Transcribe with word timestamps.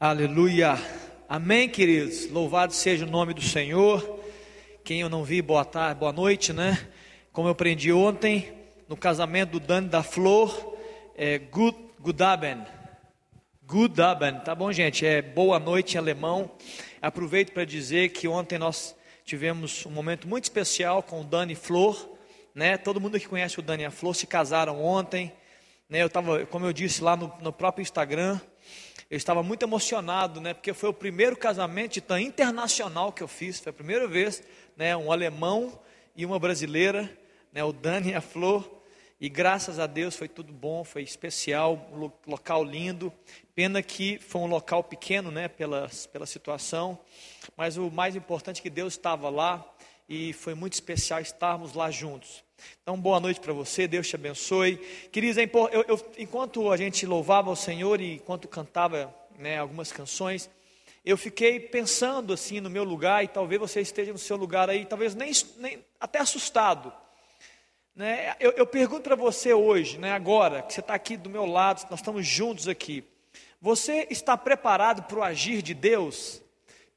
Aleluia. 0.00 0.78
Amém, 1.28 1.68
queridos. 1.68 2.30
Louvado 2.30 2.72
seja 2.72 3.04
o 3.04 3.10
nome 3.10 3.34
do 3.34 3.42
Senhor. 3.42 4.20
Quem 4.84 5.00
eu 5.00 5.08
não 5.08 5.24
vi, 5.24 5.42
boa 5.42 5.64
tarde, 5.64 5.98
boa 5.98 6.12
noite, 6.12 6.52
né? 6.52 6.88
Como 7.32 7.48
eu 7.48 7.52
aprendi 7.52 7.92
ontem, 7.92 8.52
no 8.88 8.96
casamento 8.96 9.50
do 9.50 9.60
Dani 9.60 9.88
da 9.88 10.00
Flor, 10.04 10.76
é 11.16 11.38
Good, 11.38 11.76
Gudaben. 11.98 12.64
Gudaben, 13.66 14.38
tá 14.38 14.54
bom, 14.54 14.70
gente? 14.70 15.04
É 15.04 15.20
boa 15.20 15.58
noite 15.58 15.96
em 15.96 15.98
alemão. 15.98 16.48
Aproveito 17.02 17.50
para 17.50 17.64
dizer 17.64 18.10
que 18.10 18.28
ontem 18.28 18.56
nós 18.56 18.94
tivemos 19.24 19.84
um 19.84 19.90
momento 19.90 20.28
muito 20.28 20.44
especial 20.44 21.02
com 21.02 21.22
o 21.22 21.24
Dani 21.24 21.56
Flor, 21.56 22.16
né? 22.54 22.76
Todo 22.76 23.00
mundo 23.00 23.18
que 23.18 23.26
conhece 23.26 23.58
o 23.58 23.62
Dani 23.62 23.82
e 23.82 23.86
a 23.86 23.90
Flor 23.90 24.14
se 24.14 24.28
casaram 24.28 24.80
ontem, 24.80 25.32
né? 25.88 26.02
Eu 26.02 26.06
estava, 26.06 26.46
como 26.46 26.66
eu 26.66 26.72
disse 26.72 27.02
lá 27.02 27.16
no, 27.16 27.34
no 27.42 27.52
próprio 27.52 27.82
Instagram, 27.82 28.40
eu 29.10 29.16
estava 29.16 29.42
muito 29.42 29.62
emocionado, 29.62 30.40
né? 30.40 30.52
Porque 30.52 30.74
foi 30.74 30.90
o 30.90 30.94
primeiro 30.94 31.34
casamento 31.34 31.98
tão 32.00 32.18
internacional 32.18 33.10
que 33.10 33.22
eu 33.22 33.28
fiz. 33.28 33.58
Foi 33.58 33.70
a 33.70 33.72
primeira 33.72 34.06
vez, 34.06 34.42
né? 34.76 34.94
Um 34.96 35.10
alemão 35.10 35.80
e 36.14 36.26
uma 36.26 36.38
brasileira, 36.38 37.10
né? 37.50 37.64
O 37.64 37.72
Dani 37.72 38.10
e 38.10 38.14
a 38.14 38.20
Flor. 38.20 38.78
E 39.20 39.28
graças 39.28 39.78
a 39.78 39.86
Deus 39.86 40.14
foi 40.14 40.28
tudo 40.28 40.52
bom, 40.52 40.84
foi 40.84 41.02
especial, 41.02 41.88
um 41.92 42.10
local 42.30 42.62
lindo. 42.62 43.12
Pena 43.54 43.82
que 43.82 44.18
foi 44.18 44.42
um 44.42 44.46
local 44.46 44.84
pequeno, 44.84 45.30
né? 45.30 45.48
Pela, 45.48 45.90
pela 46.12 46.26
situação. 46.26 46.98
Mas 47.56 47.78
o 47.78 47.90
mais 47.90 48.14
importante 48.14 48.60
é 48.60 48.62
que 48.62 48.70
Deus 48.70 48.92
estava 48.92 49.30
lá 49.30 49.64
e 50.08 50.32
foi 50.32 50.54
muito 50.54 50.72
especial 50.72 51.20
estarmos 51.20 51.74
lá 51.74 51.90
juntos. 51.90 52.42
Então, 52.82 52.98
boa 52.98 53.20
noite 53.20 53.38
para 53.38 53.52
você, 53.52 53.86
Deus 53.86 54.08
te 54.08 54.16
abençoe. 54.16 54.76
Queridos, 55.12 55.36
é 55.36 55.44
eu, 55.44 55.84
eu, 55.86 56.12
enquanto 56.16 56.72
a 56.72 56.76
gente 56.76 57.04
louvava 57.06 57.50
o 57.50 57.56
Senhor 57.56 58.00
e 58.00 58.14
enquanto 58.14 58.48
cantava 58.48 59.14
né, 59.38 59.58
algumas 59.58 59.92
canções, 59.92 60.50
eu 61.04 61.16
fiquei 61.16 61.60
pensando 61.60 62.32
assim 62.32 62.60
no 62.60 62.68
meu 62.68 62.84
lugar, 62.84 63.22
e 63.22 63.28
talvez 63.28 63.60
você 63.60 63.80
esteja 63.80 64.12
no 64.12 64.18
seu 64.18 64.36
lugar 64.36 64.68
aí, 64.68 64.84
talvez 64.84 65.14
nem, 65.14 65.30
nem 65.58 65.84
até 66.00 66.18
assustado. 66.18 66.92
Né? 67.94 68.34
Eu, 68.40 68.52
eu 68.52 68.66
pergunto 68.66 69.02
para 69.02 69.16
você 69.16 69.52
hoje, 69.52 69.98
né, 69.98 70.12
agora, 70.12 70.62
que 70.62 70.72
você 70.72 70.80
está 70.80 70.94
aqui 70.94 71.16
do 71.16 71.30
meu 71.30 71.46
lado, 71.46 71.86
nós 71.90 72.00
estamos 72.00 72.26
juntos 72.26 72.66
aqui. 72.66 73.04
Você 73.60 74.06
está 74.10 74.36
preparado 74.36 75.02
para 75.02 75.18
o 75.18 75.22
agir 75.22 75.62
de 75.62 75.74
Deus? 75.74 76.42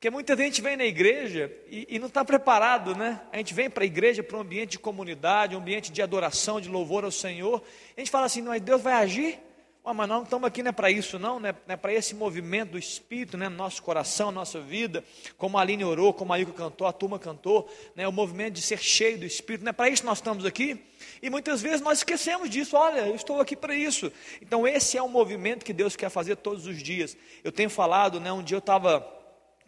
Porque 0.01 0.09
muita 0.09 0.35
gente 0.35 0.63
vem 0.63 0.75
na 0.75 0.83
igreja 0.83 1.51
e, 1.69 1.85
e 1.87 1.99
não 1.99 2.07
está 2.07 2.25
preparado, 2.25 2.95
né? 2.95 3.21
A 3.31 3.37
gente 3.37 3.53
vem 3.53 3.69
para 3.69 3.83
a 3.83 3.85
igreja, 3.85 4.23
para 4.23 4.35
um 4.35 4.41
ambiente 4.41 4.71
de 4.71 4.79
comunidade, 4.79 5.55
um 5.55 5.59
ambiente 5.59 5.91
de 5.91 6.01
adoração, 6.01 6.59
de 6.59 6.67
louvor 6.67 7.05
ao 7.05 7.11
Senhor. 7.11 7.61
A 7.95 7.99
gente 7.99 8.09
fala 8.09 8.25
assim, 8.25 8.41
não, 8.41 8.57
Deus 8.59 8.81
vai 8.81 8.93
agir? 8.93 9.37
Oh, 9.83 9.93
mas 9.93 10.09
nós 10.09 10.17
não 10.17 10.23
estamos 10.23 10.47
aqui 10.47 10.63
não 10.63 10.69
é 10.69 10.71
para 10.71 10.89
isso, 10.89 11.19
não, 11.19 11.39
não 11.39 11.49
é, 11.49 11.55
é 11.67 11.75
para 11.75 11.93
esse 11.93 12.15
movimento 12.15 12.71
do 12.71 12.79
Espírito, 12.79 13.37
né, 13.37 13.47
no 13.47 13.55
nosso 13.55 13.83
coração, 13.83 14.31
nossa 14.31 14.59
vida, 14.59 15.03
como 15.37 15.55
a 15.55 15.61
Aline 15.61 15.83
orou, 15.83 16.11
como 16.11 16.33
a 16.33 16.39
Ilka 16.39 16.53
cantou, 16.53 16.87
a 16.87 16.93
turma 16.93 17.19
cantou, 17.19 17.71
né, 17.95 18.07
o 18.07 18.11
movimento 18.11 18.55
de 18.55 18.61
ser 18.63 18.79
cheio 18.79 19.19
do 19.19 19.25
Espírito, 19.25 19.63
não 19.63 19.69
é 19.69 19.73
para 19.73 19.87
isso 19.87 20.01
que 20.01 20.07
nós 20.07 20.17
estamos 20.17 20.45
aqui? 20.45 20.83
E 21.21 21.29
muitas 21.29 21.61
vezes 21.61 21.79
nós 21.79 21.99
esquecemos 21.99 22.49
disso, 22.49 22.75
olha, 22.75 23.01
eu 23.01 23.13
estou 23.13 23.39
aqui 23.39 23.55
para 23.55 23.75
isso. 23.75 24.11
Então 24.41 24.67
esse 24.67 24.97
é 24.97 25.03
um 25.03 25.09
movimento 25.09 25.63
que 25.63 25.73
Deus 25.73 25.95
quer 25.95 26.09
fazer 26.09 26.37
todos 26.37 26.65
os 26.65 26.81
dias. 26.81 27.15
Eu 27.43 27.51
tenho 27.51 27.69
falado, 27.69 28.19
né, 28.19 28.33
um 28.33 28.41
dia 28.41 28.57
eu 28.57 28.59
estava 28.59 29.20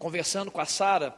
conversando 0.04 0.52
com 0.52 0.60
a 0.60 0.66
Sara, 0.66 1.18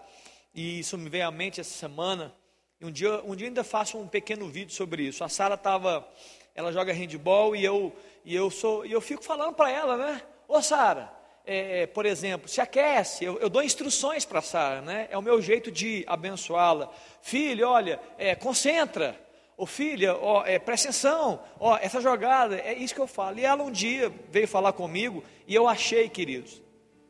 e 0.53 0.79
isso 0.79 0.95
me 0.95 1.09
veio 1.09 1.27
à 1.27 1.31
mente 1.31 1.59
essa 1.59 1.75
semana. 1.75 2.31
E 2.79 2.85
um 2.85 2.91
dia, 2.91 3.19
um 3.23 3.35
dia 3.35 3.47
ainda 3.47 3.63
faço 3.63 3.97
um 3.97 4.07
pequeno 4.07 4.47
vídeo 4.47 4.75
sobre 4.75 5.01
isso. 5.01 5.23
A 5.23 5.27
Sara 5.27 5.55
estava, 5.55 6.07
ela 6.53 6.71
joga 6.71 6.93
handball 6.93 7.55
e 7.55 7.65
eu, 7.65 7.91
e 8.23 8.35
eu 8.35 8.51
sou, 8.51 8.85
e 8.85 8.91
eu 8.91 9.01
fico 9.01 9.23
falando 9.23 9.55
para 9.55 9.71
ela, 9.71 9.97
né? 9.97 10.21
Ô 10.47 10.61
Sara, 10.61 11.11
é, 11.43 11.81
é, 11.81 11.87
por 11.87 12.05
exemplo, 12.05 12.47
se 12.47 12.61
aquece, 12.61 13.25
eu, 13.25 13.39
eu 13.39 13.49
dou 13.49 13.63
instruções 13.63 14.23
para 14.23 14.37
a 14.37 14.43
Sara, 14.43 14.81
né? 14.81 15.07
É 15.09 15.17
o 15.17 15.21
meu 15.21 15.41
jeito 15.41 15.71
de 15.71 16.03
abençoá-la. 16.05 16.91
Filho, 17.23 17.67
olha, 17.67 17.99
é, 18.19 18.35
concentra. 18.35 19.19
Ô 19.57 19.65
filha, 19.65 20.15
ó, 20.15 20.45
é, 20.45 20.59
presta 20.59 20.89
atenção, 20.89 21.41
ó, 21.59 21.75
essa 21.77 21.99
jogada, 22.01 22.57
é 22.57 22.73
isso 22.73 22.93
que 22.93 23.01
eu 23.01 23.07
falo. 23.07 23.39
E 23.39 23.45
ela 23.45 23.63
um 23.63 23.71
dia 23.71 24.13
veio 24.29 24.47
falar 24.47 24.73
comigo 24.73 25.23
e 25.47 25.55
eu 25.55 25.67
achei, 25.67 26.07
queridos, 26.07 26.61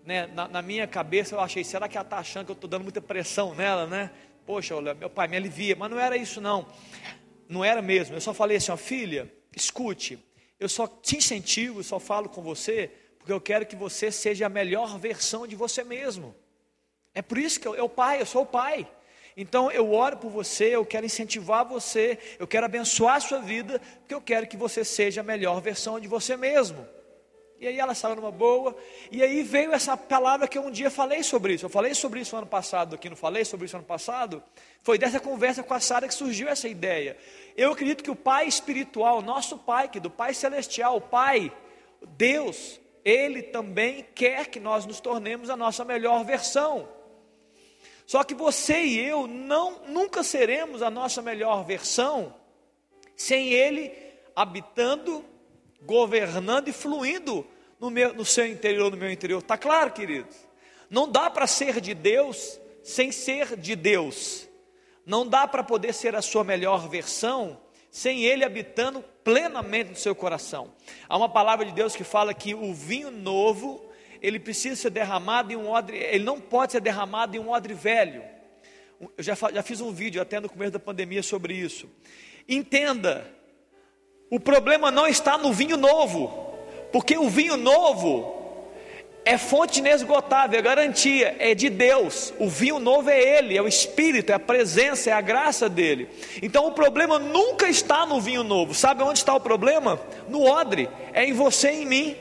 né, 0.05 0.27
na, 0.27 0.47
na, 0.47 0.61
minha 0.61 0.87
cabeça 0.87 1.35
eu 1.35 1.39
achei, 1.39 1.63
será 1.63 1.89
que 1.89 1.97
ela 1.97 2.05
está 2.05 2.19
achando 2.19 2.45
que 2.45 2.51
eu 2.51 2.55
estou 2.55 2.69
dando 2.69 2.83
muita 2.83 3.01
pressão 3.01 3.55
nela, 3.55 3.87
né? 3.87 4.11
Poxa, 4.45 4.79
meu 4.93 5.09
pai 5.09 5.27
me 5.27 5.35
alivia, 5.35 5.75
mas 5.75 5.89
não 5.89 5.99
era 5.99 6.15
isso 6.15 6.39
não, 6.39 6.67
não 7.49 7.65
era 7.65 7.81
mesmo, 7.81 8.15
eu 8.15 8.21
só 8.21 8.33
falei 8.33 8.57
assim, 8.57 8.71
ó, 8.71 8.77
filha, 8.77 9.33
escute, 9.55 10.19
eu 10.59 10.69
só 10.69 10.87
te 10.87 11.17
incentivo, 11.17 11.83
só 11.83 11.99
falo 11.99 12.29
com 12.29 12.43
você, 12.43 12.91
porque 13.17 13.33
eu 13.33 13.41
quero 13.41 13.65
que 13.65 13.75
você 13.75 14.11
seja 14.11 14.45
a 14.45 14.49
melhor 14.49 14.99
versão 14.99 15.47
de 15.47 15.55
você 15.55 15.83
mesmo, 15.83 16.35
é 17.13 17.23
por 17.23 17.39
isso 17.39 17.59
que 17.59 17.67
eu, 17.67 17.73
eu 17.73 17.89
pai, 17.89 18.21
eu 18.21 18.25
sou 18.27 18.43
o 18.43 18.45
pai, 18.45 18.87
então 19.35 19.71
eu 19.71 19.91
oro 19.91 20.17
por 20.17 20.29
você, 20.29 20.75
eu 20.75 20.85
quero 20.85 21.07
incentivar 21.07 21.65
você, 21.65 22.19
eu 22.37 22.45
quero 22.45 22.67
abençoar 22.67 23.15
a 23.15 23.19
sua 23.19 23.39
vida, 23.39 23.81
porque 23.99 24.13
eu 24.13 24.21
quero 24.21 24.47
que 24.47 24.55
você 24.55 24.85
seja 24.85 25.21
a 25.21 25.23
melhor 25.23 25.59
versão 25.59 25.99
de 25.99 26.07
você 26.07 26.37
mesmo. 26.37 26.87
E 27.59 27.67
aí 27.67 27.79
ela 27.79 27.95
saiu 27.95 28.15
numa 28.15 28.31
boa. 28.31 28.75
E 29.11 29.23
aí 29.23 29.41
veio 29.41 29.71
essa 29.71 29.95
palavra 29.95 30.47
que 30.47 30.57
eu 30.57 30.63
um 30.63 30.71
dia 30.71 30.91
falei 30.91 31.23
sobre 31.23 31.53
isso. 31.53 31.65
Eu 31.65 31.69
falei 31.69 31.93
sobre 31.95 32.19
isso 32.19 32.35
ano 32.35 32.45
passado 32.45 32.95
aqui, 32.95 33.09
não 33.09 33.15
falei 33.15 33.45
sobre 33.45 33.65
isso 33.65 33.75
ano 33.77 33.85
passado? 33.85 34.43
Foi 34.81 34.97
dessa 34.97 35.19
conversa 35.19 35.63
com 35.63 35.73
a 35.73 35.79
Sara 35.79 36.07
que 36.07 36.13
surgiu 36.13 36.49
essa 36.49 36.67
ideia. 36.67 37.17
Eu 37.55 37.71
acredito 37.71 38.03
que 38.03 38.11
o 38.11 38.15
Pai 38.15 38.47
espiritual, 38.47 39.21
nosso 39.21 39.57
Pai, 39.57 39.87
que 39.87 39.99
do 39.99 40.09
Pai 40.09 40.33
celestial, 40.33 40.97
o 40.97 41.01
Pai, 41.01 41.51
Deus, 42.17 42.79
Ele 43.03 43.41
também 43.41 44.05
quer 44.13 44.47
que 44.47 44.59
nós 44.59 44.85
nos 44.85 44.99
tornemos 44.99 45.49
a 45.49 45.55
nossa 45.55 45.85
melhor 45.85 46.25
versão. 46.25 46.87
Só 48.05 48.23
que 48.23 48.35
você 48.35 48.83
e 48.83 48.99
eu 48.99 49.25
não 49.25 49.81
nunca 49.87 50.23
seremos 50.23 50.81
a 50.81 50.89
nossa 50.89 51.21
melhor 51.21 51.63
versão 51.63 52.35
sem 53.15 53.49
Ele 53.53 53.91
habitando 54.35 55.23
governando 55.85 56.67
e 56.67 56.73
fluindo 56.73 57.45
no, 57.79 57.89
meu, 57.89 58.13
no 58.13 58.25
seu 58.25 58.45
interior, 58.45 58.91
no 58.91 58.97
meu 58.97 59.11
interior. 59.11 59.39
Está 59.39 59.57
claro, 59.57 59.91
queridos? 59.91 60.35
Não 60.89 61.09
dá 61.09 61.29
para 61.29 61.47
ser 61.47 61.79
de 61.81 61.93
Deus 61.93 62.59
sem 62.83 63.11
ser 63.11 63.55
de 63.55 63.75
Deus. 63.75 64.47
Não 65.05 65.27
dá 65.27 65.47
para 65.47 65.63
poder 65.63 65.93
ser 65.93 66.15
a 66.15 66.21
sua 66.21 66.43
melhor 66.43 66.87
versão 66.89 67.59
sem 67.89 68.25
Ele 68.25 68.43
habitando 68.43 69.01
plenamente 69.23 69.91
no 69.91 69.95
seu 69.95 70.13
coração. 70.13 70.73
Há 71.07 71.15
uma 71.15 71.29
palavra 71.29 71.65
de 71.65 71.71
Deus 71.71 71.95
que 71.95 72.03
fala 72.03 72.33
que 72.33 72.53
o 72.53 72.73
vinho 72.73 73.09
novo 73.09 73.85
ele 74.21 74.39
precisa 74.39 74.75
ser 74.75 74.89
derramado 74.89 75.53
em 75.53 75.55
um 75.55 75.69
odre, 75.69 75.97
ele 75.97 76.23
não 76.23 76.39
pode 76.39 76.71
ser 76.71 76.81
derramado 76.81 77.37
em 77.37 77.39
um 77.39 77.49
odre 77.49 77.73
velho. 77.73 78.23
Eu 78.99 79.23
já, 79.23 79.33
já 79.35 79.61
fiz 79.61 79.81
um 79.81 79.91
vídeo 79.91 80.21
até 80.21 80.39
no 80.39 80.49
começo 80.49 80.71
da 80.71 80.79
pandemia 80.79 81.21
sobre 81.21 81.53
isso. 81.53 81.89
Entenda, 82.47 83.29
o 84.29 84.39
problema 84.39 84.89
não 84.89 85.07
está 85.07 85.37
no 85.37 85.53
vinho 85.53 85.77
novo, 85.77 86.27
porque 86.91 87.17
o 87.17 87.29
vinho 87.29 87.57
novo 87.57 88.35
é 89.25 89.39
fonte 89.39 89.79
inesgotável, 89.79 90.59
é 90.59 90.61
garantia, 90.61 91.35
é 91.39 91.55
de 91.55 91.67
Deus. 91.67 92.31
O 92.39 92.47
vinho 92.47 92.77
novo 92.77 93.09
é 93.09 93.19
Ele, 93.19 93.57
é 93.57 93.61
o 93.61 93.67
Espírito, 93.67 94.31
é 94.31 94.35
a 94.35 94.39
presença, 94.39 95.09
é 95.09 95.13
a 95.13 95.21
graça 95.21 95.67
dele. 95.67 96.07
Então 96.43 96.67
o 96.67 96.71
problema 96.71 97.17
nunca 97.17 97.67
está 97.67 98.05
no 98.05 98.21
vinho 98.21 98.43
novo. 98.43 98.75
Sabe 98.75 99.01
onde 99.01 99.17
está 99.17 99.33
o 99.33 99.39
problema? 99.39 99.99
No 100.29 100.43
odre, 100.43 100.87
é 101.11 101.25
em 101.25 101.33
você 101.33 101.71
e 101.71 101.81
em 101.81 101.85
mim. 101.85 102.15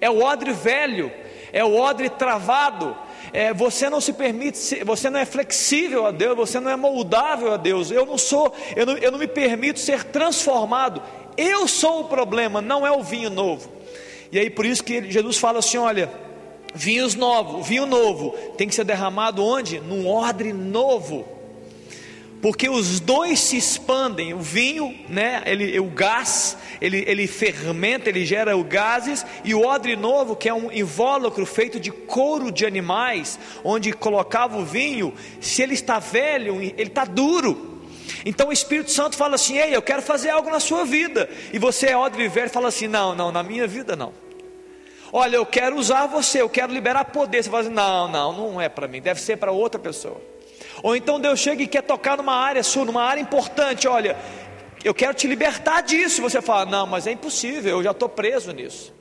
É 0.00 0.08
o 0.08 0.22
odre 0.22 0.52
velho, 0.52 1.12
é 1.52 1.64
o 1.64 1.76
odre 1.76 2.08
travado, 2.08 2.96
é, 3.32 3.52
você 3.52 3.88
não 3.88 4.00
se 4.00 4.12
permite, 4.12 4.82
você 4.84 5.08
não 5.08 5.20
é 5.20 5.24
flexível 5.24 6.06
a 6.06 6.10
Deus, 6.10 6.36
você 6.36 6.58
não 6.58 6.70
é 6.70 6.76
moldável 6.76 7.52
a 7.52 7.56
Deus. 7.56 7.90
Eu 7.90 8.04
não 8.04 8.18
sou, 8.18 8.52
eu 8.74 8.86
não, 8.86 8.96
eu 8.98 9.12
não 9.12 9.18
me 9.18 9.28
permito 9.28 9.78
ser 9.78 10.04
transformado. 10.04 11.02
Eu 11.36 11.68
sou 11.68 12.00
o 12.00 12.04
problema, 12.04 12.60
não 12.60 12.86
é 12.86 12.90
o 12.90 13.02
vinho 13.02 13.30
novo. 13.30 13.70
E 14.32 14.38
aí 14.38 14.50
por 14.50 14.66
isso 14.66 14.82
que 14.82 15.10
Jesus 15.10 15.38
fala 15.38 15.60
assim: 15.60 15.78
olha, 15.78 16.10
vinhos 16.74 17.14
novos, 17.14 17.66
vinho 17.66 17.86
novo 17.86 18.32
tem 18.56 18.68
que 18.68 18.74
ser 18.74 18.84
derramado 18.84 19.44
onde? 19.44 19.80
Num 19.80 20.08
odre 20.08 20.52
novo. 20.52 21.39
Porque 22.40 22.70
os 22.70 23.00
dois 23.00 23.38
se 23.38 23.56
expandem, 23.56 24.32
o 24.32 24.38
vinho, 24.38 24.98
né, 25.08 25.42
ele, 25.44 25.78
o 25.78 25.84
gás, 25.84 26.56
ele, 26.80 27.04
ele 27.06 27.26
fermenta, 27.26 28.08
ele 28.08 28.24
gera 28.24 28.56
o 28.56 28.64
gases, 28.64 29.26
e 29.44 29.54
o 29.54 29.66
odre 29.66 29.94
novo, 29.94 30.34
que 30.34 30.48
é 30.48 30.54
um 30.54 30.72
invólucro 30.72 31.44
feito 31.44 31.78
de 31.78 31.90
couro 31.90 32.50
de 32.50 32.64
animais, 32.64 33.38
onde 33.62 33.92
colocava 33.92 34.56
o 34.56 34.64
vinho, 34.64 35.12
se 35.38 35.60
ele 35.62 35.74
está 35.74 35.98
velho, 35.98 36.62
ele 36.62 36.82
está 36.84 37.04
duro, 37.04 37.70
então 38.24 38.48
o 38.48 38.52
Espírito 38.52 38.90
Santo 38.90 39.16
fala 39.16 39.34
assim: 39.34 39.58
Ei, 39.58 39.74
eu 39.74 39.82
quero 39.82 40.02
fazer 40.02 40.30
algo 40.30 40.50
na 40.50 40.60
sua 40.60 40.84
vida. 40.84 41.28
E 41.52 41.58
você 41.58 41.86
é 41.86 41.96
odre 41.96 42.28
velho 42.28 42.50
fala 42.50 42.68
assim: 42.68 42.86
Não, 42.86 43.14
não, 43.14 43.32
na 43.32 43.42
minha 43.42 43.66
vida 43.66 43.96
não. 43.96 44.12
Olha, 45.12 45.36
eu 45.36 45.46
quero 45.46 45.76
usar 45.76 46.06
você, 46.06 46.40
eu 46.40 46.48
quero 46.48 46.72
liberar 46.72 47.06
poder. 47.06 47.42
Você 47.42 47.50
fala 47.50 47.62
assim: 47.62 47.72
Não, 47.72 48.08
não, 48.08 48.32
não 48.32 48.60
é 48.60 48.68
para 48.68 48.86
mim, 48.86 49.00
deve 49.00 49.20
ser 49.20 49.36
para 49.36 49.52
outra 49.52 49.80
pessoa. 49.80 50.20
Ou 50.82 50.96
então 50.96 51.20
Deus 51.20 51.38
chega 51.38 51.62
e 51.62 51.66
quer 51.66 51.82
tocar 51.82 52.16
numa 52.16 52.34
área 52.34 52.62
sua, 52.62 52.84
numa 52.84 53.02
área 53.02 53.20
importante. 53.20 53.86
Olha, 53.86 54.16
eu 54.82 54.94
quero 54.94 55.14
te 55.14 55.26
libertar 55.26 55.82
disso. 55.82 56.22
Você 56.22 56.40
fala: 56.40 56.64
Não, 56.64 56.86
mas 56.86 57.06
é 57.06 57.12
impossível, 57.12 57.78
eu 57.78 57.82
já 57.82 57.90
estou 57.90 58.08
preso 58.08 58.52
nisso. 58.52 58.92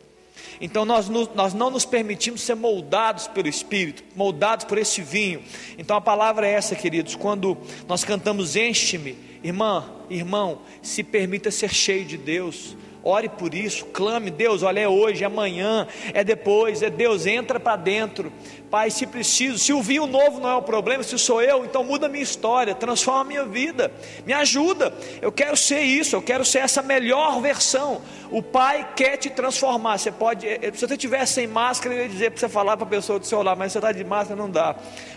Então 0.62 0.84
nós, 0.84 1.08
nós 1.08 1.54
não 1.54 1.70
nos 1.70 1.86
permitimos 1.86 2.42
ser 2.42 2.56
moldados 2.56 3.28
pelo 3.28 3.48
Espírito, 3.48 4.04
moldados 4.16 4.66
por 4.66 4.78
esse 4.78 5.02
vinho. 5.02 5.42
Então 5.78 5.96
a 5.96 6.02
palavra 6.02 6.48
é 6.48 6.52
essa, 6.52 6.76
queridos, 6.76 7.16
quando 7.16 7.58
nós 7.88 8.04
cantamos 8.04 8.56
enche-me, 8.56 9.18
irmã, 9.42 9.90
irmão, 10.10 10.62
se 10.82 11.02
permita 11.02 11.50
ser 11.50 11.74
cheio 11.74 12.06
de 12.06 12.18
Deus. 12.18 12.76
Ore 13.10 13.28
por 13.28 13.56
isso, 13.56 13.86
clame, 13.86 14.30
Deus, 14.30 14.62
olha, 14.62 14.82
é 14.82 14.88
hoje, 14.88 15.24
é 15.24 15.28
amanhã, 15.28 15.88
é 16.14 16.24
depois, 16.24 16.84
é 16.84 16.92
Deus, 16.92 17.26
entra 17.26 17.60
para 17.60 17.76
dentro. 17.76 18.32
Pai, 18.70 18.92
se 18.92 19.08
preciso, 19.08 19.58
se 19.58 19.74
o 19.74 19.82
vinho 19.82 20.06
novo 20.06 20.40
não 20.40 20.48
é 20.48 20.56
o 20.56 20.62
problema, 20.62 21.02
se 21.02 21.18
sou 21.18 21.42
eu, 21.42 21.66
então 21.66 21.84
muda 21.84 22.06
a 22.06 22.10
minha 22.10 22.22
história, 22.22 22.76
transforma 22.76 23.22
a 23.22 23.24
minha 23.24 23.46
vida, 23.46 23.92
me 24.28 24.32
ajuda. 24.32 24.94
Eu 25.24 25.32
quero 25.32 25.58
ser 25.58 25.82
isso, 25.82 26.16
eu 26.16 26.22
quero 26.22 26.46
ser 26.46 26.60
essa 26.60 26.84
melhor 26.84 27.42
versão. 27.42 28.00
O 28.30 28.44
Pai 28.44 28.88
quer 28.96 29.18
te 29.18 29.32
transformar. 29.32 29.98
Você 29.98 30.12
pode, 30.12 30.48
eh, 30.48 30.72
se 30.72 30.86
você 30.86 30.94
estiver 30.94 31.26
sem 31.26 31.48
máscara, 31.48 31.96
eu 31.96 32.04
ia 32.04 32.10
dizer 32.10 32.30
para 32.30 32.40
você 32.40 32.50
falar 32.50 32.78
para 32.78 32.86
a 32.86 32.90
pessoa 32.90 33.18
do 33.18 33.26
seu 33.26 33.42
lado, 33.42 33.58
mas 33.58 33.72
você 33.72 33.80
está 33.80 33.92
de 33.92 34.04
máscara, 34.04 34.40
não 34.40 34.50
dá. 34.50 34.76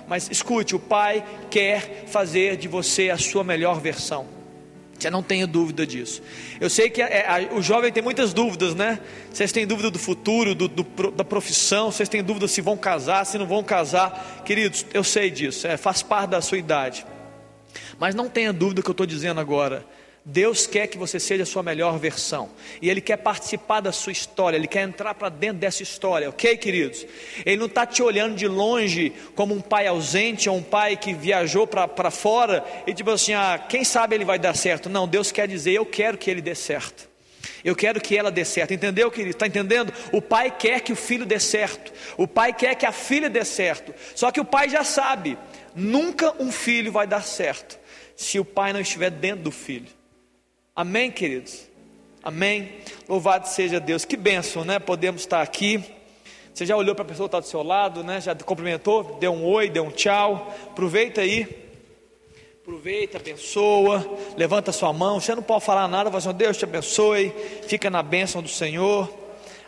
Mas 0.09 0.31
escute, 0.31 0.75
o 0.75 0.81
Pai 0.81 1.23
quer 1.51 2.05
fazer 2.07 2.57
de 2.57 2.69
você 2.69 3.11
a 3.11 3.19
sua 3.19 3.45
melhor 3.45 3.79
versão. 3.81 4.42
Você 5.03 5.11
não 5.11 5.23
tenha 5.23 5.49
dúvida 5.49 5.85
disso. 5.85 6.23
Eu 6.61 6.71
sei 6.71 6.89
que 6.89 7.03
é, 7.03 7.27
a, 7.27 7.55
o 7.57 7.61
jovem 7.61 7.93
tem 7.93 8.01
muitas 8.01 8.33
dúvidas, 8.33 8.73
né? 8.73 9.01
Vocês 9.33 9.51
têm 9.51 9.67
dúvida 9.67 9.91
do 9.91 9.99
futuro, 9.99 10.55
do, 10.55 10.69
do, 10.69 11.11
da 11.11 11.25
profissão, 11.25 11.91
vocês 11.91 12.09
têm 12.09 12.23
dúvida 12.23 12.47
se 12.47 12.61
vão 12.61 12.77
casar, 12.77 13.27
se 13.27 13.37
não 13.37 13.45
vão 13.47 13.65
casar. 13.65 14.43
Queridos, 14.45 14.87
eu 14.95 15.03
sei 15.03 15.29
disso, 15.29 15.67
é, 15.67 15.77
faz 15.77 16.03
parte 16.03 16.31
da 16.31 16.41
sua 16.41 16.57
idade. 16.57 17.05
Mas 17.99 18.15
não 18.15 18.29
tenha 18.29 18.53
dúvida 18.53 18.81
que 18.81 18.89
eu 18.89 18.93
estou 18.93 19.05
dizendo 19.05 19.41
agora. 19.41 19.85
Deus 20.25 20.69
quer 20.69 20.87
que 20.87 20.97
você 20.97 21.19
seja 21.19 21.43
a 21.43 21.47
sua 21.47 21.65
melhor 21.65 21.99
versão, 21.99 22.49
e 22.81 22.89
Ele 22.89 23.01
quer 23.01 23.17
participar 23.17 23.81
da 23.81 23.91
sua 23.91 24.13
história, 24.13 24.57
Ele 24.57 24.69
quer 24.69 24.83
entrar 24.83 25.15
para 25.15 25.29
dentro 25.29 25.59
dessa 25.59 25.83
história, 25.83 26.29
ok, 26.29 26.57
queridos? 26.59 27.05
Ele 27.45 27.57
não 27.57 27.67
está 27.67 27.85
te 27.85 28.05
olhando 28.05 28.37
de 28.37 28.47
longe 28.47 29.13
como 29.35 29.53
um 29.53 29.61
pai 29.61 29.89
ausente, 29.89 30.49
ou 30.49 30.57
um 30.57 30.63
pai 30.63 30.97
que 30.97 31.13
viajou 31.13 31.67
para 31.67 32.11
fora, 32.11 32.65
e 32.87 32.95
tipo 32.95 33.11
assim, 33.11 33.33
ah, 33.33 33.59
quem 33.69 33.83
sabe 33.83 34.15
ele 34.15 34.25
vai 34.25 34.39
dar 34.39 34.55
certo? 34.55 34.89
Não, 34.89 35.09
Deus 35.09 35.33
quer 35.33 35.49
dizer, 35.49 35.73
eu 35.73 35.85
quero 35.85 36.17
que 36.17 36.31
ele 36.31 36.41
dê 36.41 36.55
certo. 36.55 37.11
Eu 37.65 37.75
quero 37.75 38.01
que 38.01 38.17
ela 38.17 38.31
dê 38.31 38.45
certo, 38.45 38.73
entendeu, 38.75 39.11
querido? 39.11 39.31
Está 39.31 39.49
entendendo? 39.49 39.93
O 40.13 40.23
pai 40.23 40.53
quer 40.57 40.81
que 40.81 40.93
o 40.93 40.97
filho 40.97 41.27
dê 41.27 41.41
certo, 41.41 41.93
o 42.17 42.29
pai 42.29 42.53
quer 42.53 42.77
que 42.77 42.87
a 42.87 42.93
filha 42.93 43.29
dê 43.29 43.45
certo, 43.45 43.93
só 44.15 44.31
que 44.31 44.41
o 44.41 44.45
pai 44.45 44.69
já 44.69 44.85
sabe, 44.85 45.37
nunca 45.75 46.33
um 46.41 46.53
filho 46.53 46.93
vai 46.93 47.09
dar 47.09 47.23
certo, 47.23 47.77
se 48.15 48.39
o 48.39 48.45
pai 48.45 48.73
não 48.73 48.81
estiver 48.81 49.11
dentro 49.11 49.43
do 49.43 49.51
filho. 49.51 50.02
Amém, 50.75 51.11
queridos? 51.11 51.69
Amém. 52.23 52.79
Louvado 53.07 53.47
seja 53.47 53.79
Deus. 53.79 54.07
Que 54.07 54.17
bênção, 54.17 54.65
né? 54.65 54.79
Podemos 54.79 55.21
estar 55.21 55.43
aqui. 55.43 55.85
Você 56.55 56.65
já 56.65 56.75
olhou 56.75 56.95
para 56.95 57.05
a 57.05 57.09
pessoa 57.09 57.29
que 57.29 57.37
está 57.37 57.41
do 57.41 57.47
seu 57.47 57.63
lado, 57.63 58.03
né? 58.03 58.23
Já 58.23 58.35
cumprimentou, 58.35 59.19
deu 59.21 59.33
um 59.33 59.45
oi, 59.45 59.69
deu 59.69 59.85
um 59.85 59.91
tchau. 59.91 60.51
Aproveita 60.71 61.21
aí. 61.21 61.47
Aproveita, 62.63 63.19
abençoa, 63.19 64.19
levanta 64.35 64.73
sua 64.73 64.95
mão. 64.95 65.21
Você 65.21 65.35
não 65.35 65.43
pode 65.43 65.63
falar 65.63 65.87
nada, 65.89 66.09
mas 66.09 66.27
assim, 66.27 66.35
Deus 66.39 66.57
te 66.57 66.65
abençoe. 66.65 67.35
Fica 67.67 67.91
na 67.91 68.03
bênção 68.03 68.41
do 68.41 68.49
Senhor. 68.49 69.13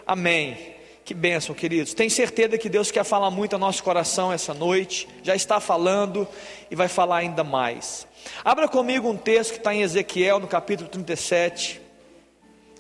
Amém. 0.07 0.57
Que 1.05 1.13
bênção, 1.13 1.55
queridos. 1.55 1.93
Tem 1.93 2.09
certeza 2.09 2.57
que 2.57 2.71
Deus 2.71 2.91
quer 2.91 3.05
falar 3.05 3.31
muito 3.31 3.53
ao 3.53 3.59
nosso 3.59 3.83
coração 3.83 4.33
essa 4.33 4.55
noite. 4.55 5.07
Já 5.23 5.37
está 5.37 5.61
falando 5.61 6.27
e 6.71 6.75
vai 6.75 6.89
falar 6.89 7.19
ainda 7.19 7.45
mais. 7.45 8.07
Abra 8.45 8.69
comigo 8.69 9.09
um 9.09 9.17
texto 9.17 9.53
que 9.53 9.59
está 9.59 9.75
em 9.75 9.83
Ezequiel, 9.83 10.41
no 10.41 10.47
capítulo 10.47 10.89
37. 10.89 11.81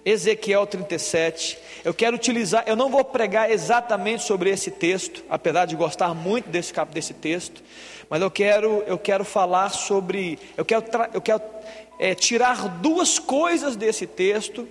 Ezequiel 0.05 0.67
37. 0.67 1.59
Eu 1.85 1.95
quero 1.95 2.17
utilizar, 2.17 2.65
eu 2.67 2.77
não 2.77 2.91
vou 2.91 3.05
pregar 3.05 3.51
exatamente 3.51 4.23
sobre 4.23 4.51
esse 4.51 4.71
texto, 4.71 5.25
apesar 5.31 5.65
de 5.65 5.75
gostar 5.75 6.15
muito 6.15 6.49
desse, 6.49 6.73
desse 6.93 7.15
texto, 7.15 7.63
mas 8.11 8.21
eu 8.21 8.31
quero, 8.31 8.83
eu 8.87 8.99
quero 8.99 9.25
falar 9.25 9.71
sobre, 9.71 10.39
eu 10.57 10.65
quero, 10.65 10.85
eu 11.15 11.21
quero 11.21 11.43
é, 11.99 12.15
tirar 12.15 12.69
duas 12.69 13.19
coisas 13.19 13.77
desse 13.77 14.07
texto, 14.07 14.69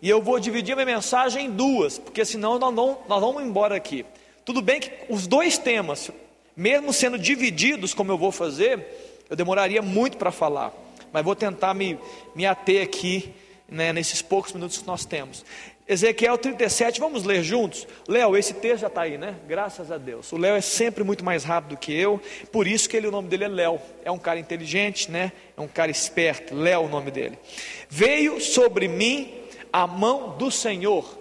e 0.00 0.08
eu 0.08 0.20
vou 0.20 0.40
dividir 0.40 0.74
minha 0.74 0.86
mensagem 0.86 1.46
em 1.46 1.50
duas, 1.50 1.98
porque 1.98 2.24
senão 2.24 2.58
nós, 2.58 2.74
não, 2.74 2.98
nós 3.08 3.20
vamos 3.20 3.42
embora 3.42 3.76
aqui. 3.76 4.04
Tudo 4.44 4.60
bem 4.60 4.80
que 4.80 4.90
os 5.08 5.26
dois 5.26 5.58
temas, 5.58 6.10
mesmo 6.56 6.92
sendo 6.92 7.18
divididos, 7.18 7.94
como 7.94 8.10
eu 8.10 8.18
vou 8.18 8.32
fazer, 8.32 8.84
eu 9.32 9.36
demoraria 9.36 9.80
muito 9.80 10.18
para 10.18 10.30
falar, 10.30 10.74
mas 11.10 11.24
vou 11.24 11.34
tentar 11.34 11.72
me, 11.72 11.98
me 12.34 12.44
ater 12.44 12.82
aqui, 12.82 13.32
né, 13.66 13.90
nesses 13.90 14.20
poucos 14.20 14.52
minutos 14.52 14.76
que 14.76 14.86
nós 14.86 15.06
temos. 15.06 15.42
Ezequiel 15.88 16.36
37, 16.36 17.00
vamos 17.00 17.24
ler 17.24 17.42
juntos? 17.42 17.88
Léo, 18.06 18.36
esse 18.36 18.52
texto 18.52 18.82
já 18.82 18.88
está 18.88 19.00
aí, 19.00 19.16
né? 19.16 19.36
Graças 19.48 19.90
a 19.90 19.96
Deus. 19.96 20.30
O 20.32 20.36
Léo 20.36 20.54
é 20.54 20.60
sempre 20.60 21.02
muito 21.02 21.24
mais 21.24 21.44
rápido 21.44 21.78
que 21.78 21.94
eu, 21.94 22.20
por 22.52 22.66
isso 22.66 22.86
que 22.86 22.94
ele, 22.94 23.06
o 23.06 23.10
nome 23.10 23.28
dele 23.28 23.44
é 23.44 23.48
Léo. 23.48 23.80
É 24.04 24.10
um 24.10 24.18
cara 24.18 24.38
inteligente, 24.38 25.10
né? 25.10 25.32
É 25.56 25.60
um 25.62 25.66
cara 25.66 25.90
esperto. 25.90 26.54
Léo, 26.54 26.82
o 26.82 26.88
nome 26.90 27.10
dele. 27.10 27.38
Veio 27.88 28.38
sobre 28.38 28.86
mim 28.86 29.32
a 29.72 29.86
mão 29.86 30.36
do 30.36 30.50
Senhor, 30.50 31.18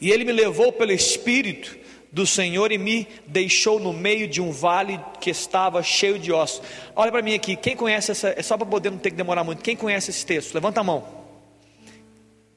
e 0.00 0.12
ele 0.12 0.24
me 0.24 0.32
levou 0.32 0.72
pelo 0.72 0.92
Espírito 0.92 1.77
do 2.10 2.26
Senhor 2.26 2.72
e 2.72 2.78
me 2.78 3.06
deixou 3.26 3.78
no 3.78 3.92
meio 3.92 4.26
de 4.26 4.40
um 4.40 4.50
vale 4.50 4.98
que 5.20 5.30
estava 5.30 5.82
cheio 5.82 6.18
de 6.18 6.32
ossos. 6.32 6.62
Olha 6.96 7.12
para 7.12 7.22
mim 7.22 7.34
aqui, 7.34 7.56
quem 7.56 7.76
conhece 7.76 8.10
essa, 8.12 8.34
é 8.36 8.42
só 8.42 8.56
para 8.56 8.66
poder 8.66 8.90
não 8.90 8.98
ter 8.98 9.10
que 9.10 9.16
demorar 9.16 9.44
muito. 9.44 9.62
Quem 9.62 9.76
conhece 9.76 10.10
esse 10.10 10.24
texto? 10.24 10.54
Levanta 10.54 10.80
a 10.80 10.84
mão. 10.84 11.06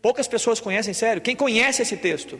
Poucas 0.01 0.27
pessoas 0.27 0.59
conhecem, 0.59 0.93
sério. 0.93 1.21
Quem 1.21 1.35
conhece 1.35 1.81
esse 1.81 1.95
texto? 1.95 2.39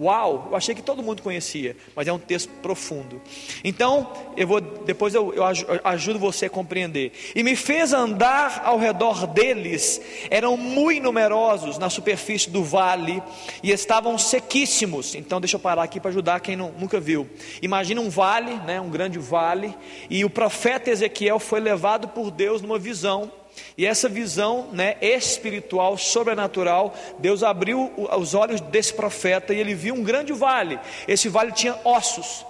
Uau, 0.00 0.46
eu 0.50 0.56
achei 0.56 0.76
que 0.76 0.82
todo 0.82 1.02
mundo 1.02 1.22
conhecia, 1.22 1.76
mas 1.96 2.06
é 2.06 2.12
um 2.12 2.20
texto 2.20 2.48
profundo. 2.62 3.20
Então, 3.64 4.12
eu 4.36 4.46
vou 4.46 4.60
depois 4.60 5.12
eu, 5.12 5.34
eu 5.34 5.42
ajudo 5.82 6.20
você 6.20 6.46
a 6.46 6.50
compreender. 6.50 7.10
E 7.34 7.42
me 7.42 7.56
fez 7.56 7.92
andar 7.92 8.62
ao 8.64 8.78
redor 8.78 9.26
deles, 9.26 10.00
eram 10.30 10.56
muito 10.56 11.02
numerosos 11.02 11.78
na 11.78 11.90
superfície 11.90 12.48
do 12.48 12.62
vale 12.62 13.20
e 13.60 13.72
estavam 13.72 14.16
sequíssimos. 14.16 15.16
Então, 15.16 15.40
deixa 15.40 15.56
eu 15.56 15.60
parar 15.60 15.82
aqui 15.82 15.98
para 15.98 16.10
ajudar 16.10 16.38
quem 16.38 16.54
não, 16.54 16.70
nunca 16.78 17.00
viu. 17.00 17.28
Imagina 17.60 18.00
um 18.00 18.08
vale, 18.08 18.54
né, 18.60 18.80
um 18.80 18.90
grande 18.90 19.18
vale, 19.18 19.74
e 20.08 20.24
o 20.24 20.30
profeta 20.30 20.90
Ezequiel 20.90 21.40
foi 21.40 21.58
levado 21.58 22.06
por 22.06 22.30
Deus 22.30 22.62
numa 22.62 22.78
visão 22.78 23.32
e 23.76 23.86
essa 23.86 24.08
visão 24.08 24.68
né, 24.72 24.96
espiritual, 25.00 25.96
sobrenatural, 25.96 26.94
Deus 27.18 27.42
abriu 27.42 27.92
os 28.16 28.34
olhos 28.34 28.60
desse 28.60 28.92
profeta 28.92 29.54
e 29.54 29.58
ele 29.58 29.74
viu 29.74 29.94
um 29.94 30.02
grande 30.02 30.32
vale. 30.32 30.78
Esse 31.06 31.28
vale 31.28 31.52
tinha 31.52 31.78
ossos, 31.84 32.44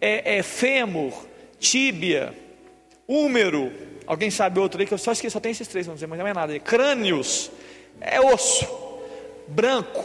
é, 0.00 0.38
é 0.38 0.42
fêmur, 0.42 1.12
tíbia, 1.58 2.34
úmero. 3.06 3.72
Alguém 4.06 4.30
sabe 4.30 4.58
outro 4.58 4.80
aí 4.80 4.86
que 4.86 4.94
eu 4.94 4.98
só 4.98 5.12
esqueci, 5.12 5.32
só 5.32 5.40
tem 5.40 5.52
esses 5.52 5.68
três, 5.68 5.86
não 5.86 5.94
mas 6.08 6.18
não 6.18 6.26
é 6.26 6.34
nada. 6.34 6.58
Crânios, 6.58 7.50
é 8.00 8.20
osso, 8.20 8.66
branco, 9.46 10.04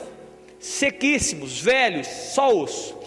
sequíssimos, 0.59 1.59
velhos, 1.59 2.07
só 2.07 2.53
osso. 2.55 2.97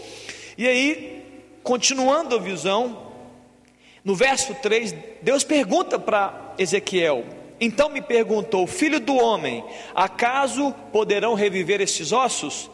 E 0.59 0.69
aí, 0.69 1.25
continuando 1.63 2.37
a 2.37 2.39
visão, 2.39 3.13
no 4.05 4.15
verso 4.15 4.55
3, 4.55 4.95
Deus 5.23 5.45
pergunta 5.45 5.99
para 5.99 6.42
Ezequiel: 6.59 7.25
Então 7.61 7.89
me 7.89 8.01
perguntou, 8.01 8.67
filho 8.67 9.01
do 9.01 9.15
homem, 9.15 9.65
acaso 9.95 10.73
poderão 10.93 11.35
reviver 11.35 11.81
estes 11.81 12.13
ossos? 12.13 12.71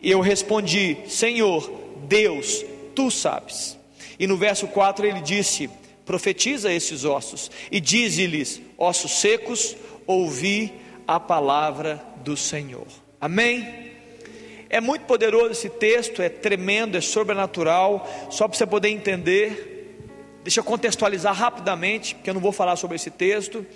E 0.00 0.10
eu 0.10 0.20
respondi: 0.20 0.96
Senhor, 1.06 1.70
Deus, 2.04 2.64
tu 2.94 3.10
sabes. 3.10 3.78
E 4.18 4.26
no 4.26 4.36
verso 4.36 4.66
4 4.66 5.06
ele 5.06 5.20
disse: 5.20 5.70
Profetiza 6.04 6.72
esses 6.72 7.04
ossos 7.04 7.50
e 7.70 7.80
dize-lhes: 7.80 8.60
Ossos 8.76 9.12
secos, 9.12 9.76
ouvi 10.06 10.72
a 11.06 11.20
palavra 11.20 12.02
do 12.24 12.36
Senhor. 12.36 12.86
Amém? 13.20 13.88
É 14.70 14.80
muito 14.80 15.06
poderoso 15.06 15.52
esse 15.52 15.70
texto, 15.70 16.20
é 16.20 16.28
tremendo, 16.28 16.96
é 16.96 17.00
sobrenatural, 17.00 18.06
só 18.30 18.46
para 18.46 18.58
você 18.58 18.66
poder 18.66 18.90
entender. 18.90 19.77
Deixa 20.42 20.60
eu 20.60 20.64
contextualizar 20.64 21.34
rapidamente, 21.34 22.14
porque 22.14 22.30
eu 22.30 22.34
não 22.34 22.40
vou 22.40 22.52
falar 22.52 22.76
sobre 22.76 22.96
esse 22.96 23.10
texto. 23.10 23.66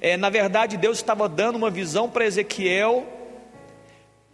É, 0.00 0.16
na 0.16 0.30
verdade, 0.30 0.76
Deus 0.76 0.98
estava 0.98 1.28
dando 1.28 1.56
uma 1.56 1.70
visão 1.70 2.08
para 2.08 2.24
Ezequiel 2.24 3.06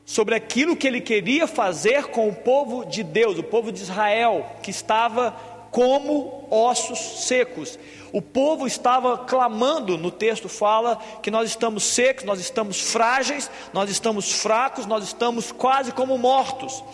sobre 0.05 0.35
aquilo 0.35 0.77
que 0.77 0.87
ele 0.87 1.01
queria 1.01 1.47
fazer 1.47 2.07
com 2.07 2.29
o 2.29 2.35
povo 2.35 2.85
de 2.85 3.03
Deus, 3.03 3.39
o 3.39 3.43
povo 3.43 3.71
de 3.73 3.81
Israel, 3.81 4.47
que 4.63 4.71
estava 4.71 5.33
como 5.71 6.47
ossos 6.51 7.27
secos. 7.27 7.79
O 8.13 8.21
povo 8.21 8.67
estava 8.67 9.17
clamando, 9.19 9.97
no 9.97 10.11
texto 10.11 10.49
fala 10.49 10.97
que 11.23 11.31
nós 11.31 11.49
estamos 11.49 11.83
secos, 11.83 12.25
nós 12.25 12.39
estamos 12.41 12.81
frágeis, 12.81 13.51
nós 13.73 13.89
estamos 13.89 14.33
fracos, 14.33 14.85
nós 14.85 15.03
estamos 15.03 15.51
quase 15.51 15.93
como 15.93 16.19
mortos. 16.19 16.85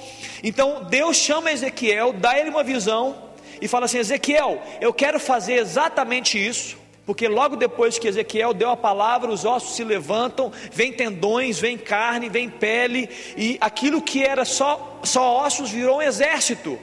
Então 0.44 0.84
Deus 0.84 1.16
chama 1.16 1.50
Ezequiel, 1.50 2.12
dá 2.12 2.38
ele 2.38 2.50
uma 2.50 2.62
visão 2.62 3.27
e 3.60 3.68
fala 3.68 3.86
assim: 3.86 3.98
Ezequiel, 3.98 4.62
eu 4.80 4.92
quero 4.92 5.18
fazer 5.18 5.54
exatamente 5.54 6.38
isso, 6.38 6.76
Porque 7.08 7.26
logo 7.26 7.56
depois 7.56 7.98
que 7.98 8.06
Ezequiel 8.06 8.52
deu 8.52 8.68
a 8.68 8.76
palavra, 8.76 9.30
os 9.30 9.46
ossos 9.46 9.74
se 9.74 9.82
levantam, 9.82 10.52
vem 10.70 10.92
tendões, 10.92 11.58
vem 11.58 11.78
carne, 11.78 12.28
vem 12.28 12.50
pele, 12.50 13.08
e 13.34 13.56
aquilo 13.62 14.02
que 14.02 14.22
era 14.22 14.44
só, 14.44 15.00
só 15.02 15.38
ossos 15.42 15.70
virou 15.70 15.96
um 15.96 16.02
exército. 16.02 16.78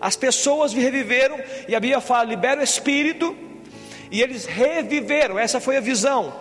As 0.00 0.14
pessoas 0.14 0.72
reviveram, 0.72 1.40
e 1.66 1.74
a 1.74 1.80
Bíblia 1.80 2.00
fala: 2.00 2.22
libera 2.22 2.60
o 2.60 2.62
espírito, 2.62 3.36
e 4.12 4.22
eles 4.22 4.46
reviveram, 4.46 5.36
essa 5.40 5.58
foi 5.58 5.76
a 5.76 5.80
visão. 5.80 6.32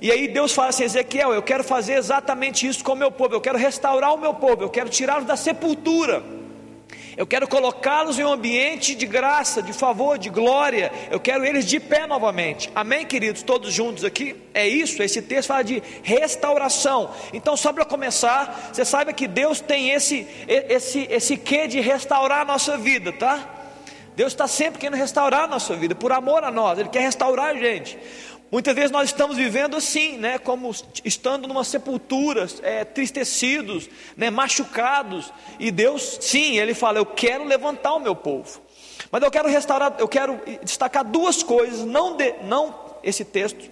E 0.00 0.10
aí 0.10 0.26
Deus 0.26 0.52
fala 0.52 0.70
assim: 0.70 0.82
Ezequiel, 0.82 1.32
eu 1.32 1.44
quero 1.44 1.62
fazer 1.62 1.92
exatamente 1.92 2.66
isso 2.66 2.82
com 2.82 2.90
o 2.90 2.96
meu 2.96 3.12
povo, 3.12 3.36
eu 3.36 3.40
quero 3.40 3.56
restaurar 3.56 4.12
o 4.12 4.18
meu 4.18 4.34
povo, 4.34 4.64
eu 4.64 4.68
quero 4.68 4.88
tirá-los 4.88 5.26
da 5.26 5.36
sepultura. 5.36 6.24
Eu 7.16 7.26
quero 7.26 7.46
colocá-los 7.46 8.18
em 8.18 8.24
um 8.24 8.32
ambiente 8.32 8.94
de 8.94 9.06
graça, 9.06 9.62
de 9.62 9.72
favor, 9.72 10.18
de 10.18 10.28
glória. 10.28 10.90
Eu 11.10 11.20
quero 11.20 11.44
eles 11.44 11.64
de 11.64 11.78
pé 11.78 12.06
novamente. 12.06 12.70
Amém, 12.74 13.06
queridos? 13.06 13.42
Todos 13.42 13.72
juntos 13.72 14.04
aqui? 14.04 14.34
É 14.52 14.66
isso. 14.66 15.02
Esse 15.02 15.22
texto 15.22 15.48
fala 15.48 15.62
de 15.62 15.82
restauração. 16.02 17.10
Então, 17.32 17.56
só 17.56 17.72
para 17.72 17.84
começar, 17.84 18.70
você 18.72 18.84
sabe 18.84 19.12
que 19.12 19.28
Deus 19.28 19.60
tem 19.60 19.90
esse, 19.90 20.26
esse, 20.48 21.06
esse 21.10 21.36
quê 21.36 21.68
de 21.68 21.80
restaurar 21.80 22.40
a 22.40 22.44
nossa 22.44 22.76
vida, 22.76 23.12
tá? 23.12 23.50
Deus 24.16 24.32
está 24.32 24.46
sempre 24.46 24.80
querendo 24.80 24.98
restaurar 24.98 25.44
a 25.44 25.48
nossa 25.48 25.74
vida, 25.74 25.94
por 25.94 26.12
amor 26.12 26.44
a 26.44 26.50
nós, 26.50 26.78
Ele 26.78 26.88
quer 26.88 27.00
restaurar 27.00 27.46
a 27.46 27.54
gente. 27.54 27.98
Muitas 28.54 28.72
vezes 28.72 28.92
nós 28.92 29.08
estamos 29.08 29.36
vivendo 29.36 29.76
assim, 29.76 30.16
né, 30.16 30.38
como 30.38 30.70
estando 31.04 31.48
numa 31.48 31.64
sepultura, 31.64 32.46
é, 32.62 32.84
tristecidos, 32.84 33.90
né, 34.16 34.30
machucados, 34.30 35.32
e 35.58 35.72
Deus, 35.72 36.18
sim, 36.20 36.56
Ele 36.56 36.72
fala: 36.72 36.98
Eu 36.98 37.04
quero 37.04 37.42
levantar 37.42 37.94
o 37.94 37.98
meu 37.98 38.14
povo, 38.14 38.60
mas 39.10 39.20
eu 39.24 39.30
quero 39.32 39.48
restaurar, 39.48 39.96
eu 39.98 40.06
quero 40.06 40.40
destacar 40.62 41.02
duas 41.02 41.42
coisas, 41.42 41.84
não, 41.84 42.16
de, 42.16 42.32
não 42.44 42.94
esse 43.02 43.24
texto, 43.24 43.68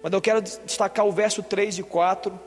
mas 0.00 0.12
eu 0.12 0.20
quero 0.20 0.40
destacar 0.40 1.04
o 1.04 1.10
verso 1.10 1.42
3 1.42 1.78
e 1.78 1.82
4, 1.82 2.38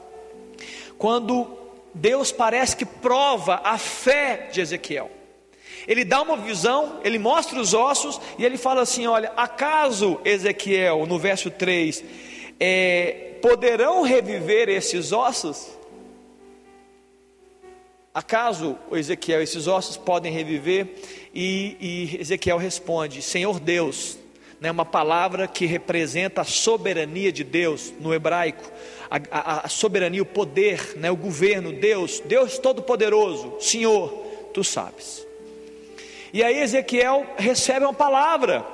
quando 0.98 1.58
Deus 1.94 2.32
parece 2.32 2.78
que 2.78 2.86
prova 2.86 3.60
a 3.66 3.78
fé 3.78 4.48
de 4.50 4.62
Ezequiel. 4.62 5.12
Ele 5.88 6.04
dá 6.04 6.22
uma 6.22 6.38
visão, 6.38 7.00
ele 7.04 7.20
mostra 7.20 7.60
os 7.60 7.74
ossos 7.74 8.20
e 8.38 8.46
ele 8.46 8.58
fala 8.58 8.82
assim: 8.82 9.06
Olha, 9.08 9.32
acaso 9.38 10.20
Ezequiel, 10.26 11.06
no 11.06 11.20
verso 11.20 11.52
3, 11.52 12.04
é, 12.60 13.36
poderão 13.42 14.02
reviver 14.02 14.70
esses 14.70 15.12
ossos? 15.12 15.76
Acaso, 18.14 18.78
Ezequiel, 18.94 19.42
esses 19.42 19.68
ossos 19.68 19.98
podem 19.98 20.32
reviver? 20.32 20.88
E, 21.34 21.76
e 21.80 22.22
Ezequiel 22.22 22.58
responde: 22.58 23.22
Senhor 23.22 23.60
Deus, 23.60 24.18
né, 24.60 24.72
uma 24.72 24.86
palavra 24.86 25.48
que 25.48 25.66
representa 25.66 26.42
a 26.42 26.46
soberania 26.46 27.32
de 27.32 27.44
Deus 27.44 27.94
no 28.00 28.14
hebraico, 28.14 28.72
a, 29.12 29.18
a, 29.30 29.66
a 29.66 29.70
soberania, 29.70 30.22
o 30.22 30.26
poder, 30.26 30.96
né, 30.96 31.12
o 31.12 31.16
governo, 31.16 31.74
Deus, 31.74 32.22
Deus 32.22 32.58
Todo-Poderoso, 32.58 33.58
Senhor, 33.60 34.10
tu 34.54 34.64
sabes. 34.64 35.25
E 36.36 36.44
aí 36.44 36.60
Ezequiel 36.60 37.26
recebe 37.38 37.86
uma 37.86 37.94
palavra. 37.94 38.66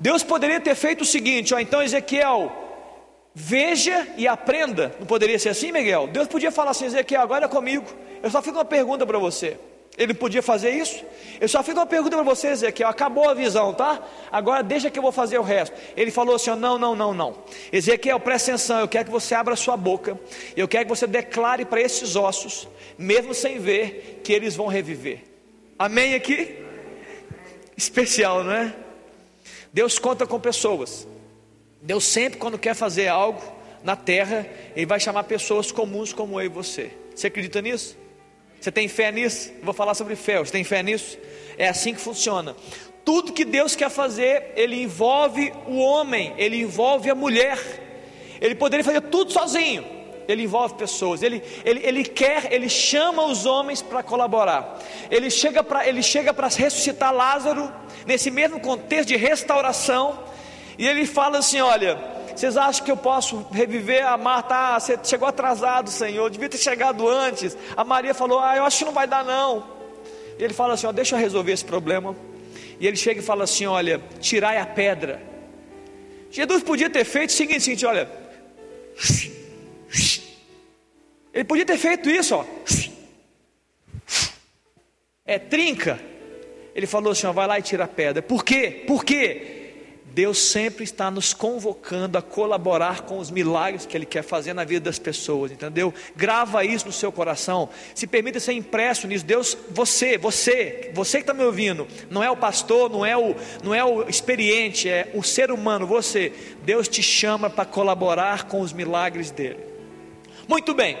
Deus 0.00 0.22
poderia 0.22 0.58
ter 0.58 0.74
feito 0.74 1.02
o 1.02 1.04
seguinte: 1.04 1.52
ó, 1.52 1.58
então 1.58 1.82
Ezequiel, 1.82 2.50
veja 3.34 4.08
e 4.16 4.26
aprenda. 4.26 4.94
Não 4.98 5.06
poderia 5.06 5.38
ser 5.38 5.50
assim, 5.50 5.70
Miguel? 5.70 6.06
Deus 6.06 6.26
podia 6.26 6.50
falar 6.50 6.70
assim: 6.70 6.86
Ezequiel, 6.86 7.20
agora 7.20 7.44
é 7.44 7.48
comigo. 7.48 7.84
Eu 8.22 8.30
só 8.30 8.40
fiz 8.40 8.54
uma 8.54 8.64
pergunta 8.64 9.04
para 9.04 9.18
você. 9.18 9.58
Ele 9.98 10.14
podia 10.14 10.40
fazer 10.40 10.70
isso? 10.70 11.04
Eu 11.38 11.46
só 11.46 11.62
fiz 11.62 11.74
uma 11.74 11.84
pergunta 11.84 12.16
para 12.16 12.24
você, 12.24 12.48
Ezequiel. 12.48 12.88
Acabou 12.88 13.28
a 13.28 13.34
visão, 13.34 13.74
tá? 13.74 14.02
Agora 14.32 14.62
deixa 14.62 14.90
que 14.90 14.98
eu 14.98 15.02
vou 15.02 15.12
fazer 15.12 15.38
o 15.38 15.42
resto. 15.42 15.76
Ele 15.94 16.10
falou 16.10 16.36
assim: 16.36 16.54
não, 16.54 16.78
não, 16.78 16.94
não, 16.94 17.12
não. 17.12 17.34
Ezequiel, 17.70 18.18
presta 18.18 18.52
atenção. 18.52 18.80
Eu 18.80 18.88
quero 18.88 19.04
que 19.04 19.10
você 19.10 19.34
abra 19.34 19.54
sua 19.56 19.76
boca. 19.76 20.18
Eu 20.56 20.66
quero 20.66 20.86
que 20.86 20.88
você 20.88 21.06
declare 21.06 21.66
para 21.66 21.82
esses 21.82 22.16
ossos, 22.16 22.66
mesmo 22.96 23.34
sem 23.34 23.58
ver, 23.58 24.22
que 24.24 24.32
eles 24.32 24.56
vão 24.56 24.68
reviver. 24.68 25.24
Amém 25.78 26.14
aqui? 26.14 26.66
Especial, 27.78 28.42
não 28.42 28.52
é? 28.52 28.74
Deus 29.72 30.00
conta 30.00 30.26
com 30.26 30.40
pessoas. 30.40 31.06
Deus 31.80 32.04
sempre, 32.04 32.38
quando 32.38 32.58
quer 32.58 32.74
fazer 32.74 33.06
algo 33.06 33.40
na 33.84 33.94
terra, 33.94 34.44
Ele 34.74 34.84
vai 34.84 34.98
chamar 34.98 35.22
pessoas 35.24 35.70
comuns 35.70 36.12
como 36.12 36.40
eu 36.40 36.46
e 36.46 36.48
você. 36.48 36.90
Você 37.14 37.28
acredita 37.28 37.62
nisso? 37.62 37.96
Você 38.60 38.72
tem 38.72 38.88
fé 38.88 39.12
nisso? 39.12 39.52
vou 39.62 39.72
falar 39.72 39.94
sobre 39.94 40.16
fé. 40.16 40.40
Você 40.40 40.50
tem 40.50 40.64
fé 40.64 40.82
nisso? 40.82 41.16
É 41.56 41.68
assim 41.68 41.94
que 41.94 42.00
funciona. 42.00 42.56
Tudo 43.04 43.32
que 43.32 43.44
Deus 43.44 43.76
quer 43.76 43.90
fazer, 43.90 44.52
Ele 44.56 44.82
envolve 44.82 45.52
o 45.66 45.78
homem, 45.78 46.34
Ele 46.36 46.56
envolve 46.56 47.08
a 47.08 47.14
mulher. 47.14 47.58
Ele 48.40 48.56
poderia 48.56 48.84
fazer 48.84 49.02
tudo 49.02 49.32
sozinho 49.32 49.97
ele 50.28 50.42
envolve 50.42 50.74
pessoas, 50.74 51.22
ele, 51.22 51.42
ele, 51.64 51.80
ele 51.82 52.04
quer, 52.04 52.52
ele 52.52 52.68
chama 52.68 53.24
os 53.24 53.46
homens 53.46 53.80
para 53.80 54.02
colaborar. 54.02 54.78
Ele 55.10 55.30
chega 55.30 55.64
para 55.64 56.48
ressuscitar 56.48 57.14
Lázaro 57.14 57.72
nesse 58.06 58.30
mesmo 58.30 58.60
contexto 58.60 59.08
de 59.08 59.16
restauração, 59.16 60.18
e 60.76 60.86
ele 60.86 61.06
fala 61.06 61.38
assim: 61.38 61.62
olha, 61.62 61.98
vocês 62.36 62.56
acham 62.56 62.84
que 62.84 62.90
eu 62.90 62.96
posso 62.96 63.44
reviver 63.50 64.06
a 64.06 64.16
Marta? 64.16 64.54
Ah, 64.54 64.78
você 64.78 64.98
chegou 65.02 65.26
atrasado, 65.26 65.90
Senhor, 65.90 66.30
devia 66.30 66.48
ter 66.48 66.58
chegado 66.58 67.08
antes. 67.08 67.56
A 67.76 67.82
Maria 67.82 68.14
falou: 68.14 68.38
Ah, 68.38 68.56
eu 68.56 68.64
acho 68.64 68.78
que 68.78 68.84
não 68.84 68.92
vai 68.92 69.08
dar, 69.08 69.24
não. 69.24 69.64
E 70.38 70.44
ele 70.44 70.54
fala 70.54 70.74
assim: 70.74 70.86
ó, 70.86 70.92
deixa 70.92 71.16
eu 71.16 71.18
resolver 71.18 71.52
esse 71.52 71.64
problema. 71.64 72.14
E 72.78 72.86
ele 72.86 72.96
chega 72.96 73.20
e 73.20 73.24
fala 73.24 73.44
assim: 73.44 73.66
Olha, 73.66 74.00
tirai 74.20 74.58
a 74.58 74.66
pedra. 74.66 75.20
Jesus 76.30 76.62
podia 76.62 76.90
ter 76.90 77.04
feito 77.04 77.30
o 77.30 77.32
seguinte 77.32 77.84
olha, 77.86 78.08
ele 81.32 81.44
podia 81.44 81.66
ter 81.66 81.78
feito 81.78 82.08
isso, 82.08 82.34
ó. 82.34 82.44
É 85.24 85.38
trinca. 85.38 86.00
Ele 86.74 86.86
falou 86.86 87.12
assim: 87.12 87.26
ó, 87.26 87.32
vai 87.32 87.46
lá 87.46 87.58
e 87.58 87.62
tira 87.62 87.84
a 87.84 87.88
pedra. 87.88 88.22
Por 88.22 88.44
quê? 88.44 88.84
Por 88.86 89.04
quê? 89.04 89.56
Deus 90.18 90.38
sempre 90.38 90.82
está 90.82 91.10
nos 91.10 91.32
convocando 91.32 92.18
a 92.18 92.22
colaborar 92.22 93.02
com 93.02 93.18
os 93.18 93.30
milagres 93.30 93.86
que 93.86 93.96
Ele 93.96 94.06
quer 94.06 94.22
fazer 94.22 94.52
na 94.52 94.64
vida 94.64 94.86
das 94.86 94.98
pessoas, 94.98 95.52
entendeu? 95.52 95.94
Grava 96.16 96.64
isso 96.64 96.86
no 96.86 96.92
seu 96.92 97.12
coração, 97.12 97.68
se 97.94 98.06
permita 98.06 98.40
ser 98.40 98.54
impresso 98.54 99.06
nisso. 99.06 99.24
Deus, 99.24 99.56
você, 99.70 100.18
você, 100.18 100.90
você 100.92 101.18
que 101.18 101.22
está 101.22 101.34
me 101.34 101.44
ouvindo, 101.44 101.86
não 102.10 102.24
é 102.24 102.28
o 102.28 102.36
pastor, 102.36 102.90
não 102.90 103.06
é 103.06 103.16
o, 103.16 103.36
não 103.62 103.72
é 103.72 103.84
o 103.84 104.08
experiente, 104.08 104.88
é 104.88 105.10
o 105.14 105.22
ser 105.22 105.52
humano, 105.52 105.86
você. 105.86 106.32
Deus 106.64 106.88
te 106.88 107.02
chama 107.02 107.48
para 107.48 107.64
colaborar 107.64 108.48
com 108.48 108.60
os 108.60 108.72
milagres 108.72 109.30
dele. 109.30 109.67
Muito 110.48 110.72
bem. 110.72 110.96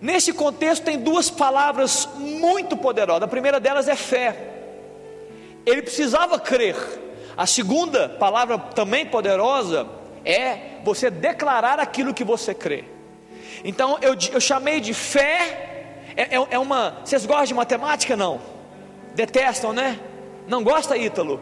Nesse 0.00 0.32
contexto 0.32 0.84
tem 0.84 0.98
duas 0.98 1.28
palavras 1.28 2.08
muito 2.16 2.76
poderosas. 2.76 3.24
A 3.24 3.28
primeira 3.28 3.58
delas 3.58 3.88
é 3.88 3.96
fé. 3.96 4.36
Ele 5.66 5.82
precisava 5.82 6.38
crer. 6.38 6.76
A 7.36 7.46
segunda 7.46 8.08
palavra 8.08 8.58
também 8.58 9.04
poderosa 9.04 9.88
é 10.24 10.78
você 10.84 11.10
declarar 11.10 11.80
aquilo 11.80 12.14
que 12.14 12.24
você 12.24 12.54
crê. 12.54 12.84
Então 13.64 13.98
eu, 14.00 14.16
eu 14.32 14.40
chamei 14.40 14.80
de 14.80 14.94
fé. 14.94 16.04
É, 16.16 16.36
é, 16.36 16.46
é 16.50 16.58
uma. 16.58 17.00
Vocês 17.04 17.26
gostam 17.26 17.46
de 17.46 17.54
matemática? 17.54 18.16
Não? 18.16 18.40
Detestam, 19.14 19.72
né? 19.72 19.98
Não 20.46 20.62
gosta, 20.62 20.96
Ítalo? 20.96 21.40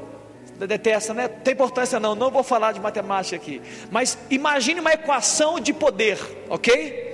Detesta, 0.58 1.14
né? 1.14 1.28
Tem 1.28 1.54
importância 1.54 1.98
não. 1.98 2.14
Não 2.14 2.30
vou 2.30 2.42
falar 2.42 2.72
de 2.72 2.80
matemática 2.80 3.36
aqui. 3.36 3.62
Mas 3.90 4.18
imagine 4.28 4.80
uma 4.80 4.92
equação 4.92 5.58
de 5.58 5.72
poder, 5.72 6.18
ok? 6.48 7.09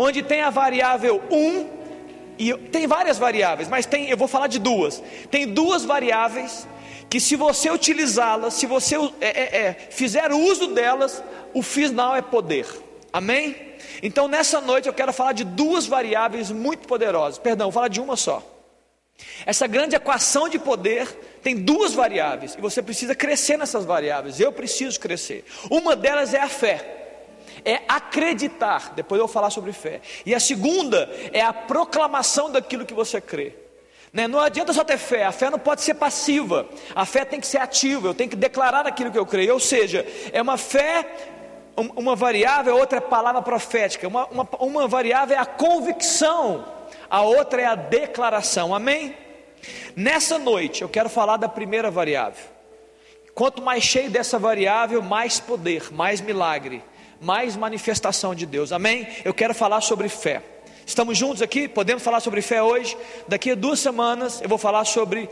Onde 0.00 0.22
tem 0.22 0.40
a 0.40 0.48
variável 0.48 1.22
1 1.30 1.68
e 2.38 2.54
tem 2.54 2.86
várias 2.86 3.18
variáveis, 3.18 3.68
mas 3.68 3.84
tem, 3.84 4.08
eu 4.08 4.16
vou 4.16 4.26
falar 4.26 4.46
de 4.46 4.58
duas. 4.58 5.02
Tem 5.30 5.46
duas 5.46 5.84
variáveis 5.84 6.66
que 7.10 7.20
se 7.20 7.36
você 7.36 7.70
utilizá-las, 7.70 8.54
se 8.54 8.64
você 8.64 8.96
é, 8.96 9.00
é, 9.20 9.56
é, 9.66 9.74
fizer 9.90 10.32
uso 10.32 10.68
delas, 10.68 11.22
o 11.52 11.62
final 11.62 12.16
é 12.16 12.22
poder. 12.22 12.66
Amém? 13.12 13.54
Então 14.02 14.26
nessa 14.26 14.58
noite 14.58 14.88
eu 14.88 14.94
quero 14.94 15.12
falar 15.12 15.32
de 15.32 15.44
duas 15.44 15.86
variáveis 15.86 16.50
muito 16.50 16.88
poderosas. 16.88 17.38
Perdão, 17.38 17.66
vou 17.66 17.72
falar 17.72 17.88
de 17.88 18.00
uma 18.00 18.16
só. 18.16 18.42
Essa 19.44 19.66
grande 19.66 19.94
equação 19.94 20.48
de 20.48 20.58
poder 20.58 21.06
tem 21.42 21.56
duas 21.56 21.92
variáveis 21.92 22.54
e 22.54 22.60
você 22.62 22.80
precisa 22.80 23.14
crescer 23.14 23.58
nessas 23.58 23.84
variáveis. 23.84 24.40
Eu 24.40 24.50
preciso 24.50 24.98
crescer. 24.98 25.44
Uma 25.70 25.94
delas 25.94 26.32
é 26.32 26.40
a 26.40 26.48
fé 26.48 26.99
é 27.64 27.82
acreditar, 27.88 28.92
depois 28.94 29.18
eu 29.18 29.26
vou 29.26 29.32
falar 29.32 29.50
sobre 29.50 29.72
fé. 29.72 30.00
E 30.24 30.34
a 30.34 30.40
segunda 30.40 31.10
é 31.32 31.40
a 31.40 31.52
proclamação 31.52 32.50
daquilo 32.50 32.86
que 32.86 32.94
você 32.94 33.20
crê. 33.20 33.54
Né? 34.12 34.26
Não 34.26 34.40
adianta 34.40 34.72
só 34.72 34.82
ter 34.82 34.98
fé, 34.98 35.24
a 35.24 35.32
fé 35.32 35.50
não 35.50 35.58
pode 35.58 35.82
ser 35.82 35.94
passiva, 35.94 36.68
a 36.94 37.06
fé 37.06 37.24
tem 37.24 37.40
que 37.40 37.46
ser 37.46 37.58
ativa, 37.58 38.08
eu 38.08 38.14
tenho 38.14 38.30
que 38.30 38.36
declarar 38.36 38.86
aquilo 38.86 39.10
que 39.10 39.18
eu 39.18 39.26
creio. 39.26 39.54
Ou 39.54 39.60
seja, 39.60 40.06
é 40.32 40.42
uma 40.42 40.56
fé, 40.56 41.06
uma 41.76 42.16
variável, 42.16 42.76
outra 42.76 42.98
é 42.98 43.00
palavra 43.00 43.40
profética, 43.40 44.08
uma, 44.08 44.26
uma, 44.26 44.48
uma 44.58 44.88
variável 44.88 45.36
é 45.36 45.38
a 45.38 45.46
convicção, 45.46 46.64
a 47.08 47.22
outra 47.22 47.62
é 47.62 47.66
a 47.66 47.74
declaração, 47.74 48.74
amém? 48.74 49.16
Nessa 49.94 50.38
noite 50.38 50.82
eu 50.82 50.88
quero 50.88 51.08
falar 51.08 51.36
da 51.36 51.48
primeira 51.48 51.90
variável. 51.90 52.44
Quanto 53.34 53.62
mais 53.62 53.84
cheio 53.84 54.10
dessa 54.10 54.38
variável, 54.38 55.00
mais 55.00 55.38
poder, 55.38 55.92
mais 55.92 56.20
milagre, 56.20 56.82
mais 57.20 57.54
manifestação 57.54 58.34
de 58.34 58.46
Deus. 58.46 58.72
Amém? 58.72 59.06
Eu 59.24 59.34
quero 59.34 59.54
falar 59.54 59.80
sobre 59.82 60.08
fé. 60.08 60.42
Estamos 60.86 61.16
juntos 61.18 61.42
aqui? 61.42 61.68
Podemos 61.68 62.02
falar 62.02 62.20
sobre 62.20 62.40
fé 62.40 62.62
hoje? 62.62 62.96
Daqui 63.28 63.50
a 63.50 63.54
duas 63.54 63.78
semanas 63.78 64.40
eu 64.40 64.48
vou 64.48 64.58
falar 64.58 64.84
sobre 64.84 65.28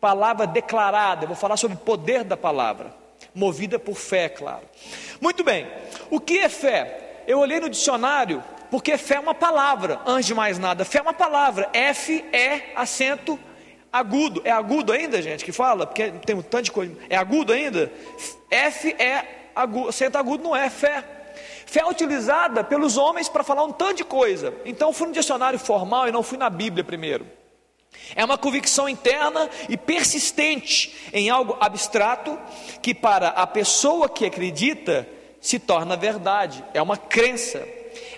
palavra 0.00 0.46
declarada, 0.46 1.24
eu 1.24 1.28
vou 1.28 1.36
falar 1.36 1.56
sobre 1.56 1.76
o 1.76 1.80
poder 1.80 2.24
da 2.24 2.36
palavra, 2.36 2.92
movida 3.34 3.78
por 3.78 3.94
fé, 3.94 4.28
claro. 4.28 4.62
Muito 5.20 5.44
bem, 5.44 5.68
o 6.10 6.18
que 6.18 6.38
é 6.38 6.48
fé? 6.48 7.22
Eu 7.26 7.38
olhei 7.38 7.60
no 7.60 7.68
dicionário, 7.68 8.42
porque 8.70 8.96
fé 8.96 9.16
é 9.16 9.20
uma 9.20 9.34
palavra, 9.34 10.00
antes 10.06 10.26
de 10.26 10.34
mais 10.34 10.58
nada, 10.58 10.84
fé 10.84 10.98
é 10.98 11.02
uma 11.02 11.12
palavra, 11.12 11.68
F 11.72 12.24
é 12.32 12.72
acento 12.74 13.38
agudo, 13.92 14.40
é 14.44 14.50
agudo 14.50 14.92
ainda, 14.92 15.20
gente, 15.20 15.44
que 15.44 15.52
fala, 15.52 15.86
porque 15.86 16.10
tem 16.24 16.34
um 16.34 16.42
tanto 16.42 16.64
de 16.64 16.72
coisa, 16.72 16.96
é 17.08 17.16
agudo 17.16 17.52
ainda? 17.52 17.92
F 18.50 18.94
é 18.98 19.50
agudo, 19.54 19.88
acento 19.90 20.16
agudo 20.18 20.42
não 20.42 20.56
é 20.56 20.68
fé. 20.70 21.04
Fé 21.70 21.82
é 21.82 21.86
utilizada 21.86 22.64
pelos 22.64 22.96
homens 22.96 23.28
para 23.28 23.44
falar 23.44 23.62
um 23.62 23.70
tanto 23.70 23.98
de 23.98 24.04
coisa. 24.04 24.52
Então 24.64 24.92
fui 24.92 25.06
no 25.06 25.12
dicionário 25.12 25.56
formal 25.56 26.08
e 26.08 26.10
não 26.10 26.20
fui 26.20 26.36
na 26.36 26.50
Bíblia 26.50 26.82
primeiro. 26.82 27.24
É 28.16 28.24
uma 28.24 28.36
convicção 28.36 28.88
interna 28.88 29.48
e 29.68 29.76
persistente 29.76 30.92
em 31.12 31.30
algo 31.30 31.56
abstrato 31.60 32.36
que, 32.82 32.92
para 32.92 33.28
a 33.28 33.46
pessoa 33.46 34.08
que 34.08 34.26
acredita, 34.26 35.06
se 35.40 35.60
torna 35.60 35.96
verdade. 35.96 36.64
É 36.74 36.82
uma 36.82 36.96
crença. 36.96 37.64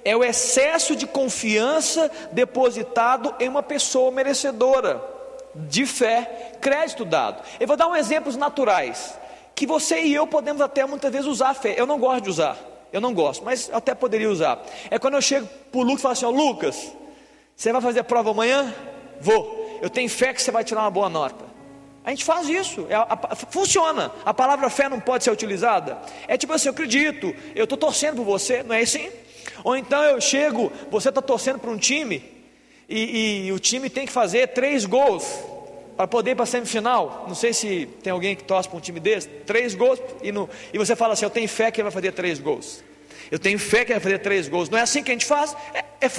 É 0.03 0.17
o 0.17 0.25
excesso 0.25 0.97
de 0.97 1.07
confiança 1.07 2.11
depositado 2.33 3.35
em 3.39 3.51
uma 3.51 3.63
pessoa 3.63 4.11
merecedora 4.11 5.05
de 5.55 5.85
fé, 5.85 6.57
crédito 6.59 7.05
dado. 7.05 7.43
Eu 7.61 7.67
vou 7.67 7.77
dar 7.77 7.87
um 7.87 7.95
exemplos 7.95 8.35
naturais 8.35 9.15
que 9.55 9.67
você 9.67 10.01
e 10.01 10.15
eu 10.15 10.27
podemos 10.27 10.63
até 10.63 10.87
muitas 10.87 11.13
vezes 11.13 11.27
usar 11.27 11.51
a 11.51 11.55
fé. 11.55 11.75
Eu 11.77 11.87
não 11.87 11.99
gosto 11.99 12.25
de 12.25 12.31
usar, 12.31 12.72
eu 12.93 13.01
não 13.01 13.15
gosto, 13.15 13.45
mas 13.45 13.71
até 13.73 13.95
poderia 13.95 14.31
usar. 14.31 14.65
É 14.91 14.99
quando 14.99 15.15
eu 15.15 15.23
chego 15.23 15.49
para 15.71 15.81
o 15.81 15.83
Lucas 15.83 16.01
e 16.01 16.03
falo 16.03 16.13
assim: 16.13 16.25
ó, 16.27 16.31
Lucas, 16.31 16.93
você 17.57 17.73
vai 17.73 17.81
fazer 17.81 18.01
a 18.01 18.05
prova 18.05 18.31
amanhã? 18.31 18.75
Vou 19.21 19.63
eu 19.83 19.91
tenho 19.91 20.09
fé 20.09 20.33
que 20.33 20.41
você 20.41 20.53
vai 20.53 20.63
tirar 20.63 20.83
uma 20.83 20.91
boa 20.93 21.09
nota. 21.09 21.45
A 22.05 22.11
gente 22.11 22.25
faz 22.25 22.49
isso, 22.49 22.87
é, 22.89 22.95
a, 22.95 23.35
funciona. 23.51 24.13
A 24.25 24.33
palavra 24.33 24.71
fé 24.71 24.89
não 24.89 25.01
pode 25.01 25.25
ser 25.25 25.33
utilizada. 25.33 25.99
É 26.29 26.39
tipo 26.39 26.53
assim, 26.53 26.69
eu 26.69 26.73
acredito, 26.73 27.35
eu 27.53 27.65
estou 27.65 27.77
torcendo 27.77 28.17
por 28.17 28.25
você, 28.25 28.63
não 28.63 28.77
é 28.77 28.83
assim? 28.83 29.11
Ou 29.65 29.77
então 29.77 30.01
eu 30.05 30.21
chego, 30.21 30.71
você 30.89 31.09
está 31.09 31.21
torcendo 31.21 31.59
para 31.59 31.71
um 31.71 31.77
time, 31.77 32.23
e, 32.89 33.47
e, 33.47 33.53
o 33.53 33.59
time 33.59 33.91
tem 33.91 34.07
que 34.07 34.13
fazer 34.13 34.49
três 34.49 34.85
gols 34.85 35.25
para 36.03 36.09
poder 36.09 36.33
ir 36.33 36.35
para 36.35 36.43
a 36.43 36.47
semifinal. 36.47 37.27
Não 37.29 37.35
sei 37.35 37.53
se 37.53 37.87
tem 38.03 38.13
alguém 38.13 38.35
que 38.35 38.43
torce 38.43 38.69
para 38.69 38.77
um 38.77 38.81
time 38.81 38.99
desse, 38.99 39.29
três 39.29 39.73
gols, 39.73 40.01
e, 40.21 40.33
no, 40.33 40.51
e 40.73 40.79
você 40.79 40.97
fala 40.97 41.13
assim: 41.13 41.25
Eu 41.25 41.31
tenho 41.31 41.49
fé 41.49 41.71
que 41.71 41.81
ele 41.81 41.85
vai 41.85 41.93
fazer 41.93 42.11
três 42.11 42.41
gols. 42.41 42.83
Eu 43.31 43.39
tenho 43.39 43.57
fé 43.57 43.85
que 43.85 43.93
ele 43.93 44.01
vai 44.01 44.11
fazer 44.11 44.19
três 44.19 44.49
gols. 44.49 44.69
Não 44.69 44.79
é 44.79 44.81
assim 44.81 45.01
que 45.01 45.13
a 45.13 45.15
gente 45.15 45.27
faz? 45.27 45.57
É, 45.73 45.79
é 46.01 46.11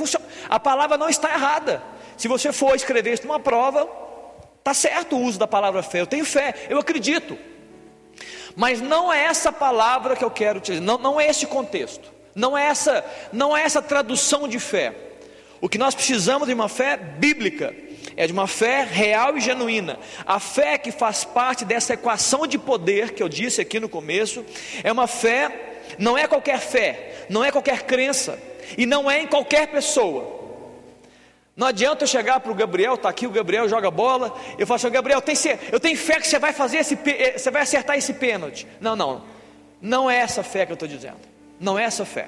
A 0.48 0.58
palavra 0.58 0.98
não 0.98 1.10
está 1.10 1.34
errada. 1.34 1.84
Se 2.16 2.30
você 2.30 2.54
for 2.54 2.78
escrever 2.78 3.12
isso 3.12 3.28
numa 3.28 3.42
prova, 3.42 3.90
tá 4.64 4.74
certo 4.74 5.18
o 5.18 5.22
uso 5.22 5.38
da 5.38 5.48
palavra 5.48 5.84
fé. 5.84 6.00
Eu 6.00 6.08
tenho 6.08 6.24
fé, 6.24 6.54
eu 6.70 6.80
acredito. 6.80 7.38
Mas 8.56 8.80
não 8.80 9.12
é 9.12 9.26
essa 9.26 9.52
palavra 9.52 10.16
que 10.16 10.24
eu 10.24 10.32
quero 10.32 10.60
utilizar, 10.60 10.86
não, 10.86 10.98
não 10.98 11.20
é 11.20 11.28
esse 11.28 11.46
contexto, 11.46 12.10
não 12.34 12.58
é 12.58 12.68
essa, 12.68 13.04
não 13.34 13.58
é 13.58 13.64
essa 13.64 13.82
tradução 13.82 14.48
de 14.48 14.60
fé. 14.60 14.96
O 15.60 15.68
que 15.68 15.78
nós 15.78 15.94
precisamos 15.94 16.48
de 16.48 16.54
uma 16.54 16.70
fé 16.70 16.96
bíblica, 16.96 17.76
é 18.16 18.28
de 18.28 18.34
uma 18.34 18.48
fé 18.48 18.84
real 18.84 19.38
e 19.38 19.42
genuína. 19.42 20.00
A 20.26 20.40
fé 20.40 20.78
que 20.78 20.92
faz 20.92 21.24
parte 21.24 21.66
dessa 21.66 21.94
equação 21.94 22.46
de 22.48 22.58
poder 22.58 23.12
que 23.12 23.22
eu 23.22 23.30
disse 23.30 23.62
aqui 23.62 23.80
no 23.80 23.90
começo, 23.90 24.46
é 24.84 24.92
uma 24.92 25.08
fé, 25.08 25.52
não 25.98 26.18
é 26.18 26.28
qualquer 26.28 26.60
fé, 26.60 27.26
não 27.30 27.44
é 27.44 27.52
qualquer 27.52 27.84
crença, 27.84 28.40
e 28.78 28.86
não 28.86 29.10
é 29.10 29.22
em 29.22 29.28
qualquer 29.28 29.68
pessoa. 29.68 30.42
Não 31.56 31.68
adianta 31.68 32.04
eu 32.04 32.08
chegar 32.08 32.40
para 32.40 32.52
o 32.52 32.56
Gabriel, 32.56 32.96
está 32.96 33.10
aqui 33.10 33.28
o 33.28 33.32
Gabriel, 33.32 33.70
joga 33.70 33.92
bola, 33.92 34.34
eu 34.58 34.66
falo 34.66 34.78
assim, 34.78 34.90
Gabriel, 34.90 35.22
tem, 35.22 35.36
eu 35.72 35.80
tenho 35.80 35.96
fé 35.96 36.20
que 36.20 36.28
você 36.28 36.40
vai 36.40 36.52
fazer 36.52 36.78
esse, 36.78 36.98
eh, 37.06 37.38
você 37.38 37.52
vai 37.52 37.62
acertar 37.62 37.96
esse 37.96 38.14
pênalti. 38.14 38.66
Não, 38.82 38.96
não, 38.96 39.24
não 39.80 40.10
é 40.10 40.18
essa 40.18 40.42
fé 40.42 40.66
que 40.66 40.72
eu 40.72 40.76
estou 40.76 40.88
dizendo, 40.88 41.20
não 41.60 41.78
é 41.78 41.84
essa 41.84 42.06
fé. 42.06 42.28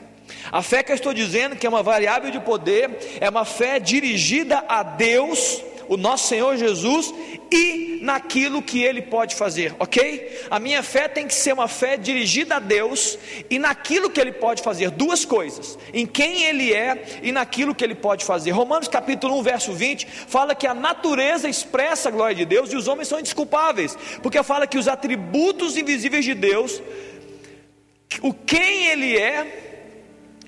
A 0.52 0.62
fé 0.62 0.84
que 0.84 0.92
eu 0.92 0.96
estou 0.96 1.14
dizendo, 1.14 1.56
que 1.56 1.66
é 1.66 1.70
uma 1.70 1.82
variável 1.82 2.30
de 2.30 2.40
poder, 2.40 3.18
é 3.20 3.30
uma 3.30 3.46
fé 3.46 3.80
dirigida 3.80 4.64
a 4.68 4.84
Deus, 4.84 5.64
o 5.88 5.98
nosso 5.98 6.28
Senhor 6.28 6.58
Jesus 6.58 7.14
e 7.52 8.00
naquilo 8.02 8.62
que 8.62 8.84
Ele 8.84 9.02
pode 9.02 9.36
fazer, 9.36 9.76
ok? 9.80 10.46
A 10.50 10.60
minha 10.60 10.84
fé 10.84 11.08
tem 11.08 11.28
que 11.28 11.34
ser 11.34 11.54
uma 11.54 11.68
fé 11.68 11.98
dirigida 11.98 12.56
a 12.56 12.60
Deus 12.60 13.18
e 13.50 13.58
naquilo 13.58 14.10
que 14.10 14.20
Ele 14.20 14.32
pode 14.32 14.62
fazer, 14.62 14.92
duas 14.92 15.26
coisas: 15.26 15.78
em 15.94 16.06
quem 16.06 16.44
Ele 16.44 16.74
é 16.74 17.20
e 17.24 17.32
naquilo 17.32 17.74
que 17.74 17.84
Ele 17.84 17.96
pode 17.96 18.26
fazer. 18.26 18.52
Romanos 18.52 18.88
capítulo 18.88 19.38
1, 19.40 19.44
verso 19.44 19.74
20, 19.74 20.06
fala 20.06 20.56
que 20.56 20.68
a 20.68 20.74
natureza 20.74 21.50
expressa 21.50 22.10
a 22.10 22.12
glória 22.12 22.36
de 22.36 22.46
Deus 22.46 22.72
e 22.72 22.76
os 22.76 22.88
homens 22.88 23.08
são 23.08 23.20
indesculpáveis, 23.20 23.98
porque 24.22 24.42
fala 24.44 24.68
que 24.68 24.78
os 24.78 24.88
atributos 24.88 25.78
invisíveis 25.78 26.26
de 26.26 26.34
Deus, 26.34 26.82
o 28.22 28.34
quem 28.34 28.88
Ele 28.88 29.18
é, 29.18 29.65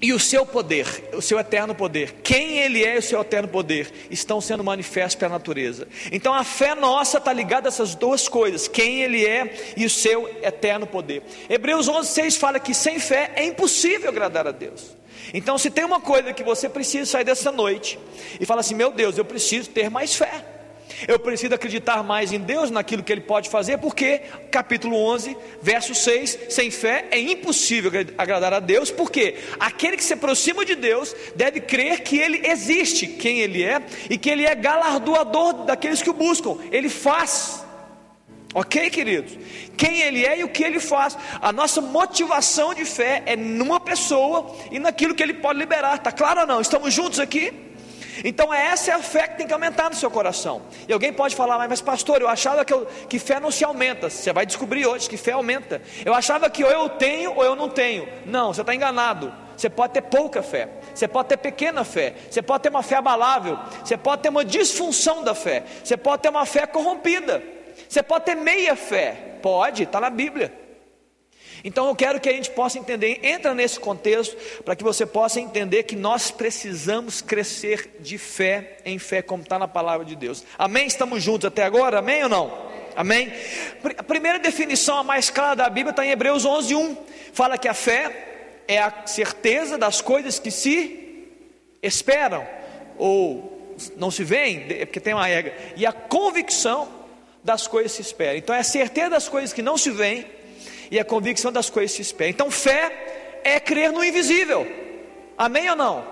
e 0.01 0.13
o 0.13 0.19
seu 0.19 0.45
poder, 0.45 1.09
o 1.13 1.21
seu 1.21 1.39
eterno 1.39 1.73
poder, 1.73 2.17
quem 2.23 2.59
Ele 2.59 2.83
é 2.83 2.95
e 2.95 2.99
o 2.99 3.01
seu 3.01 3.21
eterno 3.21 3.47
poder, 3.47 3.91
estão 4.11 4.39
sendo 4.39 4.63
manifestos 4.63 5.15
pela 5.15 5.33
natureza. 5.33 5.87
Então 6.11 6.33
a 6.33 6.43
fé 6.43 6.75
nossa 6.75 7.17
está 7.17 7.33
ligada 7.33 7.67
a 7.67 7.69
essas 7.69 7.95
duas 7.95 8.27
coisas, 8.27 8.67
quem 8.67 9.01
Ele 9.01 9.25
é 9.25 9.73
e 9.75 9.85
o 9.85 9.89
seu 9.89 10.27
eterno 10.43 10.85
poder. 10.85 11.23
Hebreus 11.49 11.89
11,6 11.89 12.37
fala 12.37 12.59
que 12.59 12.73
sem 12.73 12.99
fé 12.99 13.31
é 13.35 13.45
impossível 13.45 14.09
agradar 14.09 14.47
a 14.47 14.51
Deus. 14.51 14.97
Então, 15.33 15.57
se 15.57 15.69
tem 15.69 15.83
uma 15.83 15.99
coisa 15.99 16.31
que 16.31 16.43
você 16.43 16.69
precisa 16.69 17.05
sair 17.05 17.25
dessa 17.25 17.51
noite 17.51 17.99
e 18.39 18.45
falar 18.45 18.61
assim: 18.61 18.75
meu 18.75 18.91
Deus, 18.91 19.17
eu 19.17 19.25
preciso 19.25 19.69
ter 19.69 19.89
mais 19.89 20.15
fé. 20.15 20.56
Eu 21.05 21.19
preciso 21.19 21.53
acreditar 21.53 22.01
mais 22.01 22.31
em 22.31 22.39
Deus, 22.39 22.71
naquilo 22.71 23.03
que 23.03 23.11
Ele 23.11 23.21
pode 23.21 23.49
fazer, 23.49 23.77
porque, 23.77 24.21
capítulo 24.49 24.95
11, 24.95 25.35
verso 25.61 25.93
6, 25.93 26.39
sem 26.49 26.71
fé 26.71 27.05
é 27.11 27.19
impossível 27.19 27.91
agradar 28.17 28.53
a 28.53 28.59
Deus, 28.59 28.89
porque 28.89 29.35
aquele 29.59 29.97
que 29.97 30.03
se 30.03 30.13
aproxima 30.13 30.65
de 30.65 30.75
Deus 30.75 31.13
deve 31.35 31.59
crer 31.59 32.01
que 32.01 32.17
Ele 32.17 32.47
existe, 32.47 33.05
quem 33.05 33.39
Ele 33.41 33.63
é, 33.63 33.81
e 34.09 34.17
que 34.17 34.29
Ele 34.29 34.45
é 34.45 34.55
galardoador 34.55 35.65
daqueles 35.65 36.01
que 36.01 36.09
o 36.09 36.13
buscam, 36.13 36.57
Ele 36.71 36.89
faz. 36.89 37.63
Ok, 38.53 38.89
queridos? 38.89 39.37
Quem 39.75 40.01
Ele 40.01 40.25
é 40.25 40.39
e 40.39 40.43
o 40.43 40.49
que 40.49 40.63
Ele 40.63 40.79
faz. 40.79 41.15
A 41.39 41.51
nossa 41.51 41.79
motivação 41.79 42.73
de 42.73 42.85
fé 42.85 43.21
é 43.25 43.35
numa 43.35 43.79
pessoa 43.79 44.55
e 44.71 44.79
naquilo 44.79 45.13
que 45.13 45.21
Ele 45.21 45.35
pode 45.35 45.59
liberar. 45.59 45.97
Está 45.97 46.11
claro 46.11 46.41
ou 46.41 46.47
não? 46.47 46.61
Estamos 46.61 46.91
juntos 46.91 47.19
aqui? 47.19 47.66
Então 48.27 48.53
essa 48.53 48.91
é 48.91 48.93
a 48.93 48.99
fé 48.99 49.25
que 49.25 49.37
tem 49.37 49.47
que 49.47 49.53
aumentar 49.53 49.89
no 49.89 49.95
seu 49.95 50.11
coração. 50.11 50.61
E 50.85 50.91
alguém 50.91 51.13
pode 51.13 51.33
falar, 51.33 51.65
mas 51.69 51.79
pastor, 51.79 52.19
eu 52.21 52.27
achava 52.27 52.65
que, 52.65 52.73
eu, 52.73 52.85
que 53.07 53.17
fé 53.19 53.39
não 53.39 53.49
se 53.49 53.63
aumenta. 53.63 54.09
Você 54.09 54.33
vai 54.33 54.45
descobrir 54.45 54.85
hoje 54.85 55.09
que 55.09 55.15
fé 55.15 55.31
aumenta. 55.31 55.81
Eu 56.03 56.13
achava 56.13 56.49
que 56.49 56.61
ou 56.61 56.69
eu 56.69 56.89
tenho 56.89 57.33
ou 57.33 57.41
eu 57.41 57.55
não 57.55 57.69
tenho. 57.69 58.05
Não, 58.25 58.53
você 58.53 58.59
está 58.59 58.75
enganado. 58.75 59.33
Você 59.55 59.69
pode 59.69 59.93
ter 59.93 60.01
pouca 60.01 60.43
fé, 60.43 60.67
você 60.93 61.07
pode 61.07 61.29
ter 61.29 61.37
pequena 61.37 61.85
fé, 61.85 62.13
você 62.29 62.41
pode 62.43 62.63
ter 62.63 62.69
uma 62.69 62.83
fé 62.83 62.97
abalável, 62.97 63.57
você 63.83 63.97
pode 63.97 64.21
ter 64.21 64.29
uma 64.29 64.45
disfunção 64.45 65.23
da 65.23 65.33
fé, 65.33 65.63
você 65.83 65.97
pode 65.97 66.21
ter 66.21 66.29
uma 66.29 66.45
fé 66.45 66.67
corrompida, 66.67 67.41
você 67.87 68.03
pode 68.03 68.25
ter 68.25 68.35
meia 68.35 68.75
fé. 68.75 69.37
Pode, 69.41 69.83
está 69.83 70.01
na 70.01 70.09
Bíblia. 70.09 70.66
Então 71.63 71.87
eu 71.87 71.95
quero 71.95 72.19
que 72.19 72.29
a 72.29 72.33
gente 72.33 72.51
possa 72.51 72.77
entender, 72.77 73.19
entra 73.23 73.53
nesse 73.53 73.79
contexto, 73.79 74.35
para 74.63 74.75
que 74.75 74.83
você 74.83 75.05
possa 75.05 75.39
entender 75.39 75.83
que 75.83 75.95
nós 75.95 76.31
precisamos 76.31 77.21
crescer 77.21 77.97
de 77.99 78.17
fé 78.17 78.77
em 78.85 78.99
fé, 78.99 79.21
como 79.21 79.43
está 79.43 79.57
na 79.57 79.67
palavra 79.67 80.05
de 80.05 80.15
Deus. 80.15 80.43
Amém? 80.57 80.87
Estamos 80.87 81.23
juntos 81.23 81.47
até 81.47 81.63
agora? 81.63 81.99
Amém 81.99 82.23
ou 82.23 82.29
não? 82.29 82.67
Amém? 82.95 83.31
A 83.97 84.03
primeira 84.03 84.39
definição, 84.39 84.97
a 84.97 85.03
mais 85.03 85.29
clara 85.29 85.55
da 85.55 85.69
Bíblia, 85.69 85.91
está 85.91 86.05
em 86.05 86.09
Hebreus 86.09 86.45
11, 86.45 86.75
1. 86.75 86.97
Fala 87.33 87.57
que 87.57 87.67
a 87.67 87.73
fé 87.73 88.63
é 88.67 88.79
a 88.79 89.05
certeza 89.05 89.77
das 89.77 90.01
coisas 90.01 90.39
que 90.39 90.51
se 90.51 91.25
esperam, 91.81 92.45
ou 92.97 93.75
não 93.95 94.09
se 94.09 94.23
veem, 94.23 94.65
é 94.69 94.85
porque 94.85 94.99
tem 94.99 95.13
uma 95.13 95.25
regra, 95.25 95.55
e 95.75 95.85
a 95.85 95.91
convicção 95.91 96.89
das 97.43 97.67
coisas 97.67 97.91
que 97.91 98.03
se 98.03 98.09
esperam. 98.09 98.37
Então 98.37 98.55
é 98.55 98.59
a 98.59 98.63
certeza 98.63 99.11
das 99.11 99.29
coisas 99.29 99.53
que 99.53 99.61
não 99.61 99.77
se 99.77 99.91
veem 99.91 100.25
e 100.89 100.99
a 100.99 101.05
convicção 101.05 101.51
das 101.51 101.69
coisas 101.69 101.95
se 101.95 102.01
espera. 102.01 102.29
Então, 102.29 102.49
fé 102.49 103.41
é 103.43 103.59
crer 103.59 103.91
no 103.91 104.03
invisível. 104.03 104.67
Amém 105.37 105.69
ou 105.69 105.75
não? 105.75 106.05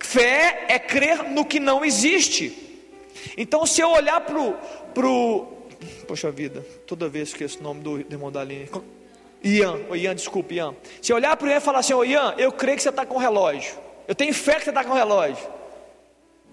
Fé 0.00 0.66
é 0.68 0.78
crer 0.78 1.24
no 1.24 1.44
que 1.44 1.60
não 1.60 1.84
existe. 1.84 2.52
Então, 3.36 3.66
se 3.66 3.80
eu 3.80 3.90
olhar 3.90 4.20
para 4.20 4.38
o. 4.40 4.54
Pro... 4.94 5.46
Poxa 6.06 6.30
vida, 6.30 6.64
toda 6.86 7.08
vez 7.08 7.32
que 7.32 7.44
esse 7.44 7.62
nome 7.62 7.80
do 7.80 8.00
irmão 8.00 8.32
da. 8.32 8.44
Ian, 9.42 9.80
oh, 9.88 9.94
Ian, 9.94 10.14
desculpe, 10.14 10.56
Ian. 10.56 10.74
Se 11.00 11.12
eu 11.12 11.16
olhar 11.16 11.36
para 11.36 11.46
o 11.46 11.50
Ian 11.50 11.58
e 11.58 11.60
falar 11.60 11.80
assim: 11.80 11.94
oh, 11.94 12.04
Ian, 12.04 12.34
eu 12.38 12.50
creio 12.50 12.76
que 12.76 12.82
você 12.82 12.88
está 12.88 13.04
com 13.04 13.18
relógio. 13.18 13.74
Eu 14.06 14.14
tenho 14.14 14.32
fé 14.32 14.54
que 14.54 14.64
você 14.64 14.70
está 14.70 14.82
com 14.82 14.94
relógio. 14.94 15.46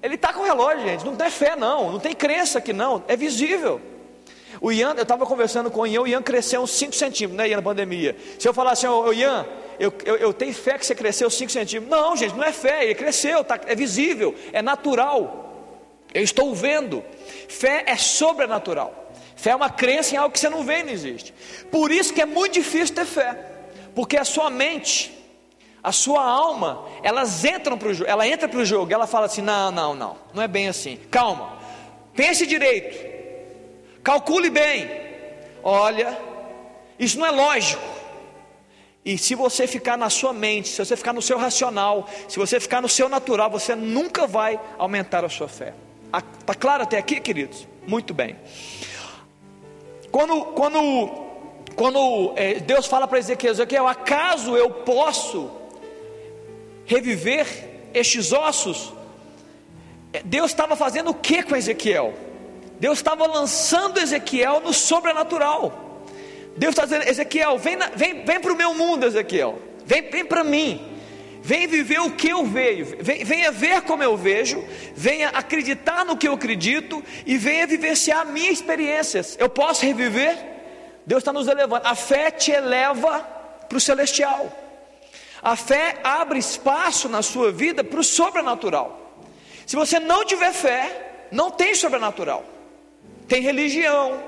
Ele 0.04 0.16
está 0.16 0.34
com 0.34 0.44
relógio, 0.44 0.88
gente. 0.88 1.06
Não 1.06 1.16
tem 1.16 1.30
fé, 1.30 1.56
não. 1.56 1.92
Não 1.92 2.00
tem 2.00 2.14
crença 2.14 2.60
aqui, 2.60 2.74
não. 2.74 3.04
É 3.08 3.16
visível. 3.16 3.82
O 4.62 4.72
Ian, 4.72 4.94
eu 4.96 5.04
estava 5.04 5.26
conversando 5.26 5.70
com 5.70 5.82
o 5.82 5.88
Ian, 5.88 6.02
o 6.02 6.08
Ian 6.08 6.22
cresceu 6.22 6.62
uns 6.62 6.72
5 6.72 6.96
centímetros, 6.96 7.38
né, 7.38 7.50
Ian, 7.50 7.58
na 7.58 7.62
pandemia. 7.62 8.16
Se 8.40 8.48
eu 8.48 8.54
falar 8.54 8.72
assim, 8.72 8.88
ô, 8.88 9.12
Ian, 9.12 9.46
eu, 9.80 9.94
eu, 10.06 10.16
eu, 10.16 10.34
tenho 10.34 10.54
fé 10.54 10.78
que 10.78 10.86
você 10.86 10.96
cresceu 10.96 11.30
5 11.30 11.52
centímetros. 11.52 11.90
Não, 11.90 12.16
gente, 12.16 12.36
não 12.36 12.44
é 12.44 12.52
fé, 12.52 12.86
ele 12.86 12.96
cresceu, 12.96 13.44
tá, 13.44 13.60
é 13.66 13.76
visível, 13.76 14.34
é 14.54 14.62
natural. 14.62 15.46
Eu 16.14 16.24
estou 16.24 16.56
vendo. 16.56 17.04
Fé 17.50 17.84
é 17.88 17.98
sobrenatural. 17.98 19.12
Fé 19.36 19.50
é 19.52 19.56
uma 19.56 19.70
crença 19.70 20.16
em 20.16 20.18
algo 20.18 20.32
que 20.32 20.40
você 20.40 20.50
não 20.50 20.64
vê 20.64 20.80
e 20.80 20.84
não 20.84 20.92
existe. 20.92 21.34
Por 21.70 21.92
isso 21.92 22.14
que 22.14 22.22
é 22.22 22.26
muito 22.26 22.54
difícil 22.54 22.96
ter 22.96 23.06
fé. 23.06 23.38
Porque 23.94 24.18
a 24.18 24.24
sua 24.24 24.50
mente, 24.50 25.14
a 25.84 25.92
sua 25.92 26.24
alma, 26.24 26.86
elas 27.04 27.44
entram 27.44 27.78
pro, 27.78 27.92
ela 28.06 28.28
entra 28.28 28.48
para 28.48 28.60
o 28.60 28.66
jogo, 28.66 28.94
ela 28.94 29.06
fala 29.06 29.26
assim: 29.26 29.42
não, 29.42 29.72
não, 29.72 29.94
não, 29.94 30.18
não 30.34 30.42
é 30.42 30.48
bem 30.48 30.68
assim. 30.68 30.98
Calma, 31.12 31.58
pense 32.14 32.46
direito. 32.46 33.15
Calcule 34.06 34.52
bem. 34.52 34.88
Olha, 35.64 36.16
isso 37.00 37.18
não 37.18 37.26
é 37.26 37.32
lógico. 37.32 37.82
E 39.04 39.18
se 39.18 39.34
você 39.34 39.66
ficar 39.66 39.98
na 39.98 40.12
sua 40.12 40.32
mente, 40.32 40.70
se 40.70 40.78
você 40.78 40.96
ficar 40.96 41.12
no 41.12 41.24
seu 41.24 41.40
racional, 41.40 42.08
se 42.28 42.38
você 42.38 42.60
ficar 42.60 42.84
no 42.84 42.88
seu 42.88 43.10
natural, 43.10 43.50
você 43.50 43.74
nunca 43.74 44.28
vai 44.28 44.60
aumentar 44.78 45.26
a 45.26 45.30
sua 45.30 45.48
fé. 45.48 45.74
Está 46.40 46.54
claro 46.54 46.84
até 46.84 47.00
aqui, 47.00 47.20
queridos? 47.20 47.68
Muito 47.88 48.14
bem. 48.14 48.36
Quando, 50.12 50.46
quando, 50.54 51.10
quando 51.76 52.34
é, 52.36 52.60
Deus 52.60 52.86
fala 52.86 53.08
para 53.08 53.18
Ezequiel, 53.18 53.54
Ezequiel, 53.54 53.88
acaso 53.88 54.56
eu 54.56 54.70
posso 54.70 55.50
reviver 56.86 57.48
estes 57.92 58.32
ossos? 58.32 58.94
É, 60.14 60.22
Deus 60.24 60.52
estava 60.52 60.76
fazendo 60.76 61.10
o 61.10 61.16
que 61.16 61.42
com 61.42 61.56
Ezequiel? 61.56 62.25
Deus 62.80 63.00
estava 63.00 63.26
lançando 63.26 64.00
Ezequiel 64.00 64.62
no 64.62 64.74
sobrenatural. 64.74 66.04
Deus 66.58 66.72
está 66.72 66.84
dizendo: 66.84 67.08
Ezequiel, 67.08 67.58
vem, 67.58 67.78
vem, 67.96 68.26
vem 68.26 68.40
para 68.40 68.54
o 68.54 68.56
meu 68.56 68.74
mundo, 68.74 69.06
Ezequiel, 69.06 69.60
vem, 69.86 70.10
vem 70.10 70.26
para 70.26 70.44
mim. 70.44 70.92
Vem 71.42 71.68
viver 71.68 72.00
o 72.00 72.10
que 72.10 72.30
eu 72.30 72.44
vejo, 72.44 72.98
venha 73.02 73.52
ver 73.52 73.84
como 73.84 74.02
eu 74.02 74.18
vejo, 74.18 74.66
venha 74.96 75.30
acreditar 75.30 76.04
no 76.04 76.18
que 76.18 76.28
eu 76.28 76.34
acredito 76.34 77.04
e 77.24 77.38
venha 77.38 77.68
vivenciar 77.68 78.22
a 78.22 78.26
minha 78.26 78.50
experiências. 78.50 79.38
Eu 79.40 79.48
posso 79.48 79.86
reviver? 79.86 80.36
Deus 81.06 81.22
está 81.22 81.32
nos 81.32 81.48
elevando. 81.48 81.86
A 81.86 81.94
fé 81.94 82.32
te 82.32 82.50
eleva 82.50 83.20
para 83.70 83.78
o 83.78 83.80
celestial. 83.80 84.52
A 85.40 85.56
fé 85.56 86.00
abre 86.04 86.40
espaço 86.40 87.08
na 87.08 87.22
sua 87.22 87.52
vida 87.52 87.84
para 87.84 88.00
o 88.00 88.04
sobrenatural. 88.04 89.22
Se 89.68 89.76
você 89.76 90.00
não 90.00 90.26
tiver 90.26 90.52
fé, 90.52 91.28
não 91.32 91.52
tem 91.52 91.76
sobrenatural. 91.76 92.44
Tem 93.28 93.42
religião, 93.42 94.20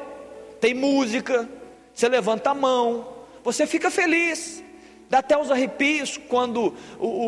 tem 0.60 0.74
música, 0.74 1.48
você 1.94 2.10
levanta 2.10 2.52
a 2.52 2.54
mão, 2.54 3.08
você 3.44 3.68
fica 3.68 3.92
feliz, 3.92 4.64
dá 5.10 5.20
até 5.20 5.38
uns 5.38 5.52
arrepios 5.52 6.18
quando 6.18 6.74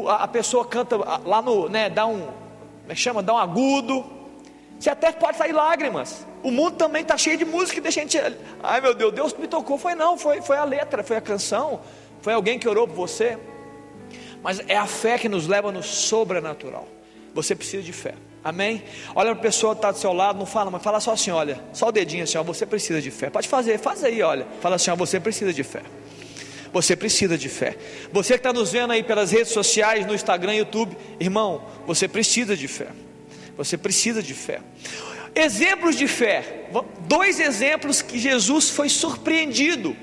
a 0.08 0.28
pessoa 0.28 0.66
canta 0.66 0.98
lá 0.98 1.42
no, 1.42 1.70
né, 1.70 1.90
dá 1.90 2.06
um, 2.06 2.28
é 2.88 2.96
chama, 2.96 3.22
dá 3.22 3.34
um 3.34 3.38
agudo, 3.38 4.06
você 4.80 4.90
até 4.90 5.12
pode 5.12 5.38
sair 5.38 5.52
lágrimas. 5.52 6.26
O 6.42 6.52
mundo 6.52 6.78
também 6.78 7.02
está 7.02 7.18
cheio 7.18 7.38
de 7.38 7.46
música 7.46 7.76
que 7.76 7.82
deixa 7.82 8.00
a 8.00 8.04
gente, 8.04 8.18
ai 8.64 8.82
meu 8.82 8.96
Deus, 8.96 9.14
Deus 9.14 9.34
me 9.34 9.48
tocou, 9.48 9.78
foi 9.78 9.94
não, 9.94 10.18
foi, 10.18 10.42
foi 10.42 10.58
a 10.58 10.64
letra, 10.64 11.04
foi 11.04 11.18
a 11.18 11.22
canção, 11.22 11.82
foi 12.22 12.34
alguém 12.34 12.58
que 12.58 12.68
orou 12.68 12.88
por 12.88 12.96
você, 12.96 13.38
mas 14.42 14.60
é 14.68 14.78
a 14.78 14.88
fé 14.88 15.18
que 15.18 15.30
nos 15.30 15.48
leva 15.48 15.72
no 15.72 15.84
sobrenatural. 15.84 16.88
Você 17.34 17.56
precisa 17.56 17.84
de 17.84 17.94
fé. 17.94 18.16
Amém? 18.44 18.84
Olha 19.14 19.32
para 19.32 19.40
a 19.40 19.44
pessoa 19.44 19.76
que 19.76 19.80
está 19.80 19.92
do 19.92 19.98
seu 19.98 20.14
lado, 20.14 20.40
não 20.40 20.46
fala, 20.46 20.72
mas 20.72 20.82
fala 20.82 21.00
só 21.00 21.12
assim: 21.12 21.32
olha, 21.32 21.62
só 21.74 21.90
o 21.90 21.92
dedinho 21.92 22.24
assim, 22.24 22.38
ó, 22.38 22.44
você 22.44 22.66
precisa 22.66 23.02
de 23.02 23.12
fé. 23.12 23.30
Pode 23.30 23.48
fazer, 23.48 23.78
faz 23.78 24.04
aí, 24.04 24.22
olha. 24.22 24.48
Fala 24.62 24.76
assim: 24.76 24.90
ó, 24.92 24.96
você 24.96 25.20
precisa 25.20 25.52
de 25.52 25.64
fé. 25.64 25.82
Você 26.72 26.96
precisa 26.96 27.38
de 27.38 27.50
fé. 27.50 27.76
Você 28.14 28.34
que 28.34 28.40
está 28.40 28.54
nos 28.54 28.72
vendo 28.72 28.92
aí 28.92 29.04
pelas 29.04 29.32
redes 29.32 29.52
sociais, 29.52 30.06
no 30.06 30.14
Instagram, 30.14 30.54
YouTube, 30.54 30.96
irmão, 31.20 31.64
você 31.86 32.08
precisa 32.08 32.56
de 32.56 32.68
fé. 32.68 32.88
Você 33.58 33.78
precisa 33.78 34.22
de 34.22 34.34
fé. 34.34 34.62
Exemplos 35.36 35.96
de 35.96 36.08
fé. 36.08 36.70
Dois 37.02 37.40
exemplos 37.40 38.02
que 38.02 38.18
Jesus 38.18 38.70
foi 38.70 38.88
surpreendido. 38.88 39.98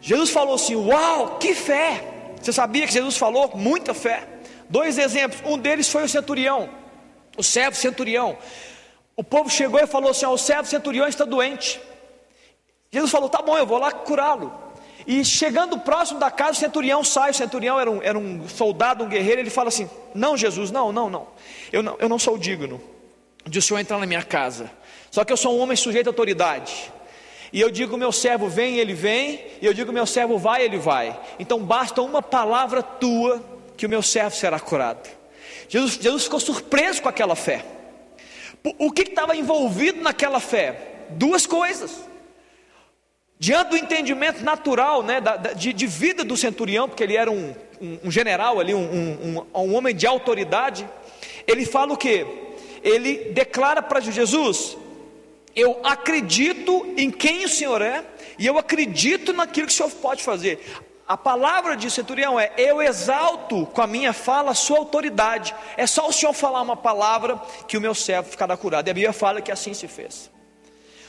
Jesus 0.00 0.30
falou 0.30 0.54
assim: 0.54 0.76
Uau, 0.76 1.38
que 1.38 1.54
fé! 1.54 2.04
Você 2.40 2.52
sabia 2.52 2.86
que 2.86 2.92
Jesus 2.92 3.16
falou 3.16 3.50
muita 3.56 3.92
fé? 3.92 4.22
Dois 4.70 4.96
exemplos. 4.96 5.42
Um 5.44 5.58
deles 5.58 5.88
foi 5.88 6.04
o 6.04 6.08
centurião 6.08 6.78
o 7.38 7.42
servo 7.42 7.76
centurião. 7.76 8.36
O 9.16 9.24
povo 9.24 9.48
chegou 9.48 9.80
e 9.80 9.86
falou 9.86 10.10
assim: 10.10 10.26
O 10.26 10.36
servo 10.36 10.68
centurião 10.68 11.08
está 11.08 11.24
doente. 11.24 11.80
Jesus 12.92 13.10
falou: 13.10 13.30
Tá 13.30 13.40
bom, 13.40 13.56
eu 13.56 13.66
vou 13.66 13.78
lá 13.78 13.90
curá-lo. 13.92 14.52
E 15.06 15.24
chegando 15.24 15.78
próximo 15.78 16.20
da 16.20 16.30
casa, 16.30 16.52
o 16.52 16.56
centurião 16.56 17.02
sai. 17.02 17.30
O 17.30 17.34
centurião 17.34 17.80
era 17.80 17.90
um, 17.90 18.02
era 18.02 18.18
um 18.18 18.46
soldado, 18.48 19.04
um 19.04 19.08
guerreiro. 19.08 19.40
Ele 19.40 19.50
fala 19.50 19.68
assim: 19.68 19.88
Não, 20.14 20.36
Jesus, 20.36 20.70
não, 20.70 20.92
não, 20.92 21.08
não. 21.08 21.28
Eu 21.72 21.82
não, 21.82 21.96
eu 21.98 22.08
não 22.08 22.18
sou 22.18 22.36
digno 22.36 22.80
de 23.46 23.58
o 23.58 23.62
senhor 23.62 23.80
entrar 23.80 23.98
na 23.98 24.06
minha 24.06 24.22
casa. 24.22 24.70
Só 25.10 25.24
que 25.24 25.32
eu 25.32 25.36
sou 25.36 25.56
um 25.56 25.60
homem 25.60 25.76
sujeito 25.76 26.08
à 26.08 26.10
autoridade. 26.10 26.92
E 27.50 27.60
eu 27.60 27.70
digo 27.70 27.96
meu 27.96 28.12
servo 28.12 28.46
vem, 28.46 28.76
ele 28.76 28.92
vem, 28.92 29.42
e 29.62 29.64
eu 29.64 29.72
digo 29.72 29.90
meu 29.90 30.04
servo 30.04 30.36
vai, 30.36 30.62
ele 30.62 30.76
vai. 30.76 31.18
Então 31.38 31.58
basta 31.60 32.02
uma 32.02 32.20
palavra 32.20 32.82
tua 32.82 33.42
que 33.74 33.86
o 33.86 33.88
meu 33.88 34.02
servo 34.02 34.36
será 34.36 34.60
curado. 34.60 35.17
Jesus, 35.68 35.98
Jesus 36.00 36.24
ficou 36.24 36.40
surpreso 36.40 37.02
com 37.02 37.08
aquela 37.08 37.36
fé. 37.36 37.64
O 38.78 38.90
que 38.90 39.02
estava 39.02 39.36
envolvido 39.36 40.00
naquela 40.00 40.40
fé? 40.40 41.06
Duas 41.10 41.46
coisas. 41.46 42.08
Diante 43.38 43.70
do 43.70 43.76
entendimento 43.76 44.42
natural 44.42 45.02
né, 45.02 45.20
da, 45.20 45.36
de, 45.36 45.72
de, 45.72 45.86
vida 45.86 46.24
do 46.24 46.36
centurião, 46.36 46.88
porque 46.88 47.04
ele 47.04 47.16
era 47.16 47.30
um, 47.30 47.54
um, 47.80 47.98
um 48.04 48.10
general 48.10 48.58
ali, 48.58 48.74
um, 48.74 49.44
um, 49.54 49.74
homem 49.74 49.94
de 49.94 50.08
autoridade, 50.08 50.88
ele 51.46 51.64
fala 51.64 51.92
o 51.92 51.96
que? 51.96 52.26
Ele 52.82 53.30
declara 53.30 53.80
para 53.80 54.00
Jesus: 54.00 54.76
Eu 55.54 55.78
acredito 55.84 56.92
em 56.96 57.12
quem 57.12 57.44
o 57.44 57.48
Senhor 57.48 57.80
é, 57.80 58.04
e 58.38 58.44
eu 58.44 58.58
acredito 58.58 59.32
naquilo 59.32 59.68
que 59.68 59.72
o 59.72 59.76
Senhor 59.76 59.90
pode 59.90 60.24
fazer. 60.24 60.58
A 61.08 61.16
palavra 61.16 61.74
de 61.74 61.90
centurião 61.90 62.38
é: 62.38 62.52
Eu 62.58 62.82
exalto 62.82 63.64
com 63.72 63.80
a 63.80 63.86
minha 63.86 64.12
fala 64.12 64.50
a 64.50 64.54
sua 64.54 64.76
autoridade. 64.76 65.54
É 65.74 65.86
só 65.86 66.06
o 66.06 66.12
Senhor 66.12 66.34
falar 66.34 66.60
uma 66.60 66.76
palavra 66.76 67.40
que 67.66 67.78
o 67.78 67.80
meu 67.80 67.94
servo 67.94 68.28
ficará 68.28 68.58
curado. 68.58 68.86
E 68.86 68.90
a 68.90 68.94
Bíblia 68.94 69.12
fala 69.14 69.40
que 69.40 69.50
assim 69.50 69.72
se 69.72 69.88
fez. 69.88 70.30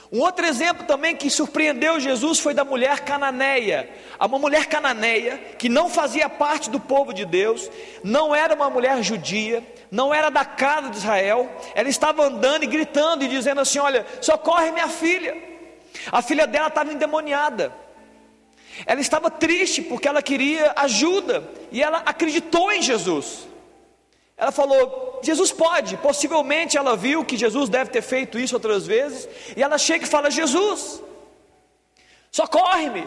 Um 0.09 0.21
outro 0.21 0.45
exemplo 0.45 0.87
também 0.87 1.17
que 1.17 1.29
surpreendeu 1.29 1.99
Jesus 1.99 2.39
foi 2.39 2.53
da 2.53 2.63
mulher 2.63 3.01
cananeia. 3.01 3.89
Uma 4.19 4.39
mulher 4.39 4.67
cananeia 4.67 5.37
que 5.57 5.67
não 5.67 5.89
fazia 5.89 6.29
parte 6.29 6.69
do 6.69 6.79
povo 6.79 7.13
de 7.13 7.25
Deus, 7.25 7.69
não 8.01 8.33
era 8.33 8.55
uma 8.55 8.69
mulher 8.69 9.03
judia, 9.03 9.61
não 9.91 10.13
era 10.13 10.29
da 10.31 10.45
casa 10.45 10.89
de 10.89 10.97
Israel. 10.97 11.51
Ela 11.75 11.89
estava 11.89 12.23
andando 12.23 12.63
e 12.63 12.67
gritando 12.67 13.25
e 13.25 13.27
dizendo 13.27 13.59
assim: 13.59 13.79
Olha, 13.79 14.05
socorre 14.21 14.71
minha 14.71 14.87
filha. 14.87 15.35
A 16.09 16.21
filha 16.21 16.47
dela 16.47 16.69
estava 16.69 16.93
endemoniada. 16.93 17.88
Ela 18.85 19.01
estava 19.01 19.29
triste 19.29 19.81
porque 19.81 20.07
ela 20.07 20.21
queria 20.21 20.73
ajuda 20.75 21.43
e 21.71 21.81
ela 21.81 21.99
acreditou 22.05 22.71
em 22.71 22.81
Jesus. 22.81 23.47
Ela 24.39 24.51
falou: 24.51 25.19
Jesus 25.21 25.51
pode. 25.51 25.97
Possivelmente 25.97 26.77
ela 26.77 26.95
viu 26.95 27.25
que 27.25 27.37
Jesus 27.37 27.67
deve 27.69 27.91
ter 27.91 28.01
feito 28.01 28.39
isso 28.39 28.55
outras 28.55 28.87
vezes. 28.87 29.27
E 29.55 29.61
ela 29.61 29.77
chega 29.77 30.05
e 30.05 30.07
fala: 30.07 30.31
Jesus, 30.31 31.03
socorre-me. 32.31 33.05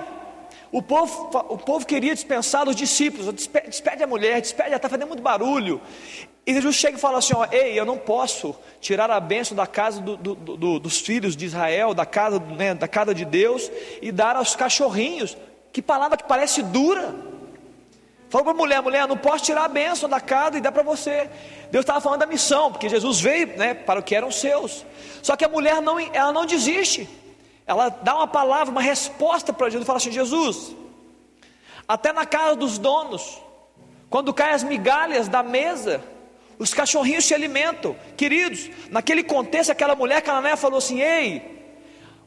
O 0.70 0.80
povo, 0.80 1.30
o 1.50 1.58
povo 1.58 1.84
queria 1.84 2.14
dispensar 2.14 2.68
os 2.68 2.76
discípulos. 2.76 3.32
Despede 3.34 4.02
a 4.02 4.06
mulher, 4.06 4.40
despede, 4.40 4.68
ela 4.68 4.76
está 4.76 4.88
fazendo 4.88 5.08
muito 5.08 5.22
barulho. 5.22 5.80
E 6.46 6.54
Jesus 6.54 6.76
chega 6.76 6.98
e 6.98 7.00
fala 7.00 7.18
assim: 7.18 7.34
ó, 7.34 7.46
Ei, 7.50 7.78
eu 7.78 7.86
não 7.86 7.96
posso 7.96 8.54
tirar 8.80 9.10
a 9.10 9.20
bênção 9.20 9.56
da 9.56 9.66
casa 9.66 10.00
do, 10.00 10.16
do, 10.16 10.34
do, 10.34 10.78
dos 10.80 10.98
filhos 10.98 11.36
de 11.36 11.46
Israel, 11.46 11.94
da 11.94 12.04
casa, 12.04 12.38
né, 12.38 12.74
da 12.74 12.88
casa 12.88 13.14
de 13.14 13.24
Deus, 13.24 13.70
e 14.02 14.12
dar 14.12 14.36
aos 14.36 14.54
cachorrinhos. 14.54 15.36
Que 15.72 15.80
palavra 15.80 16.16
que 16.16 16.24
parece 16.24 16.62
dura. 16.62 17.14
Falou 18.28 18.44
para 18.44 18.52
a 18.52 18.56
mulher, 18.56 18.82
mulher, 18.82 19.06
não 19.06 19.16
posso 19.16 19.44
tirar 19.44 19.64
a 19.64 19.68
bênção 19.68 20.08
da 20.08 20.20
casa 20.20 20.56
e 20.56 20.60
dar 20.60 20.72
para 20.72 20.82
você. 20.82 21.28
Deus 21.70 21.82
estava 21.82 22.00
falando 22.00 22.20
da 22.20 22.26
missão, 22.26 22.70
porque 22.70 22.88
Jesus 22.88 23.20
veio 23.20 23.46
né, 23.58 23.74
para 23.74 24.00
o 24.00 24.02
que 24.02 24.14
eram 24.14 24.30
seus. 24.30 24.84
Só 25.22 25.36
que 25.36 25.44
a 25.44 25.48
mulher 25.48 25.80
não, 25.82 25.98
ela 25.98 26.32
não 26.32 26.46
desiste. 26.46 27.08
Ela 27.66 27.88
dá 27.88 28.14
uma 28.14 28.26
palavra, 28.26 28.70
uma 28.70 28.82
resposta 28.82 29.52
para 29.52 29.68
Jesus. 29.68 29.86
Fala 29.86 29.98
assim: 29.98 30.12
Jesus, 30.12 30.74
até 31.86 32.12
na 32.12 32.24
casa 32.26 32.56
dos 32.56 32.78
donos, 32.78 33.38
quando 34.08 34.32
caem 34.32 34.54
as 34.54 34.62
migalhas 34.62 35.28
da 35.28 35.42
mesa, 35.42 36.02
os 36.58 36.72
cachorrinhos 36.72 37.24
se 37.24 37.34
alimentam. 37.34 37.96
Queridos, 38.16 38.70
naquele 38.90 39.22
contexto, 39.22 39.70
aquela 39.70 39.94
mulher 39.94 40.22
cananeia 40.22 40.56
falou 40.56 40.78
assim: 40.78 41.00
Ei, 41.00 41.76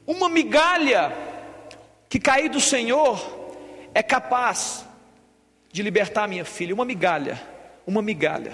uma 0.05 0.29
migalha 0.29 1.24
que 2.15 2.19
cair 2.21 2.47
do 2.47 2.61
Senhor 2.61 3.21
é 3.93 4.01
capaz 4.01 4.85
de 5.69 5.83
libertar 5.83 6.29
minha 6.29 6.45
filha, 6.45 6.73
uma 6.73 6.85
migalha, 6.85 7.41
uma 7.85 8.01
migalha. 8.01 8.53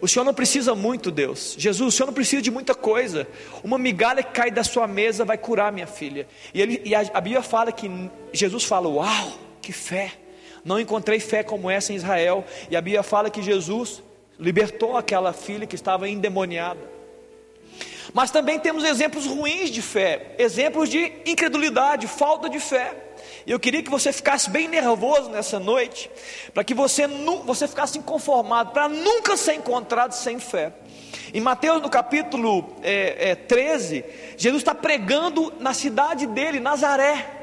O 0.00 0.08
Senhor 0.08 0.24
não 0.24 0.32
precisa 0.32 0.74
muito, 0.74 1.10
Deus. 1.10 1.54
Jesus, 1.58 1.92
o 1.92 1.94
Senhor 1.94 2.06
não 2.06 2.14
precisa 2.14 2.40
de 2.40 2.50
muita 2.50 2.74
coisa. 2.74 3.28
Uma 3.62 3.76
migalha 3.76 4.22
que 4.22 4.32
cai 4.32 4.50
da 4.50 4.64
sua 4.64 4.86
mesa 4.86 5.22
vai 5.22 5.36
curar 5.36 5.70
minha 5.70 5.86
filha. 5.86 6.26
E, 6.54 6.62
ele, 6.62 6.80
e 6.82 6.94
a, 6.94 7.00
a 7.12 7.20
Bíblia 7.20 7.42
fala 7.42 7.70
que 7.70 7.90
Jesus 8.32 8.64
fala: 8.64 8.88
Uau, 8.88 9.38
que 9.60 9.70
fé! 9.70 10.12
Não 10.64 10.80
encontrei 10.80 11.20
fé 11.20 11.42
como 11.42 11.70
essa 11.70 11.92
em 11.92 11.96
Israel. 11.96 12.42
E 12.70 12.76
a 12.76 12.80
Bíblia 12.80 13.02
fala 13.02 13.28
que 13.28 13.42
Jesus 13.42 14.02
libertou 14.40 14.96
aquela 14.96 15.34
filha 15.34 15.66
que 15.66 15.74
estava 15.74 16.08
endemoniada. 16.08 16.80
Mas 18.12 18.30
também 18.30 18.58
temos 18.58 18.84
exemplos 18.84 19.26
ruins 19.26 19.70
de 19.70 19.82
fé, 19.82 20.34
exemplos 20.38 20.88
de 20.88 21.12
incredulidade, 21.26 22.06
falta 22.06 22.48
de 22.48 22.58
fé. 22.58 22.94
E 23.46 23.50
eu 23.50 23.58
queria 23.58 23.82
que 23.82 23.90
você 23.90 24.12
ficasse 24.12 24.50
bem 24.50 24.68
nervoso 24.68 25.30
nessa 25.30 25.58
noite, 25.58 26.10
para 26.52 26.64
que 26.64 26.74
você, 26.74 27.06
você 27.44 27.66
ficasse 27.66 27.98
inconformado, 27.98 28.72
para 28.72 28.88
nunca 28.88 29.36
ser 29.36 29.54
encontrado 29.54 30.12
sem 30.12 30.38
fé. 30.38 30.72
Em 31.32 31.40
Mateus 31.40 31.82
no 31.82 31.90
capítulo 31.90 32.76
é, 32.82 33.30
é, 33.30 33.34
13, 33.34 34.04
Jesus 34.36 34.62
está 34.62 34.74
pregando 34.74 35.52
na 35.58 35.74
cidade 35.74 36.26
dele, 36.26 36.60
Nazaré. 36.60 37.37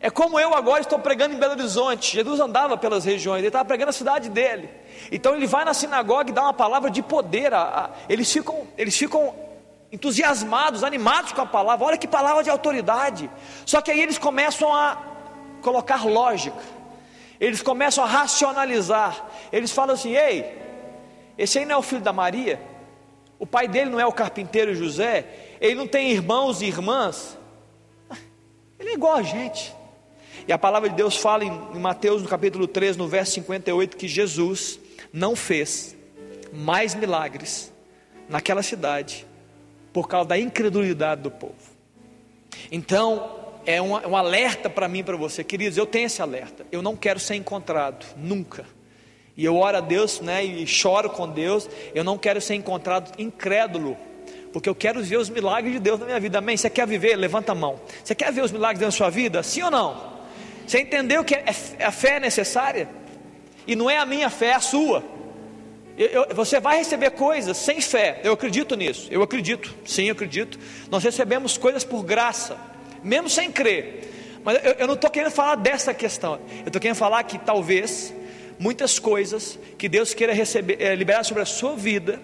É 0.00 0.10
como 0.10 0.38
eu 0.38 0.54
agora 0.54 0.80
estou 0.80 0.98
pregando 0.98 1.34
em 1.34 1.38
Belo 1.38 1.52
Horizonte. 1.52 2.14
Jesus 2.14 2.38
andava 2.38 2.76
pelas 2.76 3.04
regiões, 3.04 3.38
ele 3.38 3.48
estava 3.48 3.64
pregando 3.64 3.86
na 3.86 3.92
cidade 3.92 4.28
dele. 4.28 4.70
Então 5.10 5.34
ele 5.34 5.46
vai 5.46 5.64
na 5.64 5.74
sinagoga 5.74 6.30
e 6.30 6.32
dá 6.32 6.42
uma 6.42 6.54
palavra 6.54 6.90
de 6.90 7.02
poder. 7.02 7.52
A, 7.52 7.62
a, 7.62 7.90
eles, 8.08 8.32
ficam, 8.32 8.66
eles 8.76 8.96
ficam 8.96 9.34
entusiasmados, 9.90 10.84
animados 10.84 11.32
com 11.32 11.40
a 11.40 11.46
palavra. 11.46 11.84
Olha 11.84 11.98
que 11.98 12.06
palavra 12.06 12.44
de 12.44 12.50
autoridade. 12.50 13.28
Só 13.66 13.80
que 13.80 13.90
aí 13.90 14.00
eles 14.00 14.18
começam 14.18 14.72
a 14.72 15.02
colocar 15.62 16.06
lógica. 16.06 16.62
Eles 17.40 17.60
começam 17.60 18.04
a 18.04 18.06
racionalizar. 18.06 19.26
Eles 19.52 19.72
falam 19.72 19.94
assim: 19.94 20.14
ei, 20.14 20.58
esse 21.36 21.58
aí 21.58 21.64
não 21.64 21.74
é 21.74 21.78
o 21.78 21.82
filho 21.82 22.02
da 22.02 22.12
Maria? 22.12 22.60
O 23.36 23.46
pai 23.46 23.66
dele 23.66 23.90
não 23.90 23.98
é 23.98 24.06
o 24.06 24.12
carpinteiro 24.12 24.74
José? 24.74 25.56
Ele 25.60 25.74
não 25.74 25.88
tem 25.88 26.10
irmãos 26.10 26.62
e 26.62 26.66
irmãs? 26.66 27.36
Ele 28.78 28.90
é 28.90 28.94
igual 28.94 29.14
a 29.16 29.22
gente. 29.22 29.77
E 30.48 30.52
a 30.52 30.56
palavra 30.56 30.88
de 30.88 30.96
Deus 30.96 31.14
fala 31.14 31.44
em, 31.44 31.78
Mateus, 31.78 32.22
no 32.22 32.28
capítulo 32.28 32.66
3, 32.66 32.96
no 32.96 33.06
verso 33.06 33.32
58, 33.32 33.98
que 33.98 34.08
Jesus 34.08 34.80
não 35.12 35.36
fez 35.36 35.94
mais 36.50 36.94
milagres 36.94 37.70
naquela 38.30 38.62
cidade 38.62 39.26
por 39.92 40.08
causa 40.08 40.30
da 40.30 40.38
incredulidade 40.38 41.20
do 41.20 41.30
povo. 41.30 41.54
Então, 42.72 43.30
é 43.66 43.82
um, 43.82 43.92
um 43.92 44.16
alerta 44.16 44.70
para 44.70 44.88
mim 44.88 45.04
para 45.04 45.18
você, 45.18 45.44
queridos. 45.44 45.76
Eu 45.76 45.84
tenho 45.84 46.06
esse 46.06 46.22
alerta. 46.22 46.64
Eu 46.72 46.80
não 46.80 46.96
quero 46.96 47.20
ser 47.20 47.34
encontrado, 47.34 48.06
nunca. 48.16 48.64
E 49.36 49.44
eu 49.44 49.54
oro 49.54 49.76
a 49.76 49.80
Deus, 49.80 50.18
né, 50.22 50.42
e 50.42 50.66
choro 50.66 51.10
com 51.10 51.28
Deus. 51.28 51.68
Eu 51.94 52.02
não 52.02 52.16
quero 52.16 52.40
ser 52.40 52.54
encontrado 52.54 53.12
incrédulo, 53.18 53.98
porque 54.50 54.68
eu 54.68 54.74
quero 54.74 55.02
ver 55.02 55.18
os 55.18 55.28
milagres 55.28 55.74
de 55.74 55.78
Deus 55.78 56.00
na 56.00 56.06
minha 56.06 56.20
vida. 56.20 56.38
Amém? 56.38 56.56
Você 56.56 56.70
quer 56.70 56.86
viver? 56.86 57.16
Levanta 57.16 57.52
a 57.52 57.54
mão. 57.54 57.78
Você 58.02 58.14
quer 58.14 58.32
ver 58.32 58.42
os 58.42 58.50
milagres 58.50 58.80
na 58.80 58.90
sua 58.90 59.10
vida? 59.10 59.42
Sim 59.42 59.64
ou 59.64 59.70
não? 59.70 60.17
Você 60.68 60.80
entendeu 60.80 61.24
que 61.24 61.34
é, 61.34 61.44
é, 61.78 61.84
a 61.86 61.90
fé 61.90 62.16
é 62.16 62.20
necessária? 62.20 62.90
E 63.66 63.74
não 63.74 63.88
é 63.88 63.96
a 63.96 64.04
minha 64.04 64.28
fé, 64.28 64.48
é 64.48 64.54
a 64.54 64.60
sua. 64.60 65.02
Eu, 65.96 66.06
eu, 66.08 66.34
você 66.34 66.60
vai 66.60 66.76
receber 66.76 67.12
coisas 67.12 67.56
sem 67.56 67.80
fé, 67.80 68.20
eu 68.22 68.34
acredito 68.34 68.76
nisso, 68.76 69.08
eu 69.10 69.22
acredito, 69.22 69.74
sim, 69.86 70.04
eu 70.04 70.12
acredito. 70.12 70.58
Nós 70.90 71.02
recebemos 71.02 71.56
coisas 71.56 71.84
por 71.84 72.04
graça, 72.04 72.58
mesmo 73.02 73.30
sem 73.30 73.50
crer. 73.50 74.40
Mas 74.44 74.62
eu, 74.62 74.72
eu 74.72 74.86
não 74.86 74.92
estou 74.92 75.08
querendo 75.08 75.32
falar 75.32 75.54
dessa 75.54 75.94
questão, 75.94 76.38
eu 76.60 76.66
estou 76.66 76.80
querendo 76.80 76.98
falar 76.98 77.22
que 77.22 77.38
talvez 77.38 78.12
muitas 78.58 78.98
coisas 78.98 79.58
que 79.78 79.88
Deus 79.88 80.12
queira 80.12 80.34
receber, 80.34 80.82
é, 80.82 80.94
liberar 80.94 81.24
sobre 81.24 81.42
a 81.42 81.46
sua 81.46 81.76
vida, 81.76 82.20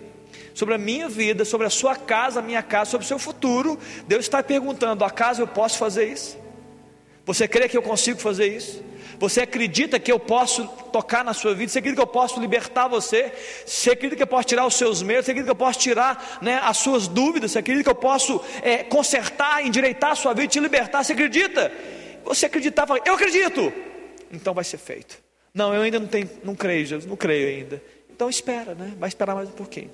sobre 0.53 0.75
a 0.75 0.79
minha 0.79 1.09
vida, 1.09 1.47
sobre 1.47 1.67
a 1.67 1.71
sua 1.71 1.97
casa, 1.97 2.41
a 2.41 2.43
minha 2.43 2.63
casa, 2.63 2.91
sobre 2.91 3.07
o 3.07 3.09
seu 3.09 3.19
futuro, 3.19 3.79
Deus 4.07 4.27
está 4.27 4.43
perguntando: 4.43 5.03
acaso 5.03 5.41
eu 5.41 5.49
posso 5.49 5.79
fazer 5.79 6.13
isso? 6.13 6.44
Você 7.27 7.49
crê 7.49 7.69
que 7.69 7.77
eu 7.77 7.83
consigo 7.83 8.21
fazer 8.21 8.47
isso? 8.47 8.83
Você 9.19 9.41
acredita 9.41 9.99
que 9.99 10.11
eu 10.11 10.19
posso 10.19 10.67
tocar 10.93 11.25
na 11.25 11.33
sua 11.33 11.55
vida? 11.55 11.71
Você 11.71 11.79
acredita 11.79 12.03
que 12.03 12.09
eu 12.09 12.13
posso 12.13 12.41
libertar 12.41 12.89
você? 12.89 13.33
Você 13.65 13.93
acredita 13.93 14.17
que 14.17 14.23
eu 14.23 14.27
posso 14.27 14.47
tirar 14.47 14.67
os 14.67 14.75
seus 14.75 15.03
medos? 15.03 15.25
Você 15.25 15.31
acredita 15.31 15.55
que 15.55 15.63
eu 15.63 15.67
posso 15.67 15.79
tirar 15.79 16.39
né, 16.43 16.61
as 16.63 16.79
suas 16.79 17.09
dúvidas? 17.09 17.53
Você 17.53 17.61
acredita 17.61 17.85
que 17.85 17.91
eu 17.91 17.95
posso 17.95 18.41
é, 18.63 18.79
consertar, 18.83 19.65
endireitar 19.65 20.13
a 20.13 20.15
sua 20.15 20.35
vida, 20.35 20.49
te 20.49 20.61
libertar? 20.61 21.03
Você 21.03 21.13
acredita? 21.13 21.73
Você 22.25 22.47
acreditava? 22.47 22.99
Eu 23.05 23.15
acredito. 23.15 23.73
Então 24.33 24.53
vai 24.53 24.65
ser 24.65 24.79
feito. 24.79 25.23
Não, 25.55 25.73
eu 25.73 25.83
ainda 25.83 26.01
não 26.01 26.09
tenho, 26.09 26.29
não 26.43 26.55
creio, 26.55 26.85
Jesus, 26.85 27.07
não 27.07 27.17
creio 27.17 27.49
ainda. 27.49 27.83
Então 28.11 28.29
espera, 28.29 28.75
né? 28.75 28.93
Vai 28.99 29.09
esperar 29.09 29.35
mais 29.35 29.49
um 29.49 29.53
pouquinho. 29.53 29.91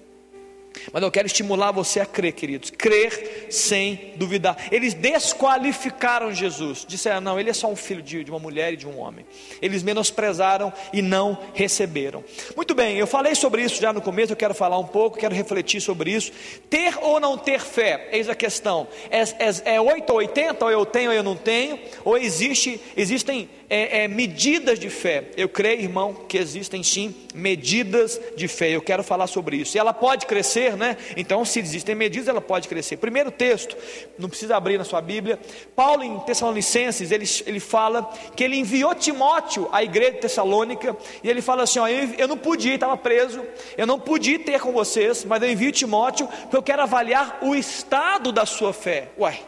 Mas 0.92 1.02
eu 1.02 1.10
quero 1.10 1.26
estimular 1.26 1.72
você 1.72 2.00
a 2.00 2.06
crer, 2.06 2.32
queridos, 2.32 2.70
crer 2.70 3.48
sem 3.50 4.12
duvidar. 4.16 4.56
Eles 4.70 4.94
desqualificaram 4.94 6.32
Jesus, 6.32 6.84
disseram: 6.86 7.20
não, 7.20 7.38
ele 7.38 7.50
é 7.50 7.52
só 7.52 7.68
um 7.68 7.76
filho 7.76 8.02
de, 8.02 8.24
de 8.24 8.30
uma 8.30 8.38
mulher 8.38 8.72
e 8.72 8.76
de 8.76 8.86
um 8.86 8.98
homem. 8.98 9.26
Eles 9.60 9.82
menosprezaram 9.82 10.72
e 10.92 11.02
não 11.02 11.38
receberam. 11.54 12.24
Muito 12.56 12.74
bem, 12.74 12.96
eu 12.96 13.06
falei 13.06 13.34
sobre 13.34 13.62
isso 13.62 13.80
já 13.80 13.92
no 13.92 14.00
começo, 14.00 14.32
eu 14.32 14.36
quero 14.36 14.54
falar 14.54 14.78
um 14.78 14.86
pouco, 14.86 15.18
quero 15.18 15.34
refletir 15.34 15.80
sobre 15.80 16.12
isso. 16.12 16.32
Ter 16.68 16.98
ou 17.00 17.20
não 17.20 17.36
ter 17.36 17.60
fé, 17.60 18.08
eis 18.12 18.28
a 18.28 18.34
questão: 18.34 18.86
é, 19.10 19.20
é, 19.20 19.74
é 19.76 19.80
8 19.80 20.10
ou 20.10 20.18
80, 20.18 20.64
ou 20.64 20.70
eu 20.70 20.86
tenho 20.86 21.10
ou 21.10 21.16
eu 21.16 21.22
não 21.22 21.36
tenho, 21.36 21.78
ou 22.04 22.16
existe, 22.16 22.80
existem 22.96 23.48
é, 23.70 24.02
é, 24.02 24.08
medidas 24.08 24.80
de 24.80 24.90
fé. 24.90 25.30
Eu 25.36 25.48
creio, 25.48 25.82
irmão, 25.82 26.12
que 26.12 26.36
existem 26.36 26.82
sim 26.82 27.14
medidas 27.32 28.20
de 28.36 28.48
fé. 28.48 28.70
Eu 28.70 28.82
quero 28.82 29.04
falar 29.04 29.28
sobre 29.28 29.58
isso. 29.58 29.76
E 29.76 29.78
ela 29.78 29.94
pode 29.94 30.26
crescer, 30.26 30.76
né? 30.76 30.96
Então, 31.16 31.44
se 31.44 31.60
existem 31.60 31.94
medidas, 31.94 32.26
ela 32.26 32.40
pode 32.40 32.66
crescer. 32.66 32.96
Primeiro 32.96 33.30
texto, 33.30 33.76
não 34.18 34.28
precisa 34.28 34.56
abrir 34.56 34.76
na 34.76 34.82
sua 34.82 35.00
Bíblia. 35.00 35.38
Paulo, 35.76 36.02
em 36.02 36.18
Tessalonicenses, 36.18 37.12
ele, 37.12 37.24
ele 37.46 37.60
fala 37.60 38.02
que 38.34 38.42
ele 38.42 38.56
enviou 38.56 38.92
Timóteo 38.92 39.68
à 39.70 39.84
igreja 39.84 40.12
de 40.12 40.18
Tessalônica. 40.18 40.96
E 41.22 41.30
ele 41.30 41.40
fala 41.40 41.62
assim: 41.62 41.78
ó, 41.78 41.86
eu, 41.86 42.08
eu 42.18 42.26
não 42.26 42.36
podia, 42.36 42.74
estava 42.74 42.96
preso, 42.96 43.40
eu 43.78 43.86
não 43.86 44.00
podia 44.00 44.38
ter 44.40 44.60
com 44.60 44.72
vocês, 44.72 45.24
mas 45.24 45.40
eu 45.40 45.48
envio 45.48 45.70
Timóteo, 45.70 46.26
porque 46.26 46.56
eu 46.56 46.62
quero 46.62 46.82
avaliar 46.82 47.38
o 47.40 47.54
estado 47.54 48.32
da 48.32 48.44
sua 48.44 48.72
fé. 48.72 49.10
Uai. 49.16 49.40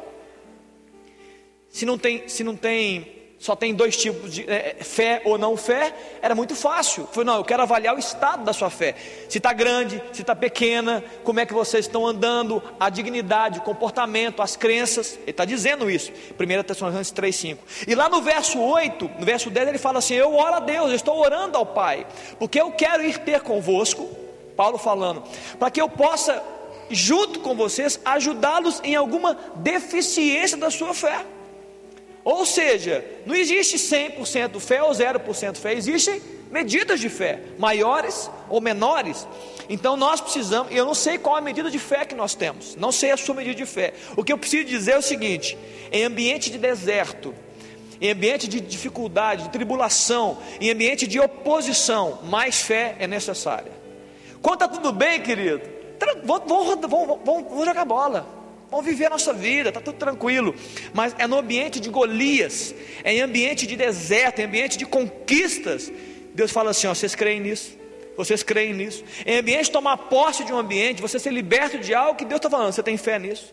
Se 1.68 1.84
não 1.84 1.98
tem, 1.98 2.28
se 2.28 2.44
não 2.44 2.54
tem 2.54 3.21
só 3.42 3.56
tem 3.56 3.74
dois 3.74 3.96
tipos 3.96 4.32
de 4.32 4.48
é, 4.48 4.76
fé 4.82 5.20
ou 5.24 5.36
não 5.36 5.56
fé, 5.56 5.92
era 6.22 6.32
muito 6.32 6.54
fácil. 6.54 7.08
Foi, 7.10 7.24
não, 7.24 7.38
eu 7.38 7.44
quero 7.44 7.60
avaliar 7.60 7.92
o 7.92 7.98
estado 7.98 8.44
da 8.44 8.52
sua 8.52 8.70
fé. 8.70 8.94
Se 9.28 9.38
está 9.38 9.52
grande, 9.52 10.00
se 10.12 10.20
está 10.20 10.36
pequena, 10.36 11.02
como 11.24 11.40
é 11.40 11.44
que 11.44 11.52
vocês 11.52 11.86
estão 11.86 12.06
andando, 12.06 12.62
a 12.78 12.88
dignidade, 12.88 13.58
o 13.58 13.62
comportamento, 13.62 14.42
as 14.42 14.54
crenças. 14.54 15.14
Ele 15.22 15.32
está 15.32 15.44
dizendo 15.44 15.90
isso. 15.90 16.12
1 16.38 16.62
Tessalonicenses 16.62 17.12
3,5. 17.12 17.58
E 17.88 17.96
lá 17.96 18.08
no 18.08 18.22
verso 18.22 18.60
8, 18.60 19.10
no 19.18 19.26
verso 19.26 19.50
10, 19.50 19.70
ele 19.70 19.78
fala 19.78 19.98
assim: 19.98 20.14
Eu 20.14 20.36
oro 20.36 20.54
a 20.54 20.60
Deus, 20.60 20.90
eu 20.90 20.94
estou 20.94 21.18
orando 21.18 21.58
ao 21.58 21.66
Pai, 21.66 22.06
porque 22.38 22.60
eu 22.60 22.70
quero 22.70 23.04
ir 23.04 23.18
ter 23.18 23.40
convosco, 23.40 24.08
Paulo 24.56 24.78
falando, 24.78 25.20
para 25.58 25.68
que 25.68 25.82
eu 25.82 25.88
possa, 25.88 26.40
junto 26.88 27.40
com 27.40 27.56
vocês, 27.56 27.98
ajudá-los 28.04 28.80
em 28.84 28.94
alguma 28.94 29.36
deficiência 29.56 30.56
da 30.56 30.70
sua 30.70 30.94
fé. 30.94 31.26
Ou 32.24 32.46
seja, 32.46 33.04
não 33.26 33.34
existe 33.34 33.76
100% 33.76 34.60
fé 34.60 34.82
ou 34.82 34.90
0% 34.90 35.56
fé, 35.56 35.74
existem 35.74 36.22
medidas 36.50 37.00
de 37.00 37.08
fé, 37.08 37.40
maiores 37.58 38.30
ou 38.48 38.60
menores. 38.60 39.26
Então 39.68 39.96
nós 39.96 40.20
precisamos, 40.20 40.72
eu 40.72 40.84
não 40.84 40.94
sei 40.94 41.18
qual 41.18 41.36
a 41.36 41.40
medida 41.40 41.70
de 41.70 41.78
fé 41.78 42.04
que 42.04 42.14
nós 42.14 42.34
temos, 42.34 42.76
não 42.76 42.92
sei 42.92 43.10
a 43.10 43.16
sua 43.16 43.34
medida 43.34 43.54
de 43.54 43.66
fé. 43.66 43.94
O 44.16 44.22
que 44.22 44.32
eu 44.32 44.38
preciso 44.38 44.64
dizer 44.64 44.92
é 44.92 44.98
o 44.98 45.02
seguinte: 45.02 45.56
em 45.90 46.04
ambiente 46.04 46.50
de 46.50 46.58
deserto, 46.58 47.34
em 48.00 48.10
ambiente 48.10 48.46
de 48.46 48.60
dificuldade, 48.60 49.44
de 49.44 49.48
tribulação, 49.50 50.38
em 50.60 50.70
ambiente 50.70 51.06
de 51.06 51.18
oposição, 51.18 52.20
mais 52.24 52.60
fé 52.60 52.96
é 52.98 53.06
necessária. 53.06 53.72
Quando 54.42 54.62
está 54.62 54.68
tudo 54.68 54.92
bem, 54.92 55.20
querido, 55.22 55.62
vamos, 56.24 57.64
jogar 57.64 57.84
bola. 57.84 58.41
Vamos 58.72 58.86
viver 58.86 59.04
a 59.04 59.10
nossa 59.10 59.34
vida, 59.34 59.68
está 59.68 59.82
tudo 59.82 59.98
tranquilo. 59.98 60.54
Mas 60.94 61.14
é 61.18 61.26
no 61.26 61.36
ambiente 61.36 61.78
de 61.78 61.90
Golias, 61.90 62.74
é 63.04 63.12
em 63.12 63.20
ambiente 63.20 63.66
de 63.66 63.76
deserto, 63.76 64.38
em 64.38 64.44
ambiente 64.44 64.78
de 64.78 64.86
conquistas. 64.86 65.92
Deus 66.32 66.50
fala 66.50 66.70
assim: 66.70 66.86
ó, 66.86 66.94
vocês 66.94 67.14
creem 67.14 67.38
nisso? 67.38 67.78
Vocês 68.16 68.42
creem 68.42 68.72
nisso? 68.72 69.04
Em 69.26 69.36
ambiente 69.36 69.70
tomar 69.70 69.98
posse 69.98 70.42
de 70.42 70.54
um 70.54 70.56
ambiente, 70.56 71.02
você 71.02 71.18
ser 71.18 71.34
liberto 71.34 71.78
de 71.78 71.92
algo 71.92 72.16
que 72.16 72.24
Deus 72.24 72.38
está 72.38 72.48
falando, 72.48 72.72
você 72.72 72.82
tem 72.82 72.96
fé 72.96 73.18
nisso? 73.18 73.52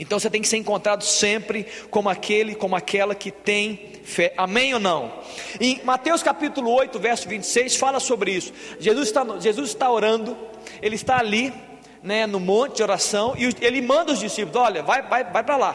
Então 0.00 0.18
você 0.18 0.28
tem 0.28 0.42
que 0.42 0.48
ser 0.48 0.56
encontrado 0.56 1.04
sempre 1.04 1.68
como 1.88 2.08
aquele, 2.08 2.56
como 2.56 2.74
aquela 2.74 3.14
que 3.14 3.30
tem 3.30 3.92
fé. 4.02 4.34
Amém 4.36 4.74
ou 4.74 4.80
não? 4.80 5.12
Em 5.60 5.80
Mateus 5.84 6.24
capítulo 6.24 6.72
8, 6.72 6.98
verso 6.98 7.28
26, 7.28 7.76
fala 7.76 8.00
sobre 8.00 8.32
isso. 8.32 8.52
Jesus 8.80 9.06
está, 9.06 9.24
Jesus 9.38 9.68
está 9.68 9.88
orando, 9.88 10.36
ele 10.82 10.96
está 10.96 11.18
ali 11.18 11.52
né, 12.04 12.26
no 12.26 12.38
monte 12.38 12.76
de 12.76 12.82
oração 12.82 13.34
e 13.36 13.56
ele 13.64 13.80
manda 13.80 14.12
os 14.12 14.20
discípulos: 14.20 14.56
olha, 14.56 14.82
vai, 14.82 15.02
vai, 15.02 15.24
vai 15.24 15.42
para 15.42 15.56
lá, 15.56 15.74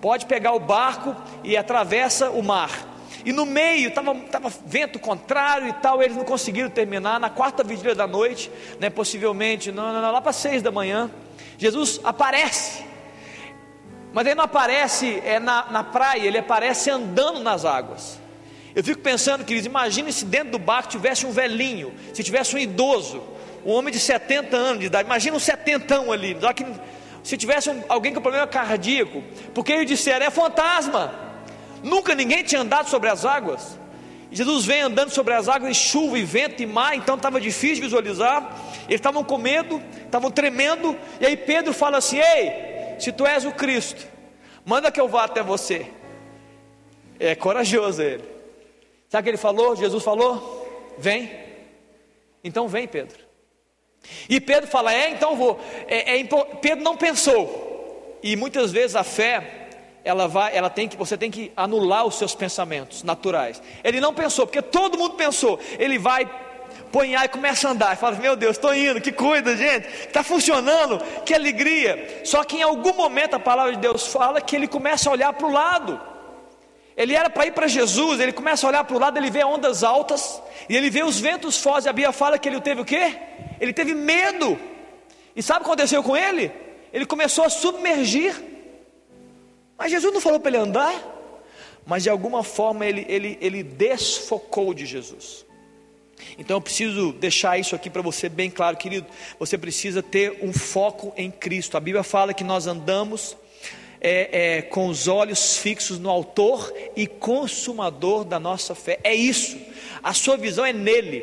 pode 0.00 0.26
pegar 0.26 0.52
o 0.52 0.60
barco 0.60 1.16
e 1.42 1.56
atravessa 1.56 2.30
o 2.30 2.42
mar. 2.42 2.90
E 3.24 3.32
no 3.32 3.46
meio 3.46 3.88
estava 3.88 4.14
tava 4.14 4.52
vento 4.66 4.98
contrário 4.98 5.68
e 5.68 5.72
tal, 5.74 6.02
eles 6.02 6.16
não 6.16 6.24
conseguiram 6.24 6.68
terminar. 6.68 7.18
Na 7.18 7.30
quarta 7.30 7.64
vigília 7.64 7.94
da 7.94 8.06
noite, 8.06 8.50
né, 8.78 8.90
possivelmente, 8.90 9.72
não, 9.72 9.92
não, 9.92 10.12
lá 10.12 10.20
para 10.20 10.32
seis 10.32 10.60
da 10.60 10.70
manhã, 10.70 11.10
Jesus 11.56 12.00
aparece. 12.04 12.84
Mas 14.12 14.26
ele 14.26 14.34
não 14.34 14.44
aparece 14.44 15.22
é, 15.24 15.38
na, 15.38 15.70
na 15.70 15.84
praia, 15.84 16.26
ele 16.26 16.36
aparece 16.36 16.90
andando 16.90 17.40
nas 17.40 17.64
águas. 17.64 18.20
Eu 18.74 18.82
fico 18.82 19.00
pensando, 19.00 19.44
queridos, 19.44 19.66
imagine 19.66 20.12
se 20.12 20.24
dentro 20.24 20.50
do 20.50 20.58
barco 20.58 20.90
tivesse 20.90 21.24
um 21.24 21.30
velhinho, 21.30 21.94
se 22.12 22.22
tivesse 22.22 22.56
um 22.56 22.58
idoso, 22.58 23.22
um 23.64 23.72
homem 23.72 23.92
de 23.92 24.00
70 24.00 24.56
anos 24.56 24.80
de 24.80 24.86
idade, 24.86 25.06
imagina 25.06 25.36
um 25.36 25.40
setentão 25.40 26.10
ali, 26.10 26.36
se 27.22 27.36
tivesse 27.36 27.70
um, 27.70 27.82
alguém 27.88 28.12
com 28.12 28.20
problema 28.20 28.46
cardíaco, 28.46 29.22
porque 29.54 29.72
eles 29.72 29.86
disseram, 29.86 30.26
é 30.26 30.30
fantasma, 30.30 31.14
nunca 31.82 32.14
ninguém 32.14 32.42
tinha 32.42 32.60
andado 32.60 32.88
sobre 32.88 33.08
as 33.08 33.24
águas, 33.24 33.78
Jesus 34.32 34.64
vem 34.64 34.80
andando 34.80 35.10
sobre 35.10 35.34
as 35.34 35.46
águas, 35.46 35.76
chuva, 35.76 36.18
e 36.18 36.24
vento, 36.24 36.62
e 36.62 36.66
mar, 36.66 36.96
então 36.96 37.16
estava 37.16 37.38
difícil 37.38 37.84
visualizar, 37.84 38.56
eles 38.88 38.94
estavam 38.94 39.22
com 39.22 39.36
medo, 39.36 39.80
estavam 40.06 40.30
tremendo, 40.30 40.96
e 41.20 41.26
aí 41.26 41.36
Pedro 41.36 41.74
fala 41.74 41.98
assim: 41.98 42.18
Ei, 42.18 42.96
se 42.98 43.12
tu 43.12 43.26
és 43.26 43.44
o 43.44 43.52
Cristo, 43.52 44.06
manda 44.64 44.90
que 44.90 44.98
eu 44.98 45.06
vá 45.06 45.24
até 45.24 45.42
você. 45.42 45.86
É 47.20 47.34
corajoso 47.34 48.00
ele. 48.00 48.24
Sabe 49.10 49.20
o 49.20 49.24
que 49.24 49.30
ele 49.30 49.36
falou? 49.36 49.76
Jesus 49.76 50.02
falou: 50.02 50.96
Vem. 50.96 51.30
Então 52.42 52.66
vem, 52.66 52.88
Pedro. 52.88 53.21
E 54.28 54.40
Pedro 54.40 54.68
fala: 54.68 54.92
É, 54.92 55.10
então 55.10 55.36
vou. 55.36 55.60
É, 55.88 56.18
é, 56.18 56.24
Pedro 56.60 56.84
não 56.84 56.96
pensou. 56.96 58.18
E 58.22 58.36
muitas 58.36 58.70
vezes 58.70 58.94
a 58.94 59.02
fé, 59.02 59.68
ela 60.04 60.28
vai, 60.28 60.56
ela 60.56 60.70
tem 60.70 60.88
que, 60.88 60.96
você 60.96 61.16
tem 61.16 61.30
que 61.30 61.52
anular 61.56 62.06
os 62.06 62.16
seus 62.16 62.34
pensamentos 62.34 63.02
naturais. 63.02 63.62
Ele 63.82 64.00
não 64.00 64.14
pensou, 64.14 64.46
porque 64.46 64.62
todo 64.62 64.98
mundo 64.98 65.14
pensou. 65.14 65.58
Ele 65.78 65.98
vai, 65.98 66.28
põe 66.90 67.14
e 67.14 67.28
começa 67.28 67.68
a 67.68 67.72
andar. 67.72 67.92
E 67.94 67.96
fala: 67.96 68.16
Meu 68.16 68.36
Deus, 68.36 68.56
estou 68.56 68.74
indo, 68.74 69.00
que 69.00 69.12
coisa, 69.12 69.56
gente, 69.56 69.88
está 70.06 70.22
funcionando, 70.22 70.98
que 71.24 71.34
alegria. 71.34 72.22
Só 72.24 72.44
que 72.44 72.56
em 72.56 72.62
algum 72.62 72.94
momento 72.94 73.34
a 73.34 73.40
palavra 73.40 73.72
de 73.72 73.78
Deus 73.78 74.06
fala 74.06 74.40
que 74.40 74.54
ele 74.54 74.68
começa 74.68 75.08
a 75.08 75.12
olhar 75.12 75.32
para 75.32 75.46
o 75.46 75.52
lado. 75.52 76.11
Ele 76.96 77.14
era 77.14 77.30
para 77.30 77.46
ir 77.46 77.52
para 77.52 77.66
Jesus, 77.66 78.20
ele 78.20 78.32
começa 78.32 78.66
a 78.66 78.68
olhar 78.68 78.84
para 78.84 78.96
o 78.96 79.00
lado, 79.00 79.16
ele 79.16 79.30
vê 79.30 79.44
ondas 79.44 79.82
altas, 79.82 80.42
e 80.68 80.76
ele 80.76 80.90
vê 80.90 81.02
os 81.02 81.18
ventos 81.18 81.56
fortes, 81.56 81.86
a 81.86 81.92
Bíblia 81.92 82.12
fala 82.12 82.38
que 82.38 82.48
ele 82.48 82.60
teve 82.60 82.82
o 82.82 82.84
quê? 82.84 83.16
Ele 83.60 83.72
teve 83.72 83.94
medo. 83.94 84.58
E 85.34 85.42
sabe 85.42 85.60
o 85.60 85.64
que 85.64 85.70
aconteceu 85.70 86.02
com 86.02 86.16
ele? 86.16 86.52
Ele 86.92 87.06
começou 87.06 87.44
a 87.44 87.50
submergir. 87.50 88.34
Mas 89.78 89.90
Jesus 89.90 90.12
não 90.12 90.20
falou 90.20 90.38
para 90.38 90.50
ele 90.50 90.58
andar, 90.58 90.94
mas 91.86 92.02
de 92.02 92.10
alguma 92.10 92.44
forma 92.44 92.84
ele, 92.84 93.06
ele, 93.08 93.38
ele 93.40 93.62
desfocou 93.62 94.74
de 94.74 94.84
Jesus. 94.84 95.46
Então 96.38 96.56
eu 96.56 96.60
preciso 96.60 97.12
deixar 97.12 97.58
isso 97.58 97.74
aqui 97.74 97.90
para 97.90 98.02
você 98.02 98.28
bem 98.28 98.50
claro, 98.50 98.76
querido. 98.76 99.06
Você 99.38 99.58
precisa 99.58 100.02
ter 100.02 100.38
um 100.42 100.52
foco 100.52 101.12
em 101.16 101.30
Cristo. 101.30 101.76
A 101.76 101.80
Bíblia 101.80 102.02
fala 102.02 102.34
que 102.34 102.44
nós 102.44 102.66
andamos 102.66 103.36
é, 104.04 104.56
é, 104.56 104.62
com 104.62 104.88
os 104.88 105.06
olhos 105.06 105.56
fixos 105.56 106.00
no 106.00 106.10
Autor 106.10 106.74
e 106.96 107.06
Consumador 107.06 108.24
da 108.24 108.40
nossa 108.40 108.74
fé. 108.74 108.98
É 109.04 109.14
isso, 109.14 109.56
a 110.02 110.12
sua 110.12 110.36
visão 110.36 110.66
é 110.66 110.72
nele, 110.72 111.20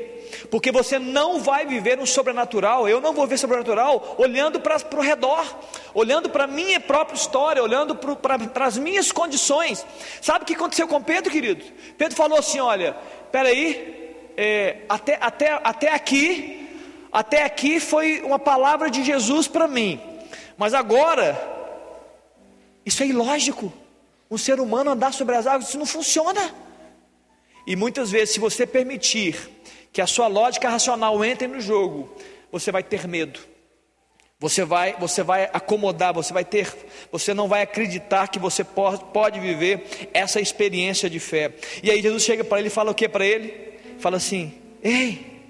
porque 0.50 0.72
você 0.72 0.98
não 0.98 1.42
vai 1.42 1.66
viver 1.66 2.00
um 2.00 2.06
sobrenatural. 2.06 2.88
Eu 2.88 3.02
não 3.02 3.12
vou 3.12 3.28
ver 3.28 3.38
sobrenatural 3.38 4.16
olhando 4.18 4.62
para 4.62 4.78
o 4.96 5.02
redor, 5.02 5.46
olhando 5.94 6.30
para 6.30 6.46
a 6.46 6.48
minha 6.48 6.80
própria 6.80 7.18
história, 7.18 7.62
olhando 7.62 7.94
para 7.96 8.66
as 8.66 8.78
minhas 8.78 9.12
condições. 9.12 9.86
Sabe 10.22 10.44
o 10.44 10.48
que 10.48 10.54
aconteceu 10.54 10.88
com 10.88 11.04
Pedro, 11.04 11.30
querido? 11.30 11.66
Pedro 11.98 12.16
falou 12.16 12.40
assim: 12.40 12.62
Olha, 12.62 12.96
peraí, 13.30 14.24
é, 14.38 14.78
até, 14.88 15.18
até, 15.20 15.60
até 15.62 15.94
aqui, 15.94 16.70
até 17.12 17.44
aqui 17.44 17.82
foi 17.82 18.22
uma 18.22 18.40
palavra 18.40 18.90
de 18.90 19.04
Jesus 19.04 19.50
para 19.50 19.68
mim, 19.68 20.00
mas 20.58 20.74
agora 20.74 21.59
isso 22.86 23.04
é 23.04 23.08
ilógico. 23.08 23.72
Um 24.30 24.38
ser 24.38 24.60
humano 24.60 24.92
andar 24.92 25.14
sobre 25.14 25.36
as 25.36 25.48
águas, 25.48 25.70
isso 25.70 25.78
não 25.78 25.86
funciona. 25.86 26.54
E 27.66 27.76
muitas 27.76 28.12
vezes, 28.12 28.34
se 28.34 28.40
você 28.40 28.66
permitir 28.66 29.36
que 29.92 30.02
a 30.02 30.08
sua 30.08 30.28
lógica 30.28 30.70
racional 30.70 31.24
entre 31.24 31.48
no 31.48 31.60
jogo, 31.60 32.16
você 32.52 32.72
vai 32.72 32.84
ter 32.84 33.08
medo. 33.08 33.40
Você 34.40 34.64
vai, 34.64 34.96
você 34.98 35.22
vai 35.22 35.50
acomodar, 35.52 36.14
você 36.14 36.32
vai 36.32 36.46
ter, 36.46 36.74
você 37.12 37.34
não 37.34 37.50
vai 37.50 37.62
acreditar 37.62 38.30
que 38.30 38.40
você 38.40 38.64
pode, 38.64 39.04
pode 39.06 39.40
viver 39.40 40.10
essa 40.14 40.40
experiência 40.40 41.10
de 41.10 41.20
fé. 41.20 41.54
E 41.84 41.92
aí 41.92 42.02
Jesus 42.02 42.24
chega 42.24 42.44
para 42.44 42.60
ele 42.60 42.70
e 42.70 42.72
fala 42.72 42.92
o 42.92 42.96
que 42.96 43.10
para 43.10 43.26
ele? 43.26 43.78
Fala 44.00 44.16
assim: 44.16 44.54
Ei, 44.82 45.44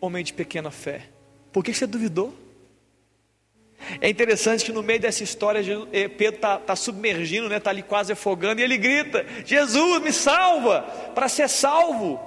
homem 0.00 0.22
de 0.22 0.32
pequena 0.32 0.70
fé, 0.70 1.08
por 1.52 1.64
que 1.64 1.74
você 1.74 1.88
duvidou? 1.88 2.43
É 4.00 4.08
interessante 4.08 4.64
que 4.64 4.72
no 4.72 4.82
meio 4.82 5.00
dessa 5.00 5.22
história, 5.22 5.60
eh, 5.92 6.08
Pedro 6.08 6.36
está 6.36 6.58
tá 6.58 6.76
submergindo, 6.76 7.44
está 7.44 7.54
né, 7.54 7.60
tá 7.60 7.70
ali 7.70 7.82
quase 7.82 8.12
afogando, 8.12 8.60
e 8.60 8.64
ele 8.64 8.76
grita: 8.76 9.24
Jesus, 9.44 10.02
me 10.02 10.12
salva! 10.12 10.82
Para 11.14 11.28
ser 11.28 11.48
salvo. 11.48 12.20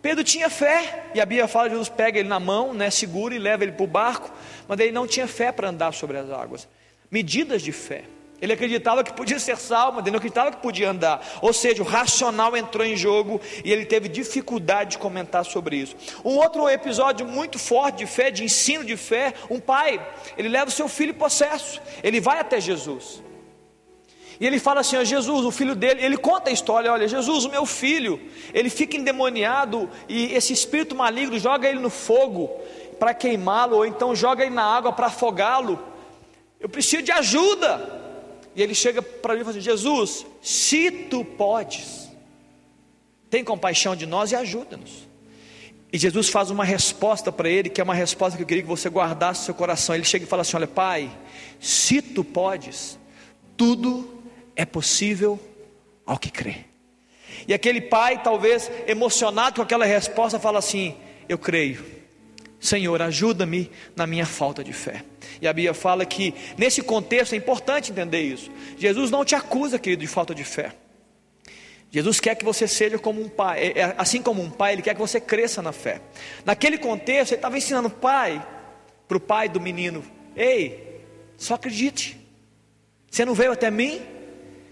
Pedro 0.00 0.22
tinha 0.22 0.50
fé, 0.50 1.06
e 1.14 1.20
a 1.20 1.26
Bíblia 1.26 1.48
fala: 1.48 1.70
Jesus 1.70 1.88
pega 1.88 2.18
ele 2.18 2.28
na 2.28 2.40
mão, 2.40 2.74
né, 2.74 2.90
segura 2.90 3.34
e 3.34 3.38
leva 3.38 3.64
ele 3.64 3.72
para 3.72 3.84
o 3.84 3.86
barco, 3.86 4.30
mas 4.68 4.78
ele 4.80 4.92
não 4.92 5.06
tinha 5.06 5.26
fé 5.26 5.50
para 5.50 5.68
andar 5.68 5.92
sobre 5.92 6.18
as 6.18 6.30
águas. 6.30 6.68
Medidas 7.10 7.62
de 7.62 7.72
fé. 7.72 8.04
Ele 8.44 8.52
acreditava 8.52 9.02
que 9.02 9.10
podia 9.10 9.38
ser 9.38 9.56
salvo, 9.56 9.96
mas 9.96 10.04
ele 10.04 10.10
não 10.10 10.18
acreditava 10.18 10.50
que 10.50 10.58
podia 10.58 10.90
andar. 10.90 11.26
Ou 11.40 11.50
seja, 11.50 11.82
o 11.82 11.86
racional 11.86 12.54
entrou 12.54 12.84
em 12.84 12.94
jogo 12.94 13.40
e 13.64 13.72
ele 13.72 13.86
teve 13.86 14.06
dificuldade 14.06 14.90
de 14.90 14.98
comentar 14.98 15.46
sobre 15.46 15.76
isso. 15.76 15.96
Um 16.22 16.36
outro 16.36 16.68
episódio 16.68 17.26
muito 17.26 17.58
forte 17.58 17.96
de 17.96 18.06
fé, 18.06 18.30
de 18.30 18.44
ensino 18.44 18.84
de 18.84 18.98
fé, 18.98 19.32
um 19.48 19.58
pai, 19.58 19.98
ele 20.36 20.50
leva 20.50 20.68
o 20.68 20.70
seu 20.70 20.88
filho 20.88 21.14
possesso, 21.14 21.80
ele 22.02 22.20
vai 22.20 22.38
até 22.38 22.60
Jesus. 22.60 23.22
E 24.38 24.46
ele 24.46 24.58
fala 24.58 24.80
assim: 24.80 24.98
ó, 24.98 25.04
Jesus, 25.04 25.46
o 25.46 25.50
filho 25.50 25.74
dele, 25.74 26.04
ele 26.04 26.18
conta 26.18 26.50
a 26.50 26.52
história: 26.52 26.92
olha, 26.92 27.08
Jesus, 27.08 27.46
o 27.46 27.48
meu 27.48 27.64
filho, 27.64 28.20
ele 28.52 28.68
fica 28.68 28.94
endemoniado 28.94 29.88
e 30.06 30.34
esse 30.34 30.52
espírito 30.52 30.94
maligno 30.94 31.38
joga 31.38 31.66
ele 31.66 31.78
no 31.80 31.88
fogo 31.88 32.50
para 32.98 33.14
queimá-lo, 33.14 33.76
ou 33.76 33.86
então 33.86 34.14
joga 34.14 34.44
ele 34.44 34.54
na 34.54 34.64
água 34.64 34.92
para 34.92 35.06
afogá-lo. 35.06 35.80
Eu 36.60 36.68
preciso 36.68 37.02
de 37.02 37.10
ajuda. 37.10 38.03
E 38.54 38.62
ele 38.62 38.74
chega 38.74 39.02
para 39.02 39.34
mim 39.34 39.40
e 39.40 39.44
fala 39.44 39.56
assim: 39.56 39.64
Jesus, 39.64 40.26
se 40.40 40.90
tu 40.90 41.24
podes, 41.24 42.08
tem 43.28 43.42
compaixão 43.42 43.96
de 43.96 44.06
nós 44.06 44.32
e 44.32 44.36
ajuda-nos. 44.36 45.08
E 45.92 45.98
Jesus 45.98 46.28
faz 46.28 46.50
uma 46.50 46.64
resposta 46.64 47.30
para 47.30 47.48
ele, 47.48 47.68
que 47.68 47.80
é 47.80 47.84
uma 47.84 47.94
resposta 47.94 48.36
que 48.36 48.42
eu 48.42 48.46
queria 48.46 48.62
que 48.62 48.68
você 48.68 48.88
guardasse 48.88 49.40
no 49.40 49.46
seu 49.46 49.54
coração. 49.54 49.94
Ele 49.94 50.04
chega 50.04 50.24
e 50.24 50.28
fala 50.28 50.42
assim: 50.42 50.56
Olha, 50.56 50.66
Pai, 50.66 51.10
se 51.60 52.02
tu 52.02 52.22
podes, 52.22 52.98
tudo 53.56 54.22
é 54.56 54.64
possível 54.64 55.38
ao 56.06 56.18
que 56.18 56.30
crê. 56.30 56.64
E 57.46 57.54
aquele 57.54 57.80
pai, 57.80 58.22
talvez 58.22 58.70
emocionado 58.86 59.56
com 59.56 59.62
aquela 59.62 59.84
resposta, 59.84 60.38
fala 60.38 60.58
assim: 60.58 60.96
Eu 61.28 61.38
creio, 61.38 61.84
Senhor, 62.64 63.02
ajuda-me 63.02 63.70
na 63.94 64.06
minha 64.06 64.24
falta 64.24 64.64
de 64.64 64.72
fé. 64.72 65.04
E 65.38 65.46
a 65.46 65.52
Bíblia 65.52 65.74
fala 65.74 66.06
que, 66.06 66.32
nesse 66.56 66.80
contexto, 66.80 67.34
é 67.34 67.36
importante 67.36 67.92
entender 67.92 68.22
isso. 68.22 68.50
Jesus 68.78 69.10
não 69.10 69.22
te 69.22 69.34
acusa, 69.34 69.78
querido, 69.78 70.00
de 70.00 70.06
falta 70.06 70.34
de 70.34 70.44
fé. 70.44 70.72
Jesus 71.90 72.20
quer 72.20 72.34
que 72.34 72.42
você 72.42 72.66
seja 72.66 72.98
como 72.98 73.20
um 73.20 73.28
pai, 73.28 73.64
é, 73.64 73.80
é, 73.80 73.94
assim 73.98 74.22
como 74.22 74.40
um 74.40 74.48
pai, 74.48 74.72
ele 74.72 74.80
quer 74.80 74.94
que 74.94 75.00
você 75.00 75.20
cresça 75.20 75.60
na 75.60 75.72
fé. 75.72 76.00
Naquele 76.42 76.78
contexto, 76.78 77.32
ele 77.32 77.38
estava 77.38 77.58
ensinando 77.58 77.88
o 77.88 77.90
pai, 77.90 78.42
para 79.06 79.18
o 79.18 79.20
pai 79.20 79.46
do 79.46 79.60
menino: 79.60 80.02
Ei, 80.34 81.02
só 81.36 81.56
acredite. 81.56 82.18
Você 83.10 83.26
não 83.26 83.34
veio 83.34 83.52
até 83.52 83.70
mim? 83.70 84.00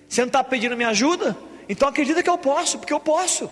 Você 0.09 0.23
não 0.23 0.29
está 0.29 0.43
pedindo 0.43 0.79
minha 0.79 0.89
ajuda? 0.89 1.37
Então 1.69 1.87
acredita 1.87 2.23
que 2.23 2.31
eu 2.31 2.39
posso, 2.39 2.79
porque 2.79 2.93
eu 2.95 3.01
posso. 3.01 3.51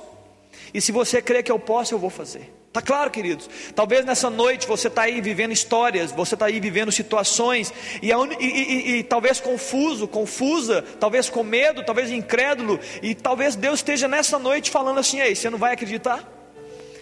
E 0.73 0.81
se 0.81 0.93
você 0.93 1.21
crê 1.21 1.43
que 1.43 1.53
eu 1.53 1.59
posso, 1.59 1.93
eu 1.93 1.99
vou 1.99 2.09
fazer. 2.09 2.60
Está 2.71 2.81
claro, 2.81 3.11
queridos? 3.11 3.51
Talvez 3.75 4.05
nessa 4.05 4.31
noite 4.31 4.65
você 4.65 4.87
está 4.87 5.03
aí 5.03 5.21
vivendo 5.21 5.51
histórias, 5.51 6.13
você 6.13 6.35
está 6.37 6.47
aí 6.47 6.61
vivendo 6.61 6.93
situações, 6.93 7.75
e, 8.01 8.13
e, 8.13 8.45
e, 8.47 8.99
e, 8.99 9.03
talvez 9.03 9.41
confuso, 9.41 10.07
confusa, 10.07 10.85
talvez 11.01 11.29
com 11.29 11.43
medo, 11.43 11.85
talvez 11.85 12.13
incrédulo, 12.13 12.79
e 13.03 13.13
talvez 13.13 13.57
Deus 13.57 13.81
esteja 13.81 14.07
nessa 14.07 14.39
noite 14.39 14.71
falando 14.71 15.01
assim: 15.01 15.19
Ei, 15.19 15.35
você 15.35 15.51
não 15.51 15.59
vai 15.59 15.73
acreditar? 15.73 16.23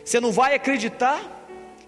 Você 0.02 0.18
não 0.18 0.32
vai 0.32 0.54
acreditar 0.54 1.20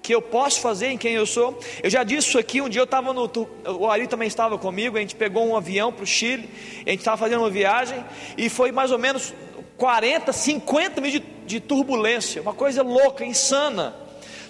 que 0.02 0.14
eu 0.14 0.20
posso 0.20 0.60
fazer 0.60 0.88
em 0.88 0.98
quem 0.98 1.14
eu 1.14 1.24
sou? 1.24 1.58
Eu 1.82 1.88
já 1.88 2.04
disse 2.04 2.28
isso 2.28 2.38
aqui, 2.38 2.60
um 2.60 2.68
dia 2.68 2.82
eu 2.82 2.84
estava 2.84 3.14
no. 3.14 3.30
O 3.78 3.90
Ari 3.90 4.06
também 4.06 4.28
estava 4.28 4.58
comigo, 4.58 4.98
a 4.98 5.00
gente 5.00 5.14
pegou 5.14 5.46
um 5.46 5.56
avião 5.56 5.90
para 5.90 6.04
o 6.04 6.06
Chile, 6.06 6.50
a 6.86 6.90
gente 6.90 6.98
estava 6.98 7.16
fazendo 7.16 7.40
uma 7.40 7.50
viagem, 7.50 8.04
e 8.36 8.50
foi 8.50 8.72
mais 8.72 8.90
ou 8.90 8.98
menos 8.98 9.32
40, 9.80 10.30
50 10.30 11.00
mil 11.00 11.10
de, 11.10 11.20
de 11.20 11.58
turbulência, 11.58 12.42
uma 12.42 12.52
coisa 12.52 12.82
louca, 12.82 13.24
insana. 13.24 13.94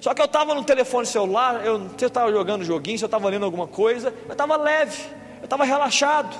Só 0.00 0.12
que 0.12 0.20
eu 0.20 0.24
estava 0.24 0.56
no 0.56 0.64
telefone 0.64 1.06
celular, 1.06 1.64
eu 1.64 1.86
estava 1.96 2.32
jogando 2.32 2.64
joguinho, 2.64 2.98
se 2.98 3.04
eu 3.04 3.06
estava 3.06 3.28
lendo 3.28 3.44
alguma 3.44 3.68
coisa, 3.68 4.12
eu 4.26 4.32
estava 4.32 4.56
leve, 4.56 5.00
eu 5.38 5.44
estava 5.44 5.62
relaxado. 5.64 6.34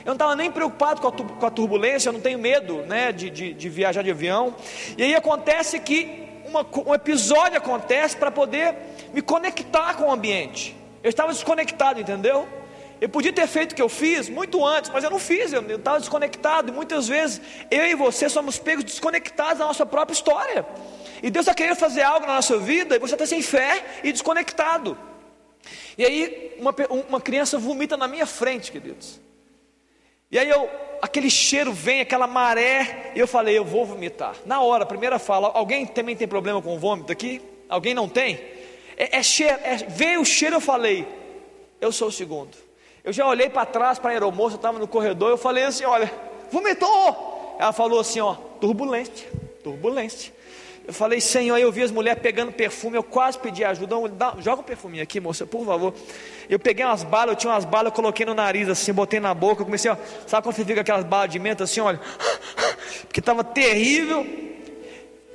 Eu 0.00 0.06
não 0.06 0.14
estava 0.14 0.34
nem 0.34 0.50
preocupado 0.50 1.00
com 1.00 1.06
a, 1.06 1.12
com 1.12 1.46
a, 1.46 1.50
turbulência, 1.50 2.08
eu 2.08 2.14
não 2.14 2.20
tenho 2.20 2.36
medo 2.36 2.78
né, 2.78 3.12
de, 3.12 3.30
de, 3.30 3.52
de 3.52 3.68
viajar 3.68 4.02
de 4.02 4.10
avião. 4.10 4.56
E 4.98 5.04
aí 5.04 5.14
acontece 5.14 5.78
que 5.78 6.28
uma, 6.44 6.66
um 6.84 6.92
episódio 6.92 7.56
acontece 7.56 8.16
para 8.16 8.32
poder 8.32 8.74
me 9.14 9.22
conectar 9.22 9.94
com 9.94 10.06
o 10.06 10.10
ambiente. 10.10 10.76
Eu 11.00 11.10
estava 11.10 11.32
desconectado, 11.32 12.00
entendeu? 12.00 12.48
Eu 13.02 13.08
podia 13.08 13.32
ter 13.32 13.48
feito 13.48 13.72
o 13.72 13.74
que 13.74 13.82
eu 13.82 13.88
fiz 13.88 14.28
muito 14.28 14.64
antes, 14.64 14.88
mas 14.88 15.02
eu 15.02 15.10
não 15.10 15.18
fiz, 15.18 15.52
eu 15.52 15.60
estava 15.60 15.98
desconectado. 15.98 16.70
E 16.70 16.72
muitas 16.72 17.08
vezes 17.08 17.40
eu 17.68 17.84
e 17.84 17.96
você 17.96 18.28
somos 18.28 18.60
pegos 18.60 18.84
desconectados 18.84 19.58
da 19.58 19.64
nossa 19.64 19.84
própria 19.84 20.14
história. 20.14 20.64
E 21.20 21.28
Deus 21.28 21.42
está 21.42 21.52
querendo 21.52 21.74
fazer 21.74 22.02
algo 22.02 22.24
na 22.28 22.36
nossa 22.36 22.56
vida 22.58 22.94
e 22.94 23.00
você 23.00 23.16
está 23.16 23.26
sem 23.26 23.42
fé 23.42 23.84
e 24.04 24.12
desconectado. 24.12 24.96
E 25.98 26.04
aí 26.04 26.54
uma, 26.60 26.72
uma 27.08 27.20
criança 27.20 27.58
vomita 27.58 27.96
na 27.96 28.06
minha 28.06 28.24
frente, 28.24 28.70
queridos. 28.70 29.20
E 30.30 30.38
aí 30.38 30.48
eu, 30.48 30.70
aquele 31.02 31.28
cheiro 31.28 31.72
vem, 31.72 32.02
aquela 32.02 32.28
maré, 32.28 33.10
e 33.16 33.18
eu 33.18 33.26
falei, 33.26 33.58
eu 33.58 33.64
vou 33.64 33.84
vomitar. 33.84 34.36
Na 34.46 34.62
hora, 34.62 34.86
primeira 34.86 35.18
fala, 35.18 35.50
alguém 35.52 35.86
também 35.86 36.14
tem 36.14 36.28
problema 36.28 36.62
com 36.62 36.78
vômito 36.78 37.10
aqui? 37.10 37.42
Alguém 37.68 37.94
não 37.94 38.08
tem? 38.08 38.36
É, 38.96 39.18
é 39.18 39.22
cheiro, 39.24 39.58
é, 39.64 39.78
veio 39.88 40.20
o 40.20 40.24
cheiro, 40.24 40.54
eu 40.54 40.60
falei, 40.60 41.04
eu 41.80 41.90
sou 41.90 42.06
o 42.06 42.12
segundo. 42.12 42.70
Eu 43.04 43.12
já 43.12 43.26
olhei 43.26 43.48
para 43.48 43.66
trás 43.66 43.98
para 43.98 44.10
a 44.10 44.12
aeromoça, 44.12 44.56
estava 44.56 44.78
no 44.78 44.86
corredor, 44.86 45.30
eu 45.30 45.36
falei 45.36 45.64
assim: 45.64 45.84
olha, 45.84 46.12
vomitou. 46.50 47.56
Ela 47.58 47.72
falou 47.72 47.98
assim: 47.98 48.20
ó, 48.20 48.34
turbulência, 48.60 49.28
turbulência. 49.62 50.32
Eu 50.86 50.92
falei, 50.92 51.20
Senhor, 51.20 51.56
eu 51.58 51.70
vi 51.70 51.82
as 51.82 51.92
mulheres 51.92 52.20
pegando 52.20 52.50
perfume, 52.50 52.96
eu 52.96 53.04
quase 53.04 53.38
pedi 53.38 53.64
ajuda. 53.64 53.96
Dá, 54.08 54.34
joga 54.40 54.62
um 54.62 54.64
perfuminho 54.64 55.02
aqui, 55.02 55.20
moça, 55.20 55.46
por 55.46 55.64
favor. 55.64 55.94
Eu 56.48 56.58
peguei 56.58 56.84
umas 56.84 57.04
balas, 57.04 57.30
eu 57.30 57.36
tinha 57.36 57.52
umas 57.52 57.64
balas, 57.64 57.86
eu 57.86 57.92
coloquei 57.92 58.26
no 58.26 58.34
nariz 58.34 58.68
assim, 58.68 58.92
botei 58.92 59.20
na 59.20 59.32
boca, 59.32 59.64
comecei, 59.64 59.90
ó, 59.90 59.96
sabe 60.26 60.42
quando 60.42 60.56
você 60.56 60.64
fica 60.64 60.80
aquelas 60.80 61.04
balas 61.04 61.30
de 61.30 61.38
menta 61.38 61.62
assim, 61.64 61.80
olha, 61.80 62.00
porque 63.06 63.20
estava 63.20 63.44
terrível. 63.44 64.26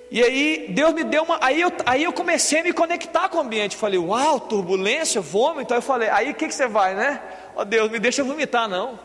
E 0.10 0.24
aí 0.24 0.68
Deus 0.70 0.94
me 0.94 1.04
deu 1.04 1.24
uma. 1.24 1.38
Aí 1.42 1.60
eu, 1.60 1.72
aí 1.86 2.04
eu 2.04 2.14
comecei 2.14 2.60
a 2.60 2.64
me 2.64 2.72
conectar 2.72 3.28
com 3.30 3.38
o 3.38 3.42
ambiente. 3.42 3.76
Falei, 3.76 4.00
uau, 4.00 4.40
turbulência, 4.40 5.20
vômito. 5.20 5.74
Aí 5.74 5.80
eu 5.80 5.82
falei, 5.82 6.10
aí 6.10 6.32
o 6.32 6.34
que, 6.34 6.48
que 6.48 6.54
você 6.54 6.68
vai, 6.68 6.94
né? 6.94 7.22
Ó 7.58 7.62
oh, 7.62 7.66
Deus, 7.66 7.90
me 7.90 7.98
deixa 7.98 8.24
vomitar, 8.24 8.70
não. 8.70 9.00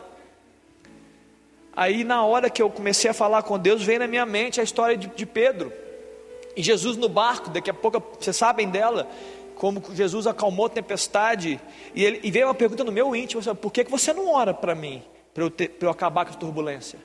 Aí 1.75 2.03
na 2.03 2.23
hora 2.23 2.51
que 2.51 2.61
eu 2.61 2.69
comecei 2.69 3.09
a 3.09 3.13
falar 3.13 3.41
com 3.41 3.57
Deus, 3.57 3.81
veio 3.81 3.97
na 3.97 4.07
minha 4.07 4.27
mente 4.27 4.61
a 4.61 4.63
história 4.63 4.95
de, 4.95 5.07
de 5.07 5.25
Pedro. 5.25 5.73
E 6.55 6.61
Jesus 6.61 6.95
no 6.95 7.09
barco, 7.09 7.49
daqui 7.49 7.71
a 7.71 7.73
pouco 7.73 7.99
vocês 8.19 8.37
sabem 8.37 8.69
dela, 8.69 9.09
como 9.55 9.81
Jesus 9.95 10.27
acalmou 10.27 10.67
a 10.67 10.69
tempestade. 10.69 11.59
E, 11.95 12.05
ele, 12.05 12.19
e 12.21 12.29
veio 12.29 12.45
uma 12.45 12.53
pergunta 12.53 12.83
no 12.83 12.91
meu 12.91 13.15
íntimo: 13.15 13.41
por 13.55 13.73
que, 13.73 13.83
que 13.83 13.89
você 13.89 14.13
não 14.13 14.31
ora 14.31 14.53
para 14.53 14.75
mim, 14.75 15.01
para 15.33 15.45
eu, 15.45 15.51
eu 15.81 15.89
acabar 15.89 16.23
com 16.23 16.33
a 16.33 16.35
turbulência? 16.35 16.99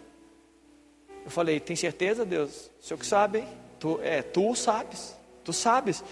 Eu 1.24 1.30
falei: 1.30 1.58
tem 1.60 1.74
certeza, 1.74 2.26
Deus? 2.26 2.70
O 2.78 2.84
senhor 2.84 2.98
que 2.98 3.06
sabe, 3.06 3.38
hein? 3.38 3.48
Tu, 3.80 3.98
é, 4.02 4.20
tu 4.20 4.54
sabes, 4.54 5.16
tu 5.42 5.54
sabes. 5.54 6.04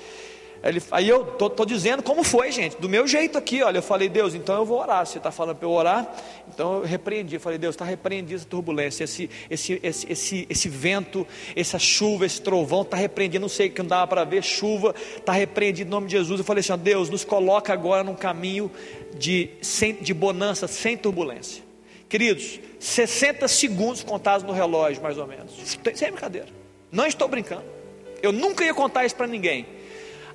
Ele, 0.69 0.83
aí 0.91 1.09
eu 1.09 1.25
tô, 1.25 1.49
tô, 1.49 1.64
dizendo 1.64 2.03
como 2.03 2.25
foi, 2.25 2.51
gente, 2.51 2.77
do 2.77 2.89
meu 2.89 3.07
jeito 3.07 3.39
aqui, 3.39 3.62
olha, 3.62 3.79
eu 3.79 3.83
falei, 3.83 4.09
Deus, 4.09 4.35
então 4.35 4.57
eu 4.57 4.64
vou 4.64 4.81
orar. 4.81 5.07
Você 5.07 5.19
está 5.19 5.31
falando 5.31 5.57
para 5.57 5.67
eu 5.67 5.71
orar, 5.71 6.14
então 6.49 6.79
eu 6.79 6.83
repreendi. 6.83 7.35
Eu 7.37 7.41
falei, 7.41 7.59
Deus, 7.59 7.75
está 7.75 7.85
repreendido 7.85 8.35
essa 8.37 8.47
turbulência, 8.47 9.05
esse, 9.05 9.31
esse, 9.51 9.81
esse, 9.83 10.12
esse, 10.12 10.47
esse 10.49 10.69
vento, 10.69 11.27
essa 11.55 11.79
chuva, 11.79 12.27
esse 12.27 12.41
trovão, 12.41 12.83
está 12.83 12.97
repreendido. 12.97 13.43
Não 13.43 13.49
sei 13.49 13.69
que 13.69 13.81
não 13.81 13.89
dava 13.89 14.07
para 14.07 14.25
ver, 14.25 14.43
chuva, 14.43 14.95
está 15.17 15.33
repreendido 15.33 15.89
em 15.89 15.91
nome 15.91 16.07
de 16.07 16.12
Jesus. 16.12 16.41
Eu 16.41 16.45
falei 16.45 16.61
assim, 16.61 16.73
ó, 16.73 16.77
Deus, 16.77 17.11
nos 17.11 17.25
coloca 17.25 17.73
agora 17.73 18.03
num 18.03 18.14
caminho 18.14 18.71
de, 19.19 19.51
sem, 19.61 19.95
de 19.95 20.12
bonança, 20.12 20.67
sem 20.67 20.97
turbulência. 20.97 21.62
Queridos, 22.09 22.61
60 22.79 23.49
segundos 23.49 24.03
contados 24.03 24.47
no 24.47 24.53
relógio, 24.53 25.03
mais 25.03 25.19
ou 25.19 25.27
menos. 25.27 25.53
Sem 25.95 26.11
brincadeira. 26.11 26.49
Não 26.91 27.07
estou 27.07 27.27
brincando. 27.29 27.64
Eu 28.23 28.33
nunca 28.33 28.64
ia 28.64 28.73
contar 28.73 29.05
isso 29.05 29.14
para 29.14 29.27
ninguém. 29.27 29.76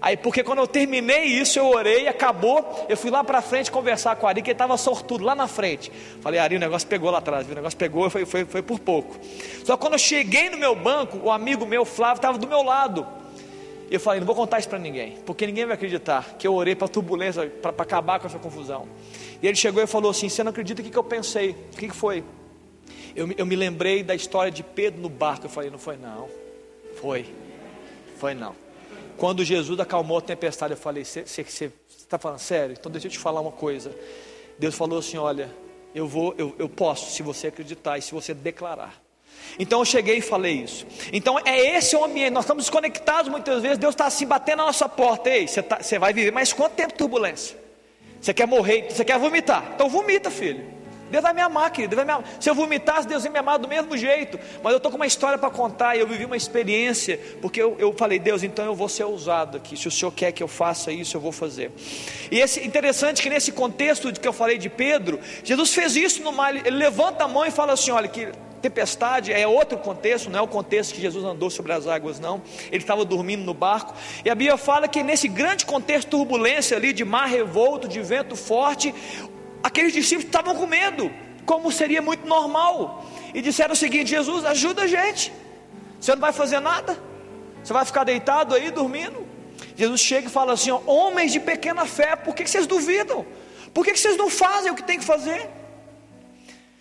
Aí, 0.01 0.17
porque 0.17 0.43
quando 0.43 0.59
eu 0.59 0.67
terminei 0.67 1.25
isso, 1.25 1.59
eu 1.59 1.67
orei, 1.67 2.07
acabou. 2.07 2.87
Eu 2.89 2.97
fui 2.97 3.11
lá 3.11 3.23
para 3.23 3.39
frente 3.41 3.71
conversar 3.71 4.15
com 4.15 4.25
o 4.25 4.29
Ari, 4.29 4.41
que 4.41 4.49
ele 4.49 4.55
estava 4.55 4.75
sortudo 4.75 5.23
lá 5.23 5.35
na 5.35 5.47
frente. 5.47 5.91
Falei, 6.21 6.39
Ari, 6.39 6.55
o 6.55 6.59
negócio 6.59 6.87
pegou 6.87 7.11
lá 7.11 7.19
atrás, 7.19 7.45
viu? 7.45 7.53
o 7.53 7.55
negócio 7.55 7.77
pegou, 7.77 8.09
foi, 8.09 8.25
foi, 8.25 8.43
foi 8.45 8.61
por 8.63 8.79
pouco. 8.79 9.15
Só 9.63 9.75
que 9.75 9.81
quando 9.81 9.93
eu 9.93 9.99
cheguei 9.99 10.49
no 10.49 10.57
meu 10.57 10.75
banco, 10.75 11.19
o 11.23 11.29
amigo 11.29 11.65
meu, 11.67 11.85
Flávio, 11.85 12.15
estava 12.15 12.37
do 12.39 12.47
meu 12.47 12.63
lado. 12.63 13.05
Eu 13.91 13.99
falei, 13.99 14.21
não 14.21 14.25
vou 14.25 14.35
contar 14.35 14.57
isso 14.57 14.69
para 14.69 14.79
ninguém, 14.79 15.17
porque 15.25 15.45
ninguém 15.45 15.65
vai 15.65 15.75
acreditar 15.75 16.35
que 16.39 16.47
eu 16.47 16.53
orei 16.55 16.73
para 16.73 16.87
turbulência, 16.87 17.45
para 17.61 17.71
acabar 17.71 18.19
com 18.19 18.25
essa 18.25 18.39
confusão. 18.39 18.87
E 19.41 19.47
ele 19.47 19.55
chegou 19.55 19.83
e 19.83 19.87
falou 19.87 20.11
assim: 20.11 20.29
Você 20.29 20.43
não 20.43 20.51
acredita 20.51 20.81
o 20.81 20.85
que, 20.85 20.91
que 20.91 20.97
eu 20.97 21.03
pensei? 21.03 21.51
O 21.73 21.77
que, 21.77 21.89
que 21.89 21.95
foi? 21.95 22.23
Eu, 23.15 23.29
eu 23.37 23.45
me 23.45 23.55
lembrei 23.55 24.01
da 24.01 24.15
história 24.15 24.51
de 24.51 24.63
Pedro 24.63 25.01
no 25.01 25.09
barco. 25.09 25.45
Eu 25.45 25.49
falei: 25.49 25.69
Não 25.69 25.79
foi, 25.79 25.97
não. 25.97 26.29
Foi. 27.01 27.25
Foi, 28.17 28.33
não. 28.33 28.55
Quando 29.21 29.45
Jesus 29.45 29.79
acalmou 29.79 30.17
a 30.17 30.21
tempestade, 30.21 30.73
eu 30.73 30.77
falei: 30.77 31.05
Você 31.05 31.19
está 31.87 32.17
falando 32.17 32.39
sério? 32.39 32.75
Então 32.75 32.91
deixa 32.91 33.05
eu 33.05 33.11
te 33.11 33.19
falar 33.19 33.39
uma 33.39 33.51
coisa. 33.51 33.95
Deus 34.57 34.73
falou 34.73 34.97
assim: 34.97 35.15
Olha, 35.15 35.47
eu 35.93 36.07
vou, 36.07 36.33
eu, 36.39 36.55
eu 36.57 36.67
posso, 36.67 37.11
se 37.11 37.21
você 37.21 37.45
acreditar 37.45 37.99
e 37.99 38.01
se 38.01 38.11
você 38.13 38.33
declarar. 38.33 38.99
Então 39.59 39.77
eu 39.77 39.85
cheguei 39.85 40.17
e 40.17 40.21
falei 40.21 40.53
isso. 40.53 40.87
Então 41.13 41.37
é 41.45 41.77
esse 41.77 41.95
o 41.95 42.03
ambiente. 42.03 42.31
Nós 42.31 42.45
estamos 42.45 42.63
desconectados 42.63 43.29
muitas 43.29 43.61
vezes. 43.61 43.77
Deus 43.77 43.93
está 43.93 44.07
assim 44.07 44.25
batendo 44.25 44.57
na 44.57 44.65
nossa 44.65 44.89
porta. 44.89 45.29
Ei, 45.29 45.47
você, 45.47 45.61
tá, 45.61 45.83
você 45.83 45.99
vai 45.99 46.11
viver 46.13 46.31
mais 46.31 46.51
quanto 46.51 46.73
tempo 46.73 46.95
turbulência? 46.95 47.55
Você 48.19 48.33
quer 48.33 48.47
morrer? 48.47 48.87
Você 48.89 49.05
quer 49.05 49.19
vomitar? 49.19 49.73
Então 49.75 49.87
vomita, 49.87 50.31
filho. 50.31 50.65
Deus 51.11 51.21
vai 51.21 51.33
me 51.33 51.41
amar, 51.41 51.69
querido. 51.71 51.95
Deus 51.95 52.05
vai 52.05 52.15
me 52.15 52.23
amar. 52.23 52.37
Se 52.39 52.49
eu 52.49 52.55
vomitasse, 52.55 53.07
Deus 53.07 53.23
ia 53.25 53.31
me 53.31 53.39
amar 53.39 53.59
do 53.59 53.67
mesmo 53.67 53.95
jeito. 53.97 54.39
Mas 54.63 54.71
eu 54.71 54.77
estou 54.77 54.91
com 54.91 54.97
uma 54.97 55.05
história 55.05 55.37
para 55.37 55.49
contar 55.49 55.95
e 55.95 55.99
eu 55.99 56.07
vivi 56.07 56.25
uma 56.25 56.37
experiência. 56.37 57.19
Porque 57.41 57.61
eu, 57.61 57.75
eu 57.77 57.93
falei, 57.93 58.17
Deus, 58.17 58.43
então 58.43 58.65
eu 58.65 58.73
vou 58.73 58.89
ser 58.89 59.03
usado 59.03 59.57
aqui. 59.57 59.77
Se 59.77 59.87
o 59.87 59.91
Senhor 59.91 60.11
quer 60.11 60.31
que 60.31 60.41
eu 60.41 60.47
faça 60.47 60.91
isso, 60.91 61.17
eu 61.17 61.21
vou 61.21 61.31
fazer. 61.31 61.71
E 62.31 62.39
esse 62.39 62.65
interessante 62.65 63.21
que 63.21 63.29
nesse 63.29 63.51
contexto 63.51 64.11
de 64.11 64.19
que 64.19 64.27
eu 64.27 64.33
falei 64.33 64.57
de 64.57 64.69
Pedro, 64.69 65.19
Jesus 65.43 65.73
fez 65.73 65.95
isso 65.95 66.23
no 66.23 66.31
mar. 66.31 66.55
Ele 66.55 66.77
levanta 66.77 67.25
a 67.25 67.27
mão 67.27 67.45
e 67.45 67.51
fala 67.51 67.73
assim: 67.73 67.91
olha, 67.91 68.07
que 68.07 68.29
tempestade 68.61 69.33
é 69.33 69.45
outro 69.47 69.77
contexto, 69.79 70.29
não 70.29 70.39
é 70.39 70.41
o 70.41 70.47
contexto 70.47 70.93
que 70.93 71.01
Jesus 71.01 71.25
andou 71.25 71.49
sobre 71.49 71.73
as 71.73 71.87
águas, 71.87 72.19
não. 72.19 72.41
Ele 72.67 72.83
estava 72.83 73.03
dormindo 73.03 73.43
no 73.43 73.53
barco. 73.53 73.93
E 74.23 74.29
a 74.29 74.35
Bíblia 74.35 74.55
fala 74.55 74.87
que 74.87 75.01
nesse 75.03 75.27
grande 75.27 75.65
contexto, 75.65 76.09
turbulência 76.09 76.77
ali, 76.77 76.93
de 76.93 77.03
mar 77.03 77.27
revolto, 77.27 77.87
de 77.87 78.01
vento 78.01 78.35
forte, 78.35 78.93
aqueles 79.63 79.93
discípulos 79.93 80.25
estavam 80.25 80.55
com 80.55 80.65
medo, 80.65 81.11
como 81.45 81.71
seria 81.71 82.01
muito 82.01 82.27
normal, 82.27 83.05
e 83.33 83.41
disseram 83.41 83.73
o 83.73 83.75
seguinte: 83.75 84.09
Jesus, 84.09 84.45
ajuda 84.45 84.83
a 84.83 84.87
gente, 84.87 85.31
você 85.99 86.13
não 86.13 86.21
vai 86.21 86.33
fazer 86.33 86.59
nada, 86.59 86.97
você 87.63 87.73
vai 87.73 87.85
ficar 87.85 88.03
deitado 88.03 88.55
aí 88.55 88.71
dormindo. 88.71 89.27
Jesus 89.75 90.01
chega 90.01 90.27
e 90.27 90.31
fala 90.31 90.53
assim: 90.53 90.71
ó, 90.71 90.81
Homens 90.85 91.31
de 91.31 91.39
pequena 91.39 91.85
fé, 91.85 92.15
por 92.15 92.35
que 92.35 92.47
vocês 92.47 92.67
duvidam? 92.67 93.25
Por 93.73 93.85
que 93.85 93.95
vocês 93.95 94.17
não 94.17 94.29
fazem 94.29 94.71
o 94.71 94.75
que 94.75 94.83
tem 94.83 94.99
que 94.99 95.05
fazer? 95.05 95.49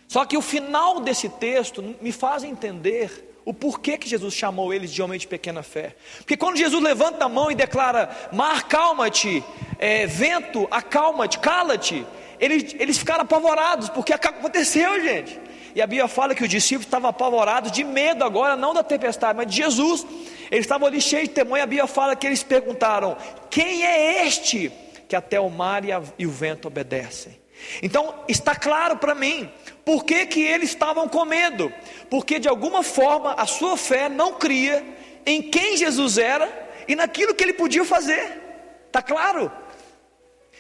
Só 0.09 0.25
que 0.25 0.37
o 0.37 0.43
final 0.43 1.01
desse 1.01 1.29
texto 1.29 1.95
me 2.01 2.11
faz 2.11 2.43
entender 2.43 3.31
o 3.45 3.55
porquê 3.55 3.97
que 3.97 4.09
Jesus 4.09 4.35
chamou 4.35 4.75
eles 4.75 4.91
de 4.91 5.01
homens 5.03 5.23
de 5.23 5.29
pequena 5.29 5.63
fé. 5.63 5.95
Porque 6.19 6.37
quando 6.37 6.57
Jesus 6.57 6.83
levanta 6.83 7.25
a 7.25 7.29
mão 7.29 7.51
e 7.51 7.55
declara: 7.55 8.11
Mar, 8.33 8.67
calma-te, 8.67 9.45
é, 9.79 10.07
vento, 10.07 10.67
acalma-te, 10.71 11.39
cala-te, 11.39 12.07
eles, 12.41 12.75
eles 12.79 12.99
ficaram 12.99 13.23
apavorados, 13.23 13.89
porque 13.91 14.13
aconteceu, 14.13 15.01
gente. 15.03 15.39
E 15.75 15.81
a 15.81 15.87
Bíblia 15.87 16.09
fala 16.09 16.35
que 16.35 16.43
os 16.43 16.49
discípulos 16.49 16.87
estavam 16.87 17.11
apavorados 17.11 17.71
de 17.71 17.85
medo 17.85 18.25
agora, 18.25 18.57
não 18.57 18.75
da 18.75 18.83
tempestade, 18.83 19.37
mas 19.37 19.47
de 19.47 19.57
Jesus. 19.57 20.07
Eles 20.51 20.65
estavam 20.65 20.89
ali 20.89 21.01
cheios 21.01 21.29
de 21.29 21.35
temor, 21.35 21.59
e 21.59 21.61
a 21.61 21.67
Bíblia 21.67 21.87
fala 21.87 22.17
que 22.17 22.27
eles 22.27 22.43
perguntaram: 22.43 23.17
Quem 23.51 23.85
é 23.85 24.27
este 24.27 24.73
que 25.09 25.15
até 25.15 25.39
o 25.39 25.51
mar 25.51 25.85
e, 25.85 25.93
a, 25.93 26.03
e 26.19 26.27
o 26.27 26.31
vento 26.31 26.67
obedecem? 26.67 27.39
Então 27.83 28.25
está 28.27 28.55
claro 28.57 28.97
para 28.97 29.15
mim 29.15 29.49
por 29.85 30.05
que, 30.05 30.27
que 30.27 30.43
eles 30.43 30.71
estavam 30.71 31.09
com 31.09 31.25
medo, 31.25 31.73
porque 32.09 32.39
de 32.39 32.49
alguma 32.49 32.83
forma 32.83 33.35
a 33.35 33.47
sua 33.47 33.77
fé 33.77 34.09
não 34.09 34.35
cria 34.35 34.83
em 35.27 35.43
quem 35.43 35.77
Jesus 35.77 36.17
era 36.17 36.49
e 36.89 36.97
naquilo 36.97 37.35
que 37.35 37.45
ele 37.45 37.53
podia 37.53 37.85
fazer. 37.85 38.41
Está 38.87 39.03
claro? 39.03 39.53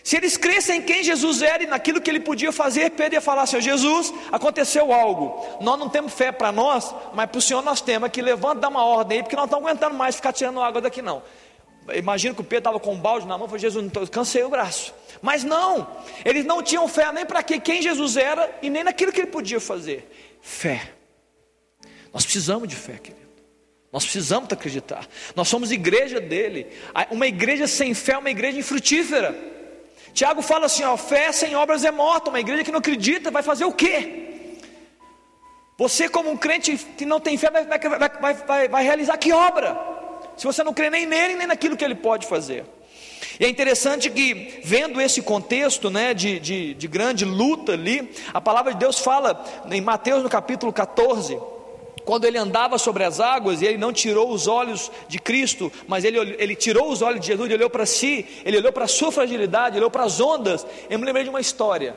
Se 0.03 0.17
eles 0.17 0.37
crescem 0.37 0.79
em 0.79 0.83
quem 0.83 1.05
Jesus 1.05 1.43
era 1.43 1.63
e 1.63 1.67
naquilo 1.67 2.01
que 2.01 2.11
ele 2.11 2.21
podia 2.21 2.51
fazer, 2.51 2.91
Pedro 2.91 3.15
ia 3.15 3.21
falar 3.21 3.43
assim: 3.43 3.61
Jesus, 3.61 4.13
aconteceu 4.33 4.93
algo. 4.93 5.47
Nós 5.61 5.79
não 5.79 5.89
temos 5.89 6.13
fé 6.13 6.33
para 6.33 6.51
nós, 6.51 6.95
mas 7.13 7.29
para 7.29 7.39
o 7.39 7.43
Senhor 7.43 7.63
nós 7.63 7.81
temos 7.81 8.11
que 8.11 8.23
levanta, 8.23 8.61
dá 8.61 8.69
uma 8.69 8.85
ordem 8.85 9.19
aí, 9.19 9.23
porque 9.23 9.37
nós 9.37 9.43
não 9.43 9.59
estamos 9.59 9.69
aguentando 9.69 9.95
mais 9.95 10.17
ficar 10.17 10.33
tirando 10.33 10.61
água 10.61 10.81
daqui 10.81 11.03
não. 11.03 11.23
Imagino 11.95 12.35
que 12.35 12.41
o 12.41 12.45
Pedro 12.45 12.59
estava 12.59 12.81
com 12.81 12.95
um 12.95 12.99
balde 12.99 13.27
na 13.27 13.37
mão, 13.37 13.47
falou: 13.47 13.59
Jesus, 13.59 13.85
cansei 14.11 14.43
o 14.43 14.49
braço. 14.49 14.95
Mas 15.21 15.45
não, 15.45 15.87
eles 16.25 16.45
não 16.45 16.63
tinham 16.63 16.89
fé 16.89 17.13
nem 17.13 17.27
para 17.27 17.43
quem 17.43 17.83
Jesus 17.83 18.17
era 18.17 18.51
e 18.63 18.71
nem 18.71 18.85
naquilo 18.85 19.13
que 19.13 19.21
ele 19.21 19.31
podia 19.31 19.61
fazer. 19.61 20.11
Fé. 20.41 20.93
Nós 22.13 22.25
precisamos 22.25 22.69
de 22.69 22.75
fé, 22.75 22.95
querido. 22.95 23.21
Nós 23.93 24.05
precisamos 24.05 24.51
acreditar. 24.51 25.07
Nós 25.35 25.49
somos 25.49 25.73
igreja 25.73 26.21
dele. 26.21 26.69
Uma 27.11 27.27
igreja 27.27 27.67
sem 27.67 27.93
fé 27.93 28.13
é 28.13 28.19
uma 28.19 28.31
igreja 28.31 28.59
infrutífera. 28.59 29.60
Tiago 30.13 30.43
fala 30.43 30.67
assim: 30.67 30.85
ó, 30.85 30.97
fé 30.97 31.33
sem 31.33 31.55
obras 31.55 31.85
é 31.85 31.91
morta. 31.91 32.31
Uma 32.31 32.41
igreja 32.41 32.65
que 32.65 32.73
não 32.73 32.79
acredita 32.79 33.31
vai 33.31 33.43
fazer 33.43 33.65
o 33.65 33.73
quê? 33.73 34.27
Você, 35.79 36.09
como 36.09 36.31
um 36.31 36.37
crente 36.37 36.77
que 36.77 37.07
não 37.07 37.19
tem 37.19 37.39
fé, 37.39 37.51
vai, 37.51 37.65
vai, 37.65 38.35
vai, 38.35 38.69
vai, 38.69 38.85
realizar 38.85 39.17
que 39.17 39.33
obra? 39.33 39.79
Se 40.37 40.47
você 40.47 40.63
não 40.63 40.75
crê 40.75 40.91
nem 40.91 41.07
nele, 41.07 41.37
nem 41.37 41.47
naquilo 41.47 41.77
que 41.77 41.85
ele 41.85 41.95
pode 41.95 42.27
fazer. 42.27 42.65
E 43.39 43.45
é 43.47 43.49
interessante 43.49 44.11
que, 44.11 44.61
vendo 44.63 45.01
esse 45.01 45.23
contexto 45.23 45.89
né, 45.89 46.13
de, 46.13 46.39
de, 46.39 46.75
de 46.75 46.89
grande 46.89 47.25
luta 47.25 47.73
ali, 47.73 48.11
a 48.35 48.41
palavra 48.41 48.75
de 48.75 48.79
Deus 48.79 48.99
fala 48.99 49.43
em 49.71 49.81
Mateus 49.81 50.23
no 50.23 50.29
capítulo 50.29 50.71
14 50.71 51.39
quando 52.11 52.25
ele 52.25 52.39
andava 52.39 52.77
sobre 52.77 53.05
as 53.05 53.21
águas 53.21 53.63
e 53.63 53.67
ele 53.67 53.79
não 53.79 53.93
tirou 53.93 54.33
os 54.33 54.49
olhos 54.49 54.91
de 55.07 55.17
Cristo, 55.21 55.71
mas 55.87 56.05
ele, 56.05 56.19
ele 56.41 56.57
tirou 56.57 56.91
os 56.91 57.03
olhos 57.03 57.21
de 57.21 57.29
Jesus, 57.29 57.47
ele 57.47 57.55
olhou 57.55 57.71
para 57.71 57.87
si, 57.87 58.27
ele 58.45 58.57
olhou 58.57 58.73
para 58.73 58.87
a 58.87 58.89
sua 58.89 59.13
fragilidade, 59.13 59.77
ele 59.77 59.85
olhou 59.85 59.93
para 59.93 60.03
as 60.03 60.19
ondas. 60.19 60.67
Eu 60.89 60.99
me 60.99 61.07
lembrei 61.07 61.23
de 61.23 61.31
uma 61.31 61.41
história, 61.41 61.95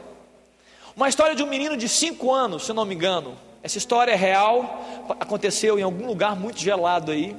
uma 0.95 1.09
história 1.09 1.35
de 1.35 1.41
um 1.41 1.47
menino 1.47 1.75
de 1.75 1.89
5 1.89 2.31
anos, 2.31 2.63
se 2.63 2.73
não 2.73 2.85
me 2.85 2.93
engano. 2.93 3.35
Essa 3.63 3.79
história 3.79 4.11
é 4.11 4.15
real, 4.15 4.85
aconteceu 5.19 5.79
em 5.79 5.81
algum 5.81 6.05
lugar 6.05 6.35
muito 6.35 6.59
gelado 6.59 7.11
aí. 7.11 7.35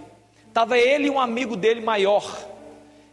Estava 0.48 0.76
ele 0.76 1.06
e 1.06 1.10
um 1.10 1.20
amigo 1.20 1.54
dele 1.54 1.80
maior. 1.80 2.24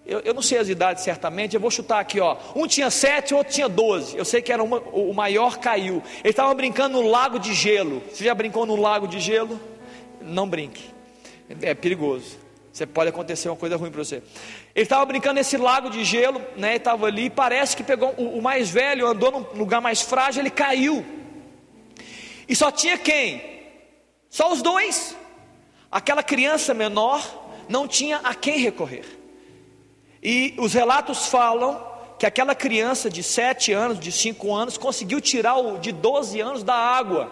Eu, 0.05 0.19
eu, 0.21 0.33
não 0.33 0.41
sei 0.41 0.57
as 0.57 0.67
idades 0.67 1.03
certamente, 1.03 1.53
eu 1.53 1.59
vou 1.59 1.69
chutar 1.69 1.99
aqui, 1.99 2.19
ó. 2.19 2.35
Um 2.55 2.67
tinha 2.67 2.89
sete, 2.89 3.33
outro 3.35 3.53
tinha 3.53 3.69
doze. 3.69 4.17
Eu 4.17 4.25
sei 4.25 4.41
que 4.41 4.51
era 4.51 4.63
uma, 4.63 4.79
o 4.79 5.13
maior 5.13 5.57
caiu. 5.57 6.01
Eles 6.23 6.31
estavam 6.31 6.55
brincando 6.55 7.01
no 7.01 7.07
lago 7.07 7.37
de 7.37 7.53
gelo. 7.53 8.01
Você 8.11 8.23
já 8.23 8.33
brincou 8.33 8.65
no 8.65 8.75
lago 8.75 9.07
de 9.07 9.19
gelo? 9.19 9.59
Não 10.19 10.49
brinque. 10.49 10.89
É 11.61 11.73
perigoso. 11.73 12.39
Você 12.73 12.85
pode 12.85 13.09
acontecer 13.09 13.49
uma 13.49 13.55
coisa 13.55 13.75
ruim 13.75 13.91
para 13.91 14.03
você. 14.03 14.23
Ele 14.73 14.83
estava 14.83 15.05
brincando 15.05 15.35
nesse 15.35 15.57
lago 15.57 15.89
de 15.89 16.03
gelo, 16.03 16.41
né? 16.55 16.77
Estava 16.77 17.05
ali. 17.05 17.29
Parece 17.29 17.75
que 17.77 17.83
pegou 17.83 18.13
o, 18.17 18.39
o 18.39 18.41
mais 18.41 18.69
velho, 18.69 19.05
andou 19.05 19.31
num 19.31 19.59
lugar 19.59 19.81
mais 19.81 20.01
frágil, 20.01 20.41
ele 20.41 20.49
caiu. 20.49 21.05
E 22.47 22.55
só 22.55 22.71
tinha 22.71 22.97
quem? 22.97 23.43
Só 24.29 24.51
os 24.51 24.61
dois. 24.61 25.15
Aquela 25.91 26.23
criança 26.23 26.73
menor 26.73 27.21
não 27.67 27.87
tinha 27.87 28.17
a 28.23 28.33
quem 28.33 28.57
recorrer. 28.57 29.20
E 30.21 30.53
os 30.57 30.73
relatos 30.73 31.27
falam 31.27 31.81
que 32.19 32.25
aquela 32.25 32.53
criança 32.53 33.09
de 33.09 33.23
7 33.23 33.73
anos, 33.73 33.99
de 33.99 34.11
5 34.11 34.53
anos, 34.53 34.77
conseguiu 34.77 35.19
tirar 35.19 35.57
o 35.57 35.79
de 35.79 35.91
12 35.91 36.39
anos 36.39 36.63
da 36.63 36.75
água. 36.75 37.31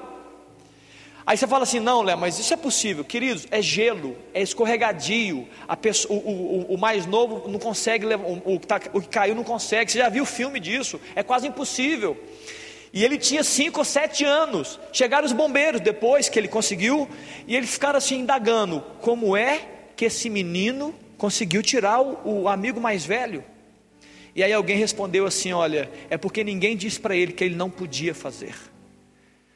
Aí 1.29 1.37
você 1.37 1.45
fala 1.45 1.61
assim: 1.61 1.79
não, 1.79 2.01
Léo, 2.01 2.17
mas 2.17 2.39
isso 2.39 2.51
é 2.51 2.57
possível, 2.57 3.05
queridos. 3.05 3.45
É 3.51 3.61
gelo, 3.61 4.17
é 4.33 4.41
escorregadio. 4.41 5.47
Pessoa, 5.79 6.19
o, 6.19 6.31
o, 6.71 6.73
o, 6.73 6.77
mais 6.79 7.05
novo 7.05 7.47
não 7.47 7.59
consegue, 7.59 8.07
o, 8.07 8.55
o, 8.55 8.59
tá, 8.59 8.81
o 8.91 8.99
que 8.99 9.09
caiu 9.09 9.35
não 9.35 9.43
consegue. 9.43 9.91
Você 9.91 9.99
já 9.99 10.09
viu 10.09 10.23
o 10.23 10.25
filme 10.25 10.59
disso? 10.59 10.99
É 11.15 11.21
quase 11.21 11.47
impossível. 11.47 12.17
E 12.91 13.05
ele 13.05 13.19
tinha 13.19 13.43
cinco 13.43 13.77
ou 13.77 13.85
sete 13.85 14.25
anos. 14.25 14.79
Chegaram 14.91 15.27
os 15.27 15.31
bombeiros 15.31 15.81
depois 15.81 16.27
que 16.27 16.39
ele 16.39 16.47
conseguiu, 16.47 17.07
e 17.45 17.55
eles 17.55 17.69
ficaram 17.69 17.99
assim 17.99 18.21
indagando: 18.21 18.83
como 18.99 19.37
é 19.37 19.61
que 19.95 20.05
esse 20.05 20.31
menino 20.31 20.95
conseguiu 21.19 21.61
tirar 21.61 22.01
o, 22.01 22.43
o 22.43 22.47
amigo 22.47 22.81
mais 22.81 23.05
velho. 23.05 23.43
E 24.33 24.41
aí 24.41 24.51
alguém 24.51 24.77
respondeu 24.77 25.27
assim: 25.27 25.51
Olha, 25.51 25.91
é 26.09 26.17
porque 26.17 26.43
ninguém 26.43 26.75
disse 26.75 26.99
para 26.99 27.15
ele 27.15 27.33
que 27.33 27.43
ele 27.43 27.55
não 27.55 27.69
podia 27.69 28.15
fazer. 28.15 28.55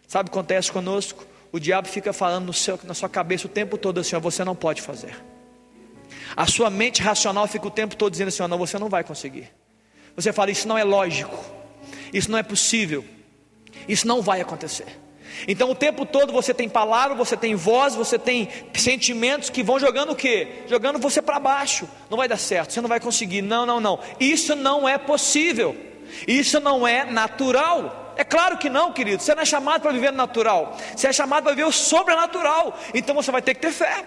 Sabe 0.07 0.27
o 0.27 0.31
que 0.31 0.37
acontece 0.37 0.71
conosco? 0.71 1.25
O 1.51 1.59
diabo 1.59 1.87
fica 1.87 2.11
falando 2.13 2.51
seu, 2.53 2.79
na 2.83 2.93
sua 2.93 3.09
cabeça 3.09 3.47
o 3.47 3.49
tempo 3.49 3.77
todo 3.77 3.99
assim: 3.99 4.15
ó, 4.15 4.19
Você 4.19 4.43
não 4.43 4.55
pode 4.55 4.81
fazer. 4.81 5.15
A 6.35 6.45
sua 6.45 6.69
mente 6.69 7.01
racional 7.01 7.47
fica 7.47 7.65
o 7.65 7.71
tempo 7.71 7.95
todo 7.95 8.11
dizendo 8.11 8.27
assim: 8.27 8.43
ó, 8.43 8.47
Não, 8.47 8.57
você 8.57 8.77
não 8.77 8.89
vai 8.89 9.03
conseguir. 9.03 9.49
Você 10.15 10.33
fala: 10.33 10.51
Isso 10.51 10.67
não 10.67 10.77
é 10.77 10.83
lógico. 10.83 11.43
Isso 12.13 12.29
não 12.29 12.37
é 12.37 12.43
possível. 12.43 13.03
Isso 13.87 14.05
não 14.05 14.21
vai 14.21 14.41
acontecer. 14.41 14.99
Então 15.47 15.69
o 15.69 15.75
tempo 15.75 16.05
todo 16.05 16.31
você 16.33 16.53
tem 16.53 16.69
palavra, 16.69 17.15
você 17.15 17.35
tem 17.35 17.55
voz, 17.55 17.95
você 17.95 18.17
tem 18.17 18.49
sentimentos 18.73 19.49
que 19.49 19.63
vão 19.63 19.79
jogando 19.79 20.11
o 20.11 20.15
quê? 20.15 20.63
Jogando 20.67 20.99
você 20.99 21.21
para 21.21 21.39
baixo. 21.39 21.87
Não 22.09 22.17
vai 22.17 22.27
dar 22.27 22.37
certo, 22.37 22.73
você 22.73 22.81
não 22.81 22.89
vai 22.89 22.99
conseguir. 22.99 23.41
Não, 23.41 23.65
não, 23.65 23.79
não. 23.79 23.99
Isso 24.19 24.55
não 24.55 24.87
é 24.87 24.97
possível. 24.97 25.75
Isso 26.27 26.59
não 26.59 26.87
é 26.87 27.05
natural. 27.05 28.13
É 28.15 28.23
claro 28.23 28.57
que 28.57 28.69
não, 28.69 28.91
querido. 28.91 29.21
Você 29.21 29.33
não 29.33 29.41
é 29.41 29.45
chamado 29.45 29.81
para 29.81 29.91
viver 29.91 30.11
no 30.11 30.17
natural. 30.17 30.77
Você 30.95 31.07
é 31.07 31.13
chamado 31.13 31.43
para 31.43 31.53
viver 31.53 31.67
o 31.67 31.71
sobrenatural. 31.71 32.77
Então 32.93 33.15
você 33.15 33.31
vai 33.31 33.41
ter 33.41 33.55
que 33.55 33.61
ter 33.61 33.71
fé. 33.71 34.05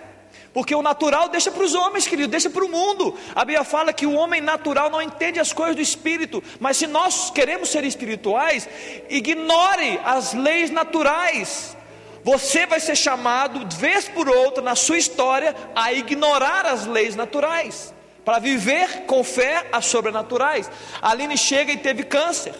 Porque 0.52 0.74
o 0.74 0.82
natural 0.82 1.28
deixa 1.28 1.50
para 1.50 1.62
os 1.62 1.74
homens, 1.74 2.06
querido, 2.06 2.28
deixa 2.28 2.48
para 2.48 2.64
o 2.64 2.68
mundo. 2.68 3.16
A 3.34 3.44
Bíblia 3.44 3.64
fala 3.64 3.92
que 3.92 4.06
o 4.06 4.14
homem 4.14 4.40
natural 4.40 4.90
não 4.90 5.02
entende 5.02 5.38
as 5.38 5.52
coisas 5.52 5.76
do 5.76 5.82
espírito, 5.82 6.42
mas 6.58 6.76
se 6.76 6.86
nós 6.86 7.30
queremos 7.30 7.68
ser 7.68 7.84
espirituais, 7.84 8.68
ignore 9.08 10.00
as 10.04 10.32
leis 10.32 10.70
naturais. 10.70 11.76
Você 12.24 12.66
vai 12.66 12.80
ser 12.80 12.96
chamado, 12.96 13.64
vez 13.76 14.08
por 14.08 14.28
outra, 14.28 14.62
na 14.62 14.74
sua 14.74 14.98
história, 14.98 15.54
a 15.74 15.92
ignorar 15.92 16.66
as 16.66 16.84
leis 16.84 17.14
naturais, 17.14 17.94
para 18.24 18.40
viver 18.40 19.04
com 19.06 19.22
fé 19.22 19.66
as 19.70 19.86
sobrenaturais. 19.86 20.68
A 21.00 21.10
Aline 21.10 21.38
chega 21.38 21.70
e 21.70 21.76
teve 21.76 22.02
câncer. 22.02 22.54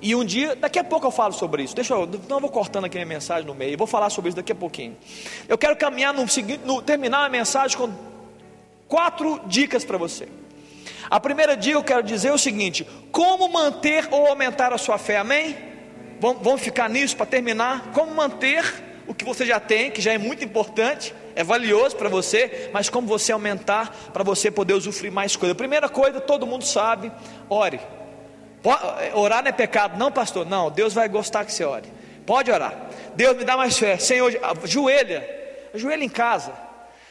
E 0.00 0.14
um 0.14 0.24
dia, 0.24 0.54
daqui 0.54 0.78
a 0.78 0.84
pouco 0.84 1.06
eu 1.06 1.10
falo 1.10 1.32
sobre 1.32 1.62
isso. 1.62 1.74
Deixa 1.74 1.94
eu, 1.94 2.08
não 2.28 2.40
vou 2.40 2.50
cortando 2.50 2.84
aqui 2.84 2.96
minha 2.96 3.06
mensagem 3.06 3.46
no 3.46 3.54
meio. 3.54 3.76
vou 3.76 3.86
falar 3.86 4.10
sobre 4.10 4.28
isso 4.28 4.36
daqui 4.36 4.52
a 4.52 4.54
pouquinho. 4.54 4.96
Eu 5.48 5.58
quero 5.58 5.76
caminhar 5.76 6.14
no 6.14 6.28
seguinte, 6.28 6.60
no, 6.64 6.80
terminar 6.80 7.24
a 7.24 7.28
mensagem 7.28 7.76
com 7.76 7.90
quatro 8.86 9.40
dicas 9.46 9.84
para 9.84 9.98
você. 9.98 10.28
A 11.10 11.18
primeira 11.18 11.56
dica 11.56 11.76
eu 11.76 11.82
quero 11.82 12.02
dizer 12.02 12.28
é 12.28 12.32
o 12.32 12.38
seguinte: 12.38 12.86
como 13.10 13.48
manter 13.48 14.08
ou 14.10 14.26
aumentar 14.26 14.72
a 14.72 14.78
sua 14.78 14.98
fé? 14.98 15.16
Amém? 15.18 15.56
Vamos, 16.20 16.42
vamos 16.42 16.60
ficar 16.60 16.88
nisso 16.88 17.16
para 17.16 17.26
terminar. 17.26 17.92
Como 17.92 18.14
manter 18.14 18.64
o 19.06 19.14
que 19.14 19.24
você 19.24 19.46
já 19.46 19.58
tem, 19.58 19.90
que 19.90 20.00
já 20.00 20.12
é 20.12 20.18
muito 20.18 20.44
importante, 20.44 21.14
é 21.34 21.42
valioso 21.42 21.96
para 21.96 22.08
você, 22.08 22.68
mas 22.72 22.90
como 22.90 23.06
você 23.06 23.32
aumentar 23.32 24.10
para 24.12 24.22
você 24.22 24.50
poder 24.50 24.74
usufruir 24.74 25.12
mais 25.12 25.34
coisas. 25.34 25.56
Primeira 25.56 25.88
coisa, 25.88 26.20
todo 26.20 26.46
mundo 26.46 26.64
sabe, 26.64 27.10
ore. 27.48 27.80
Orar 29.14 29.42
não 29.42 29.48
é 29.48 29.52
pecado, 29.52 29.98
não, 29.98 30.10
pastor? 30.10 30.46
Não, 30.46 30.70
Deus 30.70 30.94
vai 30.94 31.08
gostar 31.08 31.44
que 31.44 31.52
você 31.52 31.64
ore. 31.64 31.92
Pode 32.26 32.50
orar. 32.50 32.74
Deus 33.14 33.36
me 33.36 33.44
dá 33.44 33.56
mais 33.56 33.78
fé. 33.78 33.98
Senhor, 33.98 34.32
ajoelha. 34.62 35.28
Ajoelha 35.74 36.04
em 36.04 36.08
casa. 36.08 36.52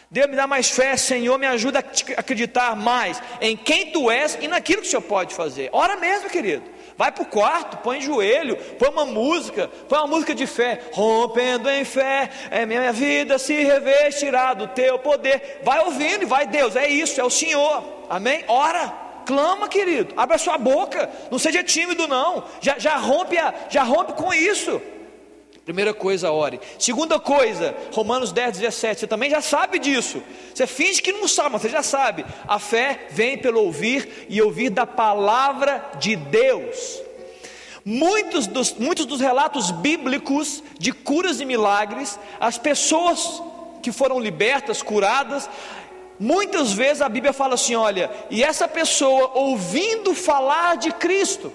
Deus 0.09 0.27
me 0.29 0.37
dá 0.37 0.47
mais 0.47 0.69
fé, 0.69 0.95
Senhor, 0.95 1.37
me 1.37 1.45
ajuda 1.45 1.79
a 1.79 2.19
acreditar 2.19 2.77
mais 2.77 3.21
em 3.41 3.57
quem 3.57 3.91
tu 3.91 4.09
és 4.09 4.37
e 4.39 4.47
naquilo 4.47 4.81
que 4.81 4.87
o 4.87 4.89
Senhor 4.89 5.01
pode 5.01 5.35
fazer. 5.35 5.69
Ora 5.73 5.97
mesmo, 5.97 6.29
querido. 6.29 6.63
Vai 6.95 7.11
para 7.11 7.23
o 7.23 7.27
quarto, 7.27 7.77
põe 7.77 8.01
joelho, 8.01 8.55
põe 8.79 8.89
uma 8.89 9.05
música, 9.05 9.69
põe 9.89 9.99
uma 9.99 10.07
música 10.07 10.33
de 10.33 10.47
fé, 10.47 10.79
rompendo 10.93 11.69
em 11.69 11.83
fé, 11.83 12.29
é 12.49 12.65
minha 12.65 12.91
vida 12.91 13.37
se 13.37 13.53
revestirá 13.53 14.53
do 14.53 14.67
teu 14.67 14.97
poder. 14.97 15.59
Vai 15.63 15.79
ouvindo 15.81 16.23
e 16.23 16.25
vai, 16.25 16.47
Deus, 16.47 16.75
é 16.75 16.87
isso, 16.87 17.19
é 17.19 17.23
o 17.23 17.29
Senhor. 17.29 17.83
Amém? 18.09 18.45
Ora 18.47 19.06
clama, 19.27 19.67
querido, 19.67 20.13
abre 20.15 20.35
a 20.35 20.39
sua 20.39 20.57
boca, 20.57 21.09
não 21.29 21.37
seja 21.37 21.61
tímido, 21.61 22.07
não, 22.07 22.45
já, 22.61 22.79
já, 22.79 22.95
rompe, 22.95 23.37
a, 23.37 23.53
já 23.69 23.83
rompe 23.83 24.13
com 24.13 24.33
isso. 24.33 24.81
Primeira 25.65 25.93
coisa, 25.93 26.31
ore. 26.31 26.61
Segunda 26.79 27.19
coisa, 27.19 27.75
Romanos 27.91 28.31
10, 28.31 28.59
17, 28.59 29.01
você 29.01 29.05
também 29.07 29.29
já 29.29 29.41
sabe 29.41 29.79
disso. 29.79 30.23
Você 30.55 30.65
finge 30.65 31.01
que 31.01 31.11
não 31.11 31.27
sabe, 31.27 31.49
mas 31.51 31.61
você 31.61 31.67
já 31.67 31.83
sabe. 31.83 32.25
A 32.47 32.57
fé 32.57 33.07
vem 33.09 33.37
pelo 33.37 33.61
ouvir 33.61 34.27
e 34.29 34.41
ouvir 34.41 34.69
da 34.69 34.87
palavra 34.87 35.83
de 35.99 36.15
Deus. 36.15 37.01
Muitos 37.83 38.47
dos, 38.47 38.73
muitos 38.75 39.05
dos 39.05 39.19
relatos 39.19 39.69
bíblicos 39.71 40.63
de 40.79 40.93
curas 40.93 41.41
e 41.41 41.45
milagres, 41.45 42.17
as 42.39 42.57
pessoas 42.57 43.41
que 43.83 43.91
foram 43.91 44.19
libertas, 44.19 44.81
curadas, 44.81 45.49
Muitas 46.19 46.73
vezes 46.73 47.01
a 47.01 47.09
Bíblia 47.09 47.33
fala 47.33 47.55
assim: 47.55 47.75
olha, 47.75 48.09
e 48.29 48.43
essa 48.43 48.67
pessoa 48.67 49.31
ouvindo 49.35 50.15
falar 50.15 50.77
de 50.77 50.91
Cristo, 50.91 51.51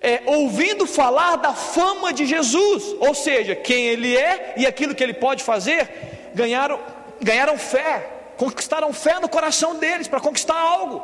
é, 0.00 0.22
ouvindo 0.26 0.86
falar 0.86 1.36
da 1.36 1.54
fama 1.54 2.12
de 2.12 2.26
Jesus, 2.26 2.94
ou 3.00 3.14
seja, 3.14 3.54
quem 3.54 3.86
Ele 3.86 4.16
é 4.16 4.54
e 4.56 4.66
aquilo 4.66 4.94
que 4.94 5.02
Ele 5.02 5.14
pode 5.14 5.42
fazer, 5.42 6.30
ganharam, 6.34 6.78
ganharam 7.20 7.56
fé, 7.56 8.10
conquistaram 8.36 8.92
fé 8.92 9.18
no 9.18 9.28
coração 9.28 9.76
deles 9.76 10.06
para 10.08 10.20
conquistar 10.20 10.58
algo. 10.58 11.02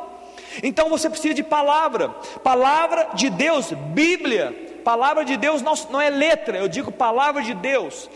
Então 0.61 0.89
você 0.89 1.09
precisa 1.09 1.33
de 1.33 1.43
palavra, 1.43 2.09
palavra 2.43 3.09
de 3.13 3.29
Deus, 3.29 3.71
Bíblia. 3.71 4.67
Palavra 4.83 5.23
de 5.23 5.37
Deus 5.37 5.61
não, 5.61 5.73
não 5.91 6.01
é 6.01 6.09
letra, 6.09 6.57
eu 6.57 6.67
digo 6.67 6.91
palavra 6.91 7.43
de 7.43 7.53
Deus. 7.53 8.09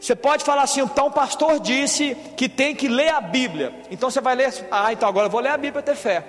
Você 0.00 0.14
pode 0.14 0.44
falar 0.44 0.62
assim, 0.62 0.80
então 0.80 1.06
o 1.06 1.10
pastor 1.10 1.58
disse 1.58 2.16
que 2.36 2.48
tem 2.48 2.74
que 2.74 2.88
ler 2.88 3.08
a 3.08 3.20
Bíblia. 3.20 3.72
Então 3.90 4.10
você 4.10 4.20
vai 4.20 4.34
ler, 4.34 4.52
ah, 4.70 4.92
então 4.92 5.08
agora 5.08 5.26
eu 5.26 5.30
vou 5.30 5.40
ler 5.40 5.48
a 5.48 5.56
Bíblia 5.56 5.72
para 5.72 5.82
ter 5.82 5.96
fé. 5.96 6.24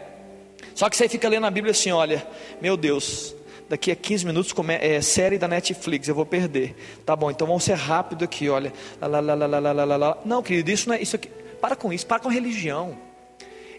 Só 0.73 0.89
que 0.89 0.95
você 0.95 1.09
fica 1.09 1.27
lendo 1.27 1.45
a 1.45 1.51
Bíblia 1.51 1.71
assim, 1.71 1.91
olha, 1.91 2.25
meu 2.61 2.77
Deus, 2.77 3.35
daqui 3.69 3.91
a 3.91 3.95
15 3.95 4.25
minutos 4.25 4.53
é 4.79 5.01
série 5.01 5.37
da 5.37 5.47
Netflix, 5.47 6.07
eu 6.07 6.15
vou 6.15 6.25
perder. 6.25 6.75
Tá 7.05 7.15
bom, 7.15 7.29
então 7.29 7.45
vamos 7.47 7.63
ser 7.63 7.75
rápido 7.75 8.23
aqui, 8.23 8.49
olha. 8.49 8.71
Lá, 9.01 9.07
lá, 9.07 9.33
lá, 9.33 9.45
lá, 9.45 9.59
lá, 9.59 9.83
lá, 9.83 9.95
lá. 9.97 10.17
Não, 10.23 10.41
querido, 10.41 10.71
isso 10.71 10.87
não 10.87 10.95
é 10.95 11.01
isso 11.01 11.15
aqui. 11.15 11.29
Para 11.61 11.75
com 11.75 11.91
isso, 11.91 12.05
para 12.05 12.19
com 12.19 12.29
religião. 12.29 13.06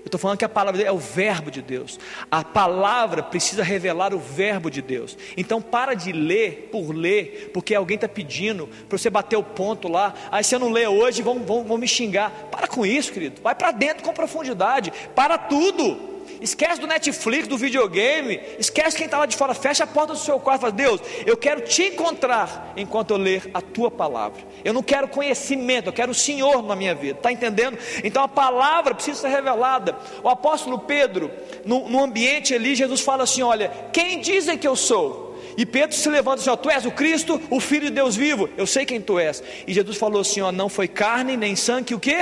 Estou 0.09 0.19
falando 0.19 0.39
que 0.39 0.45
a 0.45 0.49
palavra 0.49 0.83
é 0.83 0.93
o 0.93 0.99
verbo 0.99 1.51
de 1.51 1.63
Deus. 1.63 1.99
A 2.31 2.45
palavra 2.45 3.23
precisa 3.23 3.63
revelar 3.63 4.13
o 4.15 4.19
verbo 4.19 4.71
de 4.71 4.83
Deus. 4.83 5.17
Então 5.37 5.63
para 5.63 5.95
de 5.95 6.13
ler 6.13 6.69
por 6.73 6.91
ler, 6.95 7.51
porque 7.55 7.75
alguém 7.75 7.95
está 7.95 8.09
pedindo 8.09 8.69
para 8.89 8.99
você 8.99 9.09
bater 9.09 9.37
o 9.37 9.43
ponto 9.43 9.89
lá. 9.89 10.15
Aí 10.31 10.43
você 10.43 10.59
não 10.59 10.71
lê 10.71 10.87
hoje, 10.87 11.23
vão, 11.23 11.41
vão, 11.41 11.65
vão 11.65 11.79
me 11.79 11.89
xingar. 11.89 12.31
Para 12.51 12.67
com 12.67 12.85
isso, 12.85 13.13
querido. 13.13 13.41
Vai 13.43 13.55
para 13.55 13.71
dentro 13.71 14.03
com 14.03 14.13
profundidade. 14.13 14.93
Para 15.15 15.39
tudo. 15.39 16.18
Esquece 16.41 16.81
do 16.81 16.87
Netflix, 16.87 17.49
do 17.49 17.57
videogame. 17.57 18.41
Esquece 18.59 18.97
quem 18.97 19.07
está 19.07 19.18
lá 19.18 19.26
de 19.26 19.37
fora. 19.37 19.55
Fecha 19.55 19.85
a 19.85 19.87
porta 19.87 20.12
do 20.12 20.18
seu 20.18 20.39
quarto 20.39 20.61
e 20.61 20.62
fala: 20.62 20.72
Deus, 20.72 21.01
eu 21.26 21.37
quero 21.37 21.62
te 21.62 21.85
encontrar 21.85 22.72
enquanto 22.76 23.11
eu 23.11 23.16
ler 23.16 23.51
a 23.53 23.61
tua 23.61 23.91
palavra. 23.91 24.43
Eu 24.64 24.72
não 24.72 24.83
quero 24.83 25.09
conhecimento, 25.09 25.89
eu 25.89 25.93
quero 25.93 26.12
o 26.12 26.14
Senhor 26.14 26.62
na 26.62 26.76
minha 26.76 26.95
vida. 26.95 27.18
Está 27.18 27.33
entendendo? 27.33 27.79
Então 28.03 28.22
a 28.22 28.29
palavra 28.29 28.95
precisa 28.95 29.20
ser 29.20 29.29
revelada. 29.29 29.97
O 30.22 30.29
apóstolo 30.29 30.79
Pedro, 30.81 31.31
no, 31.64 31.89
no 31.89 32.03
ambiente 32.03 32.55
ali, 32.55 32.74
Jesus 32.74 33.01
fala 33.01 33.24
assim: 33.24 33.43
Olha, 33.43 33.70
quem 33.93 34.20
dizem 34.20 34.57
que 34.57 34.66
eu 34.66 34.76
sou? 34.76 35.29
E 35.57 35.66
Pedro 35.66 35.97
se 35.97 36.09
levanta 36.09 36.41
assim: 36.41 36.51
ó, 36.51 36.57
Tu 36.57 36.70
és 36.70 36.87
o 36.87 36.91
Cristo, 36.93 37.41
o 37.51 37.59
Filho 37.59 37.87
de 37.87 37.91
Deus 37.91 38.14
vivo. 38.14 38.49
Eu 38.57 38.66
sei 38.66 38.87
quem 38.87 39.01
tu 39.01 39.18
és. 39.18 39.43
E 39.66 39.74
Jesus 39.74 39.97
falou 39.97 40.20
assim: 40.20 40.41
ó, 40.41 40.53
Não 40.53 40.68
foi 40.68 40.87
carne 40.87 41.37
nem 41.37 41.57
sangue 41.57 41.95
o 41.95 42.01
que 42.01 42.16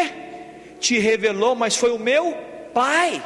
te 0.81 0.99
revelou, 0.99 1.55
mas 1.55 1.77
foi 1.77 1.91
o 1.91 1.99
meu 1.99 2.35
Pai. 2.73 3.23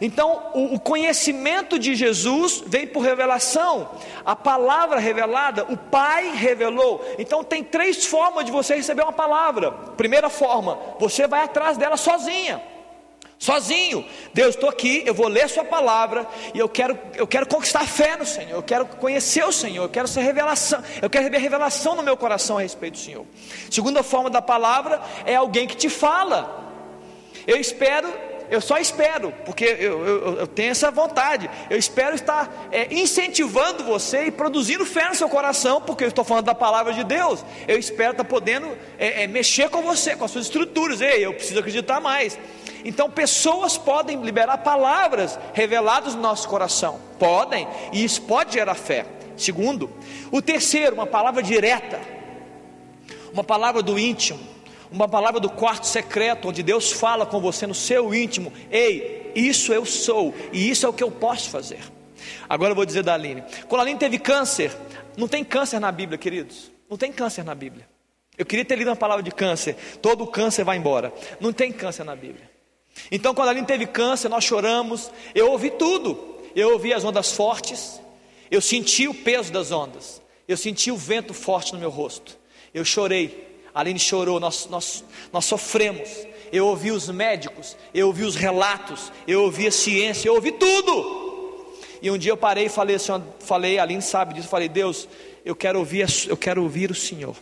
Então, 0.00 0.50
o, 0.54 0.78
conhecimento 0.78 1.78
de 1.78 1.94
Jesus 1.94 2.62
vem 2.66 2.86
por 2.86 3.00
revelação, 3.00 3.90
a 4.24 4.36
palavra 4.36 4.98
revelada, 4.98 5.64
o 5.68 5.76
Pai 5.76 6.30
revelou. 6.34 7.04
Então, 7.18 7.42
tem 7.42 7.62
três 7.62 8.04
formas 8.06 8.44
de 8.44 8.52
você 8.52 8.74
receber 8.74 9.02
uma 9.02 9.12
palavra. 9.12 9.72
Primeira 9.96 10.28
forma, 10.28 10.78
você 10.98 11.26
vai 11.26 11.42
atrás 11.42 11.76
dela 11.76 11.96
sozinha. 11.96 12.62
Sozinho, 13.38 14.04
Deus, 14.32 14.54
estou 14.54 14.68
aqui, 14.68 15.02
eu 15.04 15.12
vou 15.12 15.28
ler 15.28 15.46
Sua 15.48 15.64
palavra 15.64 16.26
e 16.54 16.58
eu 16.58 16.68
quero, 16.68 16.98
eu 17.14 17.26
quero 17.26 17.46
conquistar 17.46 17.86
fé 17.86 18.16
no 18.16 18.24
Senhor, 18.24 18.52
eu 18.52 18.62
quero 18.62 18.86
conhecer 18.86 19.44
o 19.44 19.52
Senhor, 19.52 19.84
eu 19.84 19.88
quero 19.90 20.08
ser 20.08 20.22
revelação, 20.22 20.82
eu 21.02 21.10
quero 21.10 21.24
receber 21.24 21.42
revelação 21.42 21.94
no 21.94 22.02
meu 22.02 22.16
coração 22.16 22.56
a 22.56 22.62
respeito 22.62 22.94
do 22.94 22.98
Senhor. 22.98 23.26
Segunda 23.70 24.02
forma 24.02 24.30
da 24.30 24.40
palavra 24.40 25.02
é 25.26 25.34
alguém 25.34 25.66
que 25.66 25.76
te 25.76 25.90
fala. 25.90 26.64
Eu 27.46 27.58
espero 27.58 28.08
eu 28.50 28.60
só 28.60 28.78
espero, 28.78 29.32
porque 29.44 29.64
eu, 29.64 30.06
eu, 30.06 30.38
eu, 30.38 30.46
tenho 30.46 30.70
essa 30.70 30.90
vontade. 30.90 31.50
Eu 31.68 31.78
espero 31.78 32.14
estar 32.14 32.68
é, 32.70 32.92
incentivando 32.94 33.84
você 33.84 34.26
e 34.26 34.30
produzindo 34.30 34.86
fé 34.86 35.08
no 35.08 35.14
seu 35.14 35.28
coração, 35.28 35.80
porque 35.80 36.04
eu 36.04 36.08
estou 36.08 36.24
falando 36.24 36.44
da 36.44 36.54
palavra 36.54 36.92
de 36.92 37.02
Deus. 37.02 37.44
Eu 37.66 37.78
espero 37.78 38.12
estar 38.12 38.24
podendo 38.24 38.66
é, 38.98 39.24
é, 39.24 39.26
mexer 39.26 39.68
com 39.68 39.82
você, 39.82 40.14
com 40.14 40.24
as 40.24 40.30
suas 40.30 40.46
estruturas. 40.46 41.00
Ei, 41.00 41.24
eu 41.24 41.34
preciso 41.34 41.58
acreditar 41.58 42.00
mais. 42.00 42.38
Então, 42.84 43.10
pessoas 43.10 43.76
podem 43.76 44.22
liberar 44.22 44.58
palavras 44.58 45.38
reveladas 45.52 46.14
no 46.14 46.22
nosso 46.22 46.48
coração. 46.48 47.00
Podem, 47.18 47.66
e 47.92 48.04
isso 48.04 48.22
pode 48.22 48.52
gerar 48.52 48.76
fé. 48.76 49.06
Segundo, 49.36 49.90
o 50.30 50.40
terceiro, 50.40 50.94
uma 50.94 51.06
palavra 51.06 51.42
direta, 51.42 52.00
uma 53.32 53.44
palavra 53.44 53.82
do 53.82 53.98
íntimo 53.98 54.55
uma 54.90 55.08
palavra 55.08 55.40
do 55.40 55.50
quarto 55.50 55.86
secreto, 55.86 56.48
onde 56.48 56.62
Deus 56.62 56.92
fala 56.92 57.26
com 57.26 57.40
você 57.40 57.66
no 57.66 57.74
seu 57.74 58.14
íntimo: 58.14 58.52
Ei, 58.70 59.32
isso 59.34 59.72
eu 59.72 59.84
sou 59.84 60.34
e 60.52 60.70
isso 60.70 60.86
é 60.86 60.88
o 60.88 60.92
que 60.92 61.02
eu 61.02 61.10
posso 61.10 61.50
fazer. 61.50 61.80
Agora 62.48 62.72
eu 62.72 62.76
vou 62.76 62.86
dizer 62.86 63.02
da 63.02 63.14
Aline: 63.14 63.42
quando 63.68 63.80
a 63.80 63.84
Aline 63.84 63.98
teve 63.98 64.18
câncer, 64.18 64.76
não 65.16 65.28
tem 65.28 65.44
câncer 65.44 65.78
na 65.78 65.92
Bíblia, 65.92 66.18
queridos, 66.18 66.70
não 66.88 66.96
tem 66.96 67.12
câncer 67.12 67.44
na 67.44 67.54
Bíblia. 67.54 67.88
Eu 68.36 68.44
queria 68.44 68.64
ter 68.64 68.76
lido 68.76 68.88
uma 68.88 68.96
palavra 68.96 69.22
de 69.22 69.30
câncer, 69.30 69.76
todo 70.02 70.26
câncer 70.26 70.64
vai 70.64 70.76
embora. 70.76 71.12
Não 71.40 71.52
tem 71.52 71.72
câncer 71.72 72.04
na 72.04 72.14
Bíblia. 72.14 72.50
Então, 73.10 73.34
quando 73.34 73.48
a 73.48 73.50
Aline 73.50 73.66
teve 73.66 73.86
câncer, 73.86 74.28
nós 74.28 74.44
choramos, 74.44 75.10
eu 75.34 75.50
ouvi 75.50 75.70
tudo. 75.70 76.36
Eu 76.56 76.72
ouvi 76.72 76.94
as 76.94 77.04
ondas 77.04 77.32
fortes, 77.32 78.00
eu 78.50 78.62
senti 78.62 79.06
o 79.06 79.12
peso 79.12 79.52
das 79.52 79.70
ondas, 79.70 80.22
eu 80.48 80.56
senti 80.56 80.90
o 80.90 80.96
vento 80.96 81.34
forte 81.34 81.74
no 81.74 81.78
meu 81.78 81.90
rosto, 81.90 82.38
eu 82.72 82.82
chorei, 82.82 83.55
a 83.76 83.80
Aline 83.80 83.98
chorou, 83.98 84.40
nós, 84.40 84.66
nós, 84.70 85.04
nós 85.30 85.44
sofremos. 85.44 86.08
Eu 86.50 86.66
ouvi 86.66 86.90
os 86.90 87.10
médicos, 87.10 87.76
eu 87.92 88.06
ouvi 88.06 88.22
os 88.22 88.34
relatos, 88.34 89.12
eu 89.28 89.42
ouvi 89.42 89.66
a 89.66 89.70
ciência, 89.70 90.30
eu 90.30 90.34
ouvi 90.34 90.50
tudo. 90.52 91.76
E 92.00 92.10
um 92.10 92.16
dia 92.16 92.32
eu 92.32 92.38
parei 92.38 92.64
e 92.64 92.68
falei 92.70 92.96
assim, 92.96 93.22
falei, 93.38 93.78
a 93.78 93.82
Aline 93.82 94.00
sabe 94.00 94.32
disso, 94.32 94.48
falei, 94.48 94.66
Deus, 94.66 95.06
eu 95.44 95.54
quero 95.54 95.78
ouvir, 95.78 96.06
eu 96.26 96.38
quero 96.38 96.62
ouvir 96.62 96.90
o 96.90 96.94
Senhor. 96.94 97.36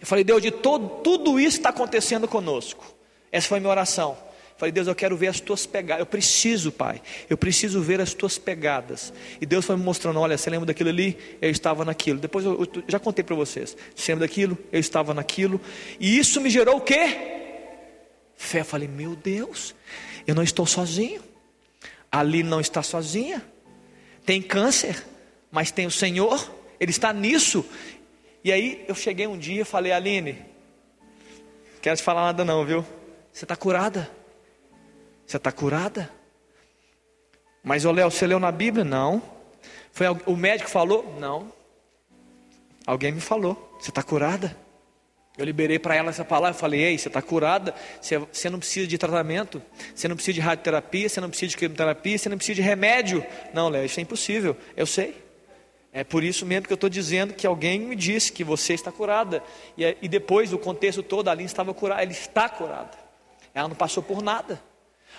Eu 0.00 0.06
falei, 0.06 0.24
Deus, 0.24 0.40
de 0.40 0.50
todo, 0.50 1.02
tudo 1.02 1.38
isso 1.38 1.58
está 1.58 1.68
acontecendo 1.68 2.26
conosco. 2.26 2.82
Essa 3.30 3.48
foi 3.48 3.58
a 3.58 3.60
minha 3.60 3.70
oração. 3.70 4.16
Falei, 4.56 4.70
Deus, 4.70 4.86
eu 4.86 4.94
quero 4.94 5.16
ver 5.16 5.26
as 5.26 5.40
tuas 5.40 5.66
pegadas. 5.66 6.00
Eu 6.00 6.06
preciso, 6.06 6.70
Pai. 6.70 7.02
Eu 7.28 7.36
preciso 7.36 7.80
ver 7.80 8.00
as 8.00 8.14
tuas 8.14 8.38
pegadas. 8.38 9.12
E 9.40 9.46
Deus 9.46 9.64
foi 9.64 9.76
me 9.76 9.82
mostrando: 9.82 10.20
olha, 10.20 10.38
você 10.38 10.48
lembra 10.48 10.66
daquilo 10.66 10.90
ali? 10.90 11.18
Eu 11.42 11.50
estava 11.50 11.84
naquilo. 11.84 12.20
Depois 12.20 12.44
eu, 12.44 12.62
eu 12.62 12.84
já 12.86 13.00
contei 13.00 13.24
para 13.24 13.34
vocês. 13.34 13.76
Você 13.94 14.12
lembra 14.12 14.28
daquilo? 14.28 14.56
Eu 14.70 14.78
estava 14.78 15.12
naquilo. 15.12 15.60
E 15.98 16.18
isso 16.18 16.40
me 16.40 16.48
gerou 16.50 16.76
o 16.76 16.80
quê? 16.80 17.32
Fé. 18.36 18.60
Eu 18.60 18.64
falei, 18.64 18.86
meu 18.86 19.16
Deus, 19.16 19.74
eu 20.26 20.34
não 20.34 20.42
estou 20.42 20.66
sozinho. 20.66 21.20
Ali 22.10 22.44
não 22.44 22.60
está 22.60 22.80
sozinha. 22.80 23.44
Tem 24.24 24.40
câncer, 24.40 25.04
mas 25.50 25.72
tem 25.72 25.84
o 25.84 25.90
Senhor. 25.90 26.48
Ele 26.78 26.92
está 26.92 27.12
nisso. 27.12 27.64
E 28.44 28.52
aí 28.52 28.84
eu 28.86 28.94
cheguei 28.94 29.26
um 29.26 29.36
dia 29.36 29.62
e 29.62 29.64
falei, 29.64 29.90
Aline, 29.90 30.38
quero 31.82 31.96
te 31.96 32.02
falar 32.04 32.26
nada 32.26 32.44
não, 32.44 32.64
viu? 32.64 32.86
Você 33.32 33.44
está 33.44 33.56
curada. 33.56 34.08
Você 35.26 35.36
está 35.36 35.50
curada? 35.50 36.10
Mas, 37.62 37.84
ô 37.84 37.92
Léo, 37.92 38.10
você 38.10 38.26
leu 38.26 38.38
na 38.38 38.52
Bíblia? 38.52 38.84
Não. 38.84 39.22
Foi 39.90 40.06
o 40.26 40.36
médico 40.36 40.68
falou? 40.68 41.16
Não. 41.18 41.52
Alguém 42.86 43.12
me 43.12 43.20
falou. 43.20 43.76
Você 43.80 43.90
está 43.90 44.02
curada? 44.02 44.56
Eu 45.36 45.44
liberei 45.44 45.78
para 45.78 45.96
ela 45.96 46.10
essa 46.10 46.24
palavra. 46.24 46.58
Falei: 46.58 46.82
Ei, 46.82 46.98
você 46.98 47.08
está 47.08 47.22
curada? 47.22 47.74
Você, 48.00 48.18
você 48.18 48.50
não 48.50 48.58
precisa 48.58 48.86
de 48.86 48.98
tratamento. 48.98 49.62
Você 49.94 50.06
não 50.06 50.14
precisa 50.14 50.34
de 50.34 50.40
radioterapia. 50.40 51.08
Você 51.08 51.20
não 51.20 51.28
precisa 51.28 51.50
de 51.50 51.56
quimioterapia. 51.56 52.18
Você 52.18 52.28
não 52.28 52.36
precisa 52.36 52.56
de 52.56 52.62
remédio. 52.62 53.24
Não, 53.52 53.68
Léo, 53.68 53.84
isso 53.84 53.98
é 53.98 54.02
impossível. 54.02 54.56
Eu 54.76 54.86
sei. 54.86 55.24
É 55.92 56.04
por 56.04 56.22
isso 56.22 56.44
mesmo 56.44 56.66
que 56.66 56.72
eu 56.72 56.76
estou 56.76 56.90
dizendo 56.90 57.34
que 57.34 57.46
alguém 57.46 57.78
me 57.78 57.96
disse 57.96 58.32
que 58.32 58.44
você 58.44 58.74
está 58.74 58.92
curada. 58.92 59.42
E, 59.78 59.96
e 60.02 60.08
depois, 60.08 60.52
o 60.52 60.58
contexto 60.58 61.02
todo, 61.02 61.28
a 61.28 61.30
Aline 61.30 61.46
estava 61.46 61.72
curada. 61.72 62.02
Ela 62.02 62.12
está 62.12 62.48
curada. 62.48 62.98
Ela 63.54 63.68
não 63.68 63.76
passou 63.76 64.02
por 64.02 64.22
nada. 64.22 64.60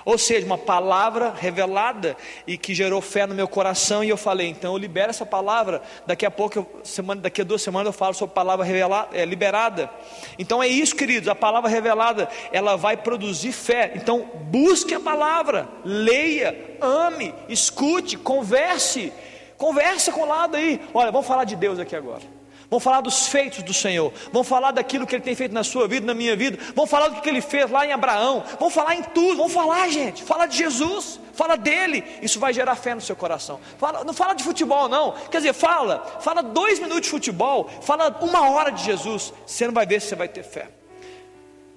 Ou 0.03 0.17
seja, 0.17 0.45
uma 0.45 0.57
palavra 0.57 1.33
revelada 1.35 2.15
e 2.45 2.57
que 2.57 2.75
gerou 2.75 3.01
fé 3.01 3.25
no 3.25 3.33
meu 3.33 3.47
coração. 3.47 4.03
E 4.03 4.09
eu 4.09 4.17
falei, 4.17 4.47
então 4.47 4.73
eu 4.73 4.77
libero 4.77 5.09
essa 5.09 5.25
palavra. 5.25 5.81
Daqui 6.05 6.25
a 6.25 6.31
pouco, 6.31 6.59
eu, 6.59 6.81
semana, 6.83 7.21
daqui 7.21 7.41
a 7.41 7.43
duas 7.43 7.61
semanas, 7.61 7.87
eu 7.87 7.93
falo 7.93 8.13
sobre 8.13 8.35
palavra 8.35 8.65
revelada, 8.65 9.17
é, 9.17 9.25
liberada. 9.25 9.89
Então 10.37 10.61
é 10.61 10.67
isso, 10.67 10.95
queridos. 10.95 11.27
A 11.29 11.35
palavra 11.35 11.69
revelada, 11.69 12.29
ela 12.51 12.75
vai 12.75 12.97
produzir 12.97 13.51
fé. 13.51 13.93
Então 13.95 14.29
busque 14.45 14.93
a 14.93 14.99
palavra, 14.99 15.67
leia, 15.83 16.77
ame, 16.81 17.33
escute, 17.49 18.17
converse. 18.17 19.11
Conversa 19.57 20.11
com 20.11 20.21
o 20.21 20.27
lado 20.27 20.57
aí. 20.57 20.81
Olha, 20.93 21.11
vamos 21.11 21.27
falar 21.27 21.45
de 21.45 21.55
Deus 21.55 21.79
aqui 21.79 21.95
agora. 21.95 22.34
Vamos 22.75 22.83
falar 22.83 22.99
dos 22.99 23.27
feitos 23.27 23.63
do 23.63 23.73
Senhor. 23.73 24.11
Vamos 24.33 24.49
falar 24.49 24.71
daquilo 24.71 25.07
que 25.07 25.15
Ele 25.15 25.23
tem 25.23 25.33
feito 25.33 25.53
na 25.53 25.63
sua 25.63 25.87
vida, 25.87 26.05
na 26.05 26.13
minha 26.13 26.35
vida. 26.35 26.59
Vamos 26.75 26.91
falar 26.91 27.07
do 27.07 27.21
que 27.21 27.29
Ele 27.29 27.39
fez 27.39 27.71
lá 27.71 27.85
em 27.85 27.93
Abraão. 27.93 28.43
Vamos 28.59 28.73
falar 28.73 28.95
em 28.95 29.01
tudo. 29.01 29.37
Vamos 29.37 29.53
falar, 29.53 29.87
gente. 29.87 30.21
Fala 30.23 30.45
de 30.45 30.57
Jesus. 30.57 31.21
Fala 31.31 31.55
dele. 31.55 32.03
Isso 32.21 32.37
vai 32.37 32.51
gerar 32.51 32.75
fé 32.75 32.93
no 32.93 32.99
seu 32.99 33.15
coração. 33.15 33.61
Fala, 33.77 34.03
não 34.03 34.13
fala 34.13 34.33
de 34.33 34.43
futebol, 34.43 34.89
não. 34.89 35.13
Quer 35.31 35.37
dizer, 35.37 35.53
fala. 35.53 36.19
Fala 36.19 36.43
dois 36.43 36.77
minutos 36.77 37.03
de 37.03 37.09
futebol. 37.09 37.69
Fala 37.81 38.13
uma 38.19 38.49
hora 38.49 38.71
de 38.71 38.83
Jesus. 38.83 39.31
Você 39.45 39.67
não 39.67 39.73
vai 39.73 39.85
ver 39.85 40.01
se 40.01 40.09
você 40.09 40.15
vai 40.15 40.27
ter 40.27 40.43
fé. 40.43 40.67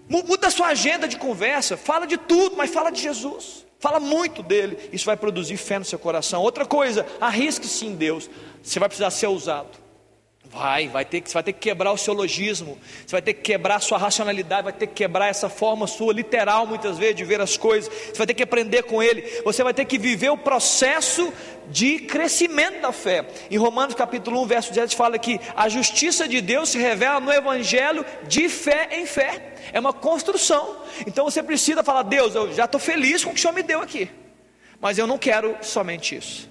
Muda 0.09 0.49
a 0.49 0.51
sua 0.51 0.67
agenda 0.67 1.07
de 1.07 1.17
conversa. 1.17 1.77
Fala 1.77 2.09
de 2.09 2.17
tudo, 2.17 2.57
mas 2.57 2.73
fala 2.73 2.91
de 2.91 3.01
Jesus. 3.01 3.65
Fala 3.79 4.01
muito 4.01 4.43
dele. 4.43 4.91
Isso 4.93 5.07
vai 5.07 5.17
produzir 5.17 5.59
fé 5.59 5.79
no 5.79 5.85
seu 5.85 6.01
coração. 6.01 6.43
Outra 6.43 6.67
coisa, 6.67 7.07
arrisque 7.21 7.69
sim 7.69 7.95
Deus. 7.95 8.29
Você 8.61 8.81
vai 8.81 8.89
precisar 8.89 9.11
ser 9.11 9.29
ousado. 9.29 9.87
Vai, 10.51 10.89
vai 10.89 11.05
ter 11.05 11.21
que, 11.21 11.29
você 11.29 11.35
vai 11.35 11.43
ter 11.43 11.53
que 11.53 11.61
quebrar 11.61 11.93
o 11.93 11.99
seu 11.99 12.15
logismo, 12.15 12.79
você 13.07 13.13
vai 13.13 13.23
ter 13.23 13.35
que 13.35 13.43
quebrar 13.43 13.77
a 13.77 13.81
sua 13.81 13.99
racionalidade, 13.99 14.63
vai 14.63 14.73
ter 14.73 14.87
que 14.87 14.95
quebrar 14.95 15.29
essa 15.29 15.49
forma 15.49 15.87
sua 15.87 16.13
literal 16.13 16.67
muitas 16.67 16.97
vezes 16.97 17.17
de 17.17 17.25
ver 17.25 17.41
as 17.41 17.57
coisas, 17.57 17.93
você 17.93 18.17
vai 18.17 18.27
ter 18.27 18.35
que 18.35 18.43
aprender 18.43 18.83
com 18.85 19.03
ele, 19.03 19.23
você 19.45 19.63
vai 19.63 19.75
ter 19.75 19.85
que 19.85 19.99
viver 19.99 20.31
o 20.31 20.39
processo 20.39 21.33
de 21.69 21.99
crescimento 21.99 22.81
da 22.81 22.93
fé. 22.93 23.27
Em 23.51 23.59
Romanos 23.59 23.95
capítulo 23.95 24.41
1, 24.43 24.47
verso 24.47 24.73
10 24.73 24.95
fala 24.95 25.19
que 25.19 25.39
a 25.55 25.69
justiça 25.69 26.27
de 26.27 26.41
Deus 26.41 26.71
se 26.71 26.79
revela 26.79 27.21
no 27.21 27.31
evangelho 27.31 28.05
de 28.27 28.49
fé 28.49 28.89
em 28.93 29.05
fé. 29.05 29.55
É 29.71 29.79
uma 29.79 29.93
construção. 29.93 30.77
Então 31.07 31.27
você 31.27 31.43
precisa 31.43 31.85
falar: 31.85 32.05
"Deus, 32.05 32.35
eu 32.35 32.55
já 32.55 32.65
estou 32.65 32.81
feliz 32.81 33.23
com 33.23 33.31
o 33.31 33.35
que 33.35 33.39
o 33.39 33.43
Senhor 33.43 33.53
me 33.53 33.63
deu 33.63 33.83
aqui. 33.83 34.11
Mas 34.81 34.97
eu 34.97 35.07
não 35.07 35.19
quero 35.19 35.57
somente 35.61 36.17
isso. 36.17 36.49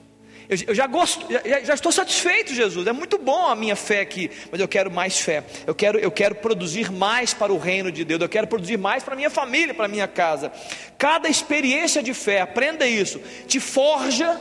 Eu, 0.50 0.58
eu 0.68 0.76
já 0.76 0.88
gosto, 0.88 1.26
já, 1.32 1.62
já, 1.62 1.74
estou 1.74 1.92
satisfeito, 1.92 2.54
Jesus. 2.54 2.88
É 2.88 2.94
muito 2.94 3.18
bom 3.18 3.48
a 3.48 3.56
minha 3.56 3.76
fé 3.76 4.02
aqui, 4.02 4.32
mas 4.52 4.62
eu 4.62 4.68
quero 4.68 4.90
mais 4.90 5.20
fé. 5.20 5.44
Eu 5.66 5.76
quero, 5.76 6.00
eu 6.00 6.12
quero 6.12 6.36
produzir 6.36 6.92
mais 6.92 7.34
para 7.34 7.52
o 7.52 7.58
reino 7.58 7.92
de 7.92 8.06
Deus. 8.06 8.22
Eu 8.22 8.30
quero 8.30 8.48
produzir 8.48 8.78
mais 8.78 9.04
para 9.04 9.14
a 9.14 9.18
minha 9.18 9.30
família, 9.30 9.74
para 9.74 9.86
a 9.86 9.90
minha 9.90 10.08
casa. 10.08 10.52
Cada 10.98 11.28
experiência 11.28 12.02
de 12.02 12.14
fé, 12.14 12.42
aprenda 12.42 12.88
isso, 12.88 13.20
te 13.48 13.60
forja 13.60 14.40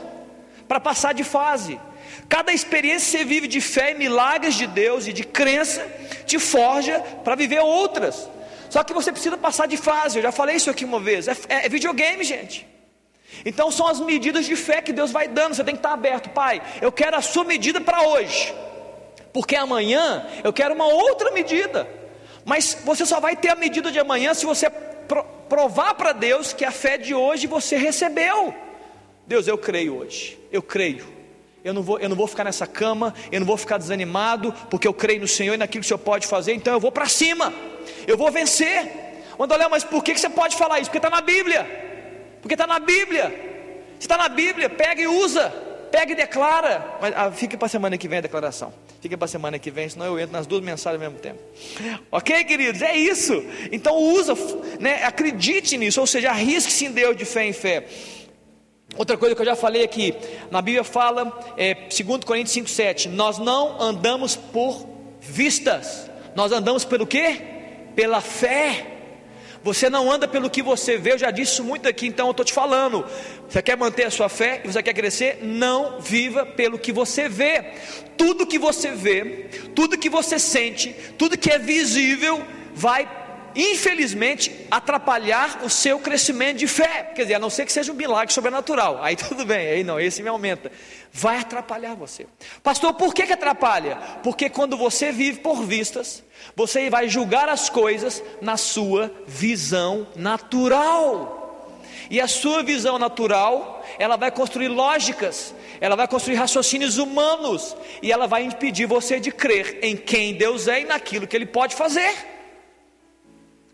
para 0.67 0.79
passar 0.79 1.13
de 1.13 1.23
fase. 1.23 1.79
Cada 2.29 2.53
experiência 2.53 3.05
que 3.05 3.17
você 3.17 3.25
vive 3.25 3.47
de 3.47 3.61
fé 3.61 3.91
e 3.91 3.95
milagres 3.95 4.55
de 4.55 4.67
Deus 4.67 5.07
e 5.07 5.13
de 5.13 5.23
crença 5.23 5.85
te 6.25 6.39
forja 6.39 6.99
para 7.23 7.35
viver 7.35 7.59
outras. 7.59 8.29
Só 8.69 8.83
que 8.83 8.93
você 8.93 9.11
precisa 9.11 9.37
passar 9.37 9.67
de 9.67 9.77
fase. 9.77 10.19
Eu 10.19 10.23
já 10.23 10.31
falei 10.31 10.55
isso 10.55 10.69
aqui 10.69 10.83
uma 10.83 10.99
vez. 10.99 11.27
É, 11.27 11.35
é, 11.49 11.69
videogame, 11.69 12.23
gente. 12.23 12.67
Então 13.45 13.71
são 13.71 13.87
as 13.87 13.99
medidas 13.99 14.45
de 14.45 14.55
fé 14.55 14.81
que 14.81 14.93
Deus 14.93 15.11
vai 15.11 15.27
dando. 15.27 15.55
Você 15.55 15.63
tem 15.63 15.75
que 15.75 15.79
estar 15.79 15.93
aberto, 15.93 16.29
Pai. 16.29 16.61
Eu 16.81 16.91
quero 16.91 17.15
a 17.17 17.21
sua 17.21 17.43
medida 17.43 17.79
para 17.79 18.01
hoje, 18.01 18.53
porque 19.33 19.55
amanhã 19.55 20.25
eu 20.43 20.53
quero 20.53 20.73
uma 20.73 20.87
outra 20.87 21.31
medida. 21.31 21.87
Mas 22.45 22.77
você 22.85 23.05
só 23.05 23.19
vai 23.19 23.35
ter 23.35 23.49
a 23.49 23.55
medida 23.55 23.91
de 23.91 23.99
amanhã 23.99 24.33
se 24.33 24.45
você 24.45 24.69
provar 25.49 25.93
para 25.95 26.11
Deus 26.13 26.53
que 26.53 26.65
a 26.65 26.71
fé 26.71 26.97
de 26.97 27.13
hoje 27.13 27.47
você 27.47 27.77
recebeu. 27.77 28.53
Deus, 29.25 29.47
eu 29.47 29.57
creio 29.57 29.97
hoje. 29.97 30.39
Eu 30.51 30.61
creio. 30.61 31.05
Eu 31.63 31.73
não, 31.73 31.83
vou, 31.83 31.99
eu 31.99 32.07
não 32.07 32.15
vou 32.15 32.27
ficar 32.27 32.45
nessa 32.45 32.65
cama, 32.65 33.13
eu 33.29 33.41
não 33.41 33.47
vou 33.47 33.57
ficar 33.57 33.77
desanimado, 33.77 34.53
porque 34.69 34.87
eu 34.87 34.93
creio 34.93 35.19
no 35.19 35.27
Senhor 35.27 35.55
e 35.55 35.57
naquilo 35.57 35.81
que 35.81 35.85
o 35.85 35.89
Senhor 35.89 35.97
pode 35.97 36.25
fazer, 36.25 36.53
então 36.53 36.73
eu 36.73 36.79
vou 36.79 36.93
para 36.93 37.07
cima, 37.07 37.53
eu 38.07 38.17
vou 38.17 38.31
vencer. 38.31 38.89
Mandolé, 39.37 39.67
mas 39.67 39.83
por 39.83 40.01
que, 40.01 40.13
que 40.13 40.19
você 40.19 40.29
pode 40.29 40.55
falar 40.55 40.79
isso? 40.79 40.89
Porque 40.89 40.97
está 40.97 41.09
na 41.09 41.19
Bíblia. 41.19 41.96
Porque 42.41 42.53
está 42.53 42.67
na 42.67 42.79
Bíblia. 42.79 43.29
Se 43.99 44.05
está 44.05 44.17
na 44.17 44.29
Bíblia, 44.29 44.69
pega 44.69 45.01
e 45.01 45.07
usa. 45.07 45.49
Pega 45.91 46.11
e 46.11 46.15
declara. 46.15 46.97
Mas 47.01 47.13
ah, 47.15 47.31
para 47.57 47.65
a 47.65 47.69
semana 47.69 47.97
que 47.97 48.07
vem 48.07 48.19
a 48.19 48.21
declaração. 48.21 48.73
Fica 49.01 49.17
para 49.17 49.25
a 49.25 49.29
semana 49.29 49.59
que 49.59 49.69
vem, 49.69 49.87
senão 49.87 50.05
eu 50.05 50.19
entro 50.19 50.33
nas 50.33 50.47
duas 50.47 50.61
mensagens 50.61 51.01
ao 51.01 51.09
mesmo 51.09 51.21
tempo. 51.21 51.39
Ok, 52.11 52.43
queridos? 52.45 52.81
É 52.81 52.95
isso. 52.95 53.43
Então 53.71 53.95
usa, 53.95 54.33
né? 54.79 55.03
acredite 55.03 55.77
nisso, 55.77 56.01
ou 56.01 56.07
seja, 56.07 56.31
arrisque-se 56.31 56.85
em 56.85 56.91
Deus 56.91 57.15
de 57.15 57.23
fé 57.23 57.45
em 57.45 57.53
fé. 57.53 57.85
Outra 58.97 59.17
coisa 59.17 59.35
que 59.35 59.41
eu 59.41 59.45
já 59.45 59.55
falei 59.55 59.83
aqui, 59.83 60.15
na 60.49 60.61
Bíblia 60.61 60.83
fala, 60.83 61.53
é, 61.55 61.75
2 61.75 62.23
Coríntios 62.23 62.55
5,7, 62.55 63.09
nós 63.09 63.37
não 63.37 63.79
andamos 63.79 64.35
por 64.35 64.87
vistas, 65.21 66.09
nós 66.35 66.51
andamos 66.51 66.83
pelo 66.83 67.05
quê? 67.05 67.41
Pela 67.95 68.21
fé. 68.21 68.96
Você 69.63 69.89
não 69.89 70.11
anda 70.11 70.27
pelo 70.27 70.49
que 70.49 70.61
você 70.61 70.97
vê, 70.97 71.13
eu 71.13 71.17
já 71.17 71.31
disse 71.31 71.61
muito 71.61 71.87
aqui, 71.87 72.07
então 72.07 72.27
eu 72.27 72.31
estou 72.31 72.45
te 72.45 72.53
falando. 72.53 73.05
Você 73.49 73.61
quer 73.61 73.77
manter 73.77 74.05
a 74.05 74.11
sua 74.11 74.29
fé 74.29 74.61
e 74.63 74.67
você 74.67 74.81
quer 74.81 74.93
crescer? 74.93 75.39
Não 75.41 75.99
viva 75.99 76.45
pelo 76.45 76.79
que 76.79 76.91
você 76.91 77.27
vê. 77.27 77.73
Tudo 78.17 78.47
que 78.47 78.57
você 78.57 78.91
vê, 78.91 79.49
tudo 79.75 79.97
que 79.97 80.09
você 80.09 80.39
sente, 80.39 80.95
tudo 81.17 81.37
que 81.37 81.51
é 81.51 81.59
visível, 81.59 82.41
vai 82.73 83.26
infelizmente, 83.57 84.51
atrapalhar 84.69 85.61
o 85.63 85.69
seu 85.69 85.99
crescimento 85.99 86.59
de 86.59 86.67
fé. 86.67 87.11
Quer 87.15 87.23
dizer, 87.23 87.33
a 87.33 87.39
não 87.39 87.49
ser 87.49 87.65
que 87.65 87.71
seja 87.71 87.91
um 87.91 87.95
milagre 87.95 88.31
sobrenatural. 88.31 89.01
Aí 89.01 89.15
tudo 89.15 89.43
bem, 89.43 89.67
aí 89.67 89.83
não, 89.83 89.99
esse 89.99 90.21
me 90.21 90.29
aumenta. 90.29 90.71
Vai 91.11 91.39
atrapalhar 91.39 91.95
você. 91.95 92.27
Pastor, 92.61 92.93
por 92.93 93.15
que, 93.15 93.25
que 93.25 93.33
atrapalha? 93.33 93.97
Porque 94.21 94.47
quando 94.47 94.77
você 94.77 95.11
vive 95.11 95.39
por 95.39 95.63
vistas, 95.63 96.23
você 96.55 96.87
vai 96.87 97.09
julgar 97.09 97.49
as 97.49 97.67
coisas 97.67 98.23
na 98.39 98.57
sua 98.57 99.11
visão 99.25 100.07
natural. 100.15 101.33
E 102.11 102.21
a 102.21 102.27
sua 102.27 102.61
visão 102.61 102.99
natural, 102.99 103.83
ela 103.97 104.15
vai 104.15 104.29
construir 104.29 104.67
lógicas, 104.67 105.53
ela 105.81 105.95
vai 105.95 106.07
construir 106.07 106.35
raciocínios 106.35 106.97
humanos, 106.97 107.75
e 108.01 108.11
ela 108.11 108.27
vai 108.27 108.43
impedir 108.43 108.85
você 108.85 109.19
de 109.19 109.31
crer 109.31 109.79
em 109.81 109.97
quem 109.97 110.35
Deus 110.35 110.67
é 110.67 110.81
e 110.81 110.85
naquilo 110.85 111.25
que 111.25 111.35
Ele 111.35 111.45
pode 111.47 111.75
fazer. 111.75 112.36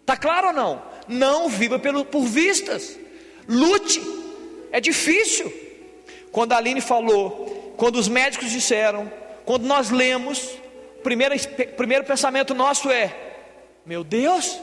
Está 0.03 0.17
claro 0.17 0.47
ou 0.47 0.53
não? 0.53 0.81
Não 1.07 1.47
viva 1.47 1.79
pelo, 1.79 2.03
por 2.03 2.23
vistas, 2.23 2.99
lute, 3.47 4.01
é 4.69 4.81
difícil. 4.81 5.51
Quando 6.29 6.51
a 6.51 6.57
Aline 6.57 6.81
falou, 6.81 7.73
quando 7.77 7.95
os 7.95 8.09
médicos 8.09 8.51
disseram, 8.51 9.09
quando 9.45 9.63
nós 9.63 9.89
lemos, 9.89 10.57
primeiro, 11.01 11.35
primeiro 11.77 12.03
pensamento 12.03 12.53
nosso 12.53 12.91
é: 12.91 13.15
Meu 13.85 14.03
Deus, 14.03 14.59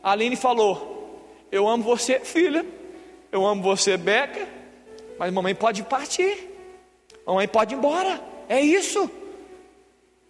a 0.00 0.12
Aline 0.12 0.36
falou: 0.36 1.28
Eu 1.50 1.66
amo 1.66 1.82
você, 1.82 2.20
filha, 2.20 2.64
eu 3.32 3.44
amo 3.44 3.62
você, 3.62 3.96
Beca, 3.96 4.46
mas 5.18 5.32
mamãe 5.32 5.56
pode 5.56 5.82
partir, 5.82 6.48
mamãe 7.26 7.48
pode 7.48 7.74
ir 7.74 7.78
embora, 7.78 8.20
é 8.48 8.60
isso, 8.60 9.10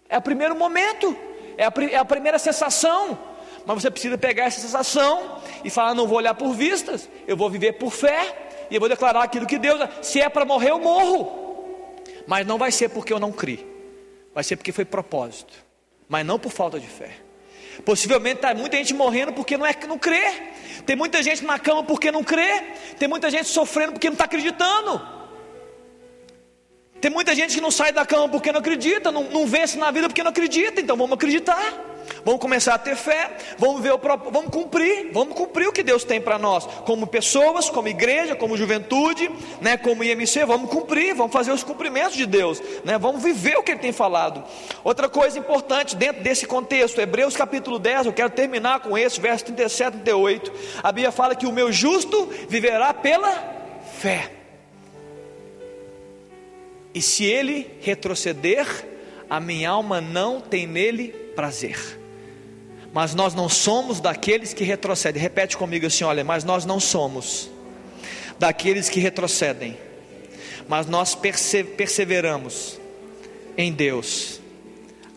é 0.09 0.17
o 0.17 0.21
primeiro 0.21 0.55
momento, 0.55 1.15
é 1.55 1.65
a, 1.65 1.73
é 1.91 1.97
a 1.97 2.05
primeira 2.05 2.39
sensação, 2.39 3.19
mas 3.65 3.81
você 3.81 3.89
precisa 3.89 4.17
pegar 4.17 4.45
essa 4.45 4.61
sensação 4.61 5.41
e 5.63 5.69
falar: 5.69 5.93
Não 5.93 6.07
vou 6.07 6.17
olhar 6.17 6.33
por 6.33 6.53
vistas, 6.53 7.09
eu 7.27 7.35
vou 7.35 7.49
viver 7.49 7.73
por 7.73 7.91
fé, 7.91 8.67
e 8.69 8.75
eu 8.75 8.79
vou 8.79 8.89
declarar 8.89 9.23
aquilo 9.23 9.45
que 9.45 9.57
Deus, 9.57 9.79
se 10.01 10.21
é 10.21 10.29
para 10.29 10.45
morrer, 10.45 10.71
eu 10.71 10.79
morro, 10.79 11.95
mas 12.27 12.45
não 12.45 12.57
vai 12.57 12.71
ser 12.71 12.89
porque 12.89 13.11
eu 13.11 13.19
não 13.19 13.31
criei 13.31 13.75
vai 14.35 14.43
ser 14.43 14.57
porque 14.57 14.73
foi 14.73 14.83
propósito, 14.83 15.53
mas 16.09 16.25
não 16.25 16.37
por 16.37 16.51
falta 16.51 16.77
de 16.77 16.85
fé. 16.85 17.11
Possivelmente 17.85 18.35
está 18.35 18.53
muita 18.53 18.75
gente 18.75 18.93
morrendo 18.93 19.31
porque 19.31 19.57
não 19.57 19.65
é 19.65 19.73
que 19.73 19.87
não 19.87 19.97
crê. 19.97 20.23
Tem 20.85 20.95
muita 20.95 21.23
gente 21.23 21.43
na 21.45 21.57
cama 21.57 21.83
porque 21.83 22.11
não 22.11 22.23
crê. 22.23 22.63
Tem 22.99 23.07
muita 23.07 23.29
gente 23.29 23.47
sofrendo 23.47 23.93
porque 23.93 24.07
não 24.07 24.13
está 24.13 24.25
acreditando. 24.25 25.01
Tem 26.99 27.09
muita 27.09 27.33
gente 27.33 27.55
que 27.55 27.61
não 27.61 27.71
sai 27.71 27.91
da 27.93 28.05
cama 28.05 28.27
porque 28.29 28.51
não 28.51 28.59
acredita, 28.59 29.11
não, 29.11 29.23
não 29.23 29.45
vence 29.45 29.77
na 29.77 29.89
vida 29.91 30.07
porque 30.07 30.23
não 30.23 30.31
acredita. 30.31 30.81
Então 30.81 30.97
vamos 30.97 31.13
acreditar 31.13 31.94
vamos 32.23 32.39
começar 32.39 32.75
a 32.75 32.77
ter 32.77 32.95
fé, 32.95 33.31
vamos 33.57 33.81
ver 33.81 33.91
o 33.91 33.99
próprio, 33.99 34.31
vamos 34.31 34.49
cumprir, 34.49 35.11
vamos 35.13 35.35
cumprir 35.35 35.67
o 35.67 35.71
que 35.71 35.83
Deus 35.83 36.03
tem 36.03 36.21
para 36.21 36.37
nós, 36.37 36.65
como 36.85 37.07
pessoas, 37.07 37.69
como 37.69 37.87
igreja, 37.87 38.35
como 38.35 38.57
juventude, 38.57 39.29
né, 39.61 39.77
como 39.77 40.03
IMC, 40.03 40.45
vamos 40.45 40.69
cumprir, 40.69 41.13
vamos 41.15 41.33
fazer 41.33 41.51
os 41.51 41.63
cumprimentos 41.63 42.15
de 42.15 42.25
Deus, 42.25 42.61
né, 42.83 42.97
vamos 42.97 43.23
viver 43.23 43.57
o 43.57 43.63
que 43.63 43.71
Ele 43.71 43.79
tem 43.79 43.91
falado. 43.91 44.43
Outra 44.83 45.09
coisa 45.09 45.39
importante 45.39 45.95
dentro 45.95 46.23
desse 46.23 46.45
contexto, 46.45 46.99
Hebreus 46.99 47.35
capítulo 47.35 47.79
10, 47.79 48.07
eu 48.07 48.13
quero 48.13 48.29
terminar 48.29 48.79
com 48.79 48.97
esse, 48.97 49.19
verso 49.19 49.45
37 49.45 49.87
e 49.87 49.91
38. 50.01 50.51
A 50.83 50.91
Bíblia 50.91 51.11
fala 51.11 51.35
que 51.35 51.45
o 51.45 51.51
meu 51.51 51.71
justo 51.71 52.29
viverá 52.47 52.93
pela 52.93 53.31
fé. 53.99 54.31
E 56.93 57.01
se 57.01 57.25
ele 57.25 57.77
retroceder, 57.81 58.65
a 59.29 59.39
minha 59.39 59.69
alma 59.69 59.99
não 59.99 60.39
tem 60.39 60.65
nele 60.65 61.24
prazer 61.35 61.99
mas 62.95 63.13
nós 63.13 63.33
não 63.33 63.49
somos 63.49 63.99
daqueles 63.99 64.53
que 64.53 64.63
retrocedem. 64.63 65.21
Repete 65.21 65.57
comigo 65.57 65.85
assim: 65.85 66.05
olha, 66.05 66.23
mas 66.23 66.45
nós 66.45 66.63
não 66.63 66.79
somos 66.79 67.51
daqueles 68.39 68.87
que 68.87 69.01
retrocedem, 69.01 69.77
mas 70.65 70.87
nós 70.87 71.13
perseveramos 71.13 72.79
em 73.57 73.73
Deus. 73.73 74.39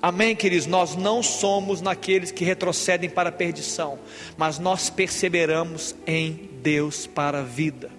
Amém, 0.03 0.35
queridos? 0.35 0.67
Nós 0.67 0.97
não 0.97 1.23
somos 1.23 1.81
naqueles 1.81 2.33
que 2.33 2.45
retrocedem 2.45 3.09
para 3.09 3.29
a 3.29 3.33
perdição, 3.33 3.97
mas 4.37 4.59
nós 4.59 4.91
perseveramos 4.91 5.95
em 6.05 6.51
Deus 6.61 7.07
para 7.07 7.39
a 7.39 7.45
vida. 7.45 7.93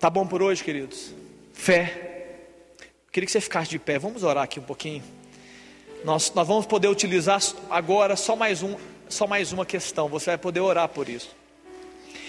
Tá 0.00 0.10
bom 0.10 0.26
por 0.26 0.42
hoje, 0.42 0.64
queridos? 0.64 1.14
Fé. 1.52 2.38
Queria 3.12 3.26
que 3.26 3.30
você 3.30 3.40
ficasse 3.40 3.70
de 3.70 3.78
pé. 3.78 4.00
Vamos 4.00 4.24
orar 4.24 4.42
aqui 4.42 4.58
um 4.58 4.64
pouquinho. 4.64 5.02
Nós, 6.04 6.30
nós 6.34 6.46
vamos 6.46 6.66
poder 6.66 6.88
utilizar 6.88 7.40
agora 7.70 8.14
só 8.14 8.36
mais, 8.36 8.62
um, 8.62 8.76
só 9.08 9.26
mais 9.26 9.52
uma 9.52 9.64
questão. 9.64 10.06
Você 10.08 10.26
vai 10.26 10.38
poder 10.38 10.60
orar 10.60 10.86
por 10.86 11.08
isso. 11.08 11.34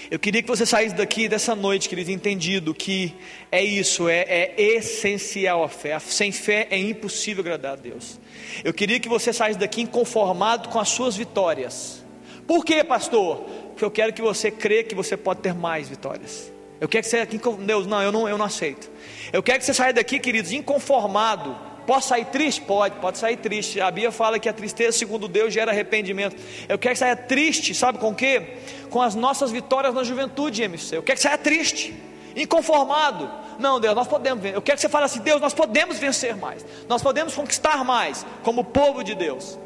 Eu 0.10 0.18
queria 0.18 0.42
que 0.42 0.48
você 0.48 0.66
saísse 0.66 0.96
daqui 0.96 1.28
dessa 1.28 1.54
noite, 1.54 1.90
querido, 1.90 2.10
entendido 2.10 2.74
que 2.74 3.14
é 3.52 3.62
isso, 3.62 4.08
é, 4.08 4.22
é, 4.22 4.56
essencial 4.58 5.62
a 5.62 5.68
fé. 5.68 6.00
Sem 6.00 6.32
fé 6.32 6.68
é 6.70 6.78
impossível 6.78 7.42
agradar 7.42 7.74
a 7.74 7.76
Deus. 7.76 8.18
Eu 8.64 8.74
queria 8.74 8.98
que 8.98 9.10
você 9.10 9.34
saísse 9.34 9.60
daqui 9.60 9.82
inconformado 9.82 10.70
com 10.70 10.80
as 10.80 10.88
suas 10.88 11.18
vitórias. 11.18 12.02
Por 12.48 12.64
quê, 12.64 12.82
pastor? 12.82 13.40
Porque 13.70 13.84
eu 13.84 13.92
quero 13.92 14.14
que 14.14 14.22
você 14.22 14.50
crê 14.50 14.84
que 14.84 14.96
você 14.96 15.18
pode 15.18 15.42
ter 15.42 15.54
mais 15.54 15.90
vitórias. 15.90 16.50
Eu 16.80 16.88
quero 16.88 17.04
que 17.04 17.10
você 17.10 17.26
Deus, 17.26 17.88
não, 17.88 18.02
eu 18.02 18.12
não, 18.12 18.30
eu 18.30 18.38
não 18.38 18.46
aceito. 18.46 18.90
Eu 19.34 19.44
quero 19.44 19.60
que 19.60 19.66
você 19.66 19.74
saia 19.74 19.92
daqui, 19.92 20.18
queridos, 20.20 20.54
inconformado 20.54 21.75
Posso 21.86 22.10
sair 22.10 22.26
triste? 22.26 22.62
Pode, 22.62 22.96
pode 22.96 23.18
sair 23.18 23.38
triste. 23.38 23.80
A 23.80 23.92
Bíblia 23.92 24.12
fala 24.12 24.40
que 24.40 24.50
a 24.50 24.54
tristeza, 24.54 24.98
segundo 24.98 25.28
Deus, 25.28 25.54
gera 25.54 25.72
arrependimento. 25.72 26.36
Eu 26.68 26.78
quero 26.78 26.94
que 26.94 27.00
saia 27.00 27.16
triste, 27.16 27.74
sabe 27.76 28.00
com 28.00 28.10
o 28.10 28.16
quê? 28.16 28.58
Com 28.90 29.02
as 29.02 29.14
nossas 29.16 29.52
vitórias 29.52 29.94
na 29.94 30.04
juventude, 30.04 30.64
MC. 30.64 30.98
Eu 30.98 31.04
quero 31.04 31.18
que 31.18 31.24
saia 31.24 31.38
triste, 31.38 31.94
inconformado. 32.36 33.30
Não, 33.60 33.80
Deus, 33.80 33.96
nós 33.96 34.08
podemos 34.08 34.42
vencer. 34.42 34.58
Eu 34.58 34.62
quero 34.62 34.78
que 34.78 34.82
você 34.82 34.90
fale 34.90 35.06
assim: 35.06 35.20
Deus, 35.20 35.40
nós 35.40 35.54
podemos 35.54 35.98
vencer 35.98 36.36
mais. 36.36 36.66
Nós 36.90 37.02
podemos 37.02 37.34
conquistar 37.34 37.84
mais, 37.84 38.26
como 38.44 38.64
povo 38.64 39.04
de 39.04 39.16
Deus. 39.16 39.58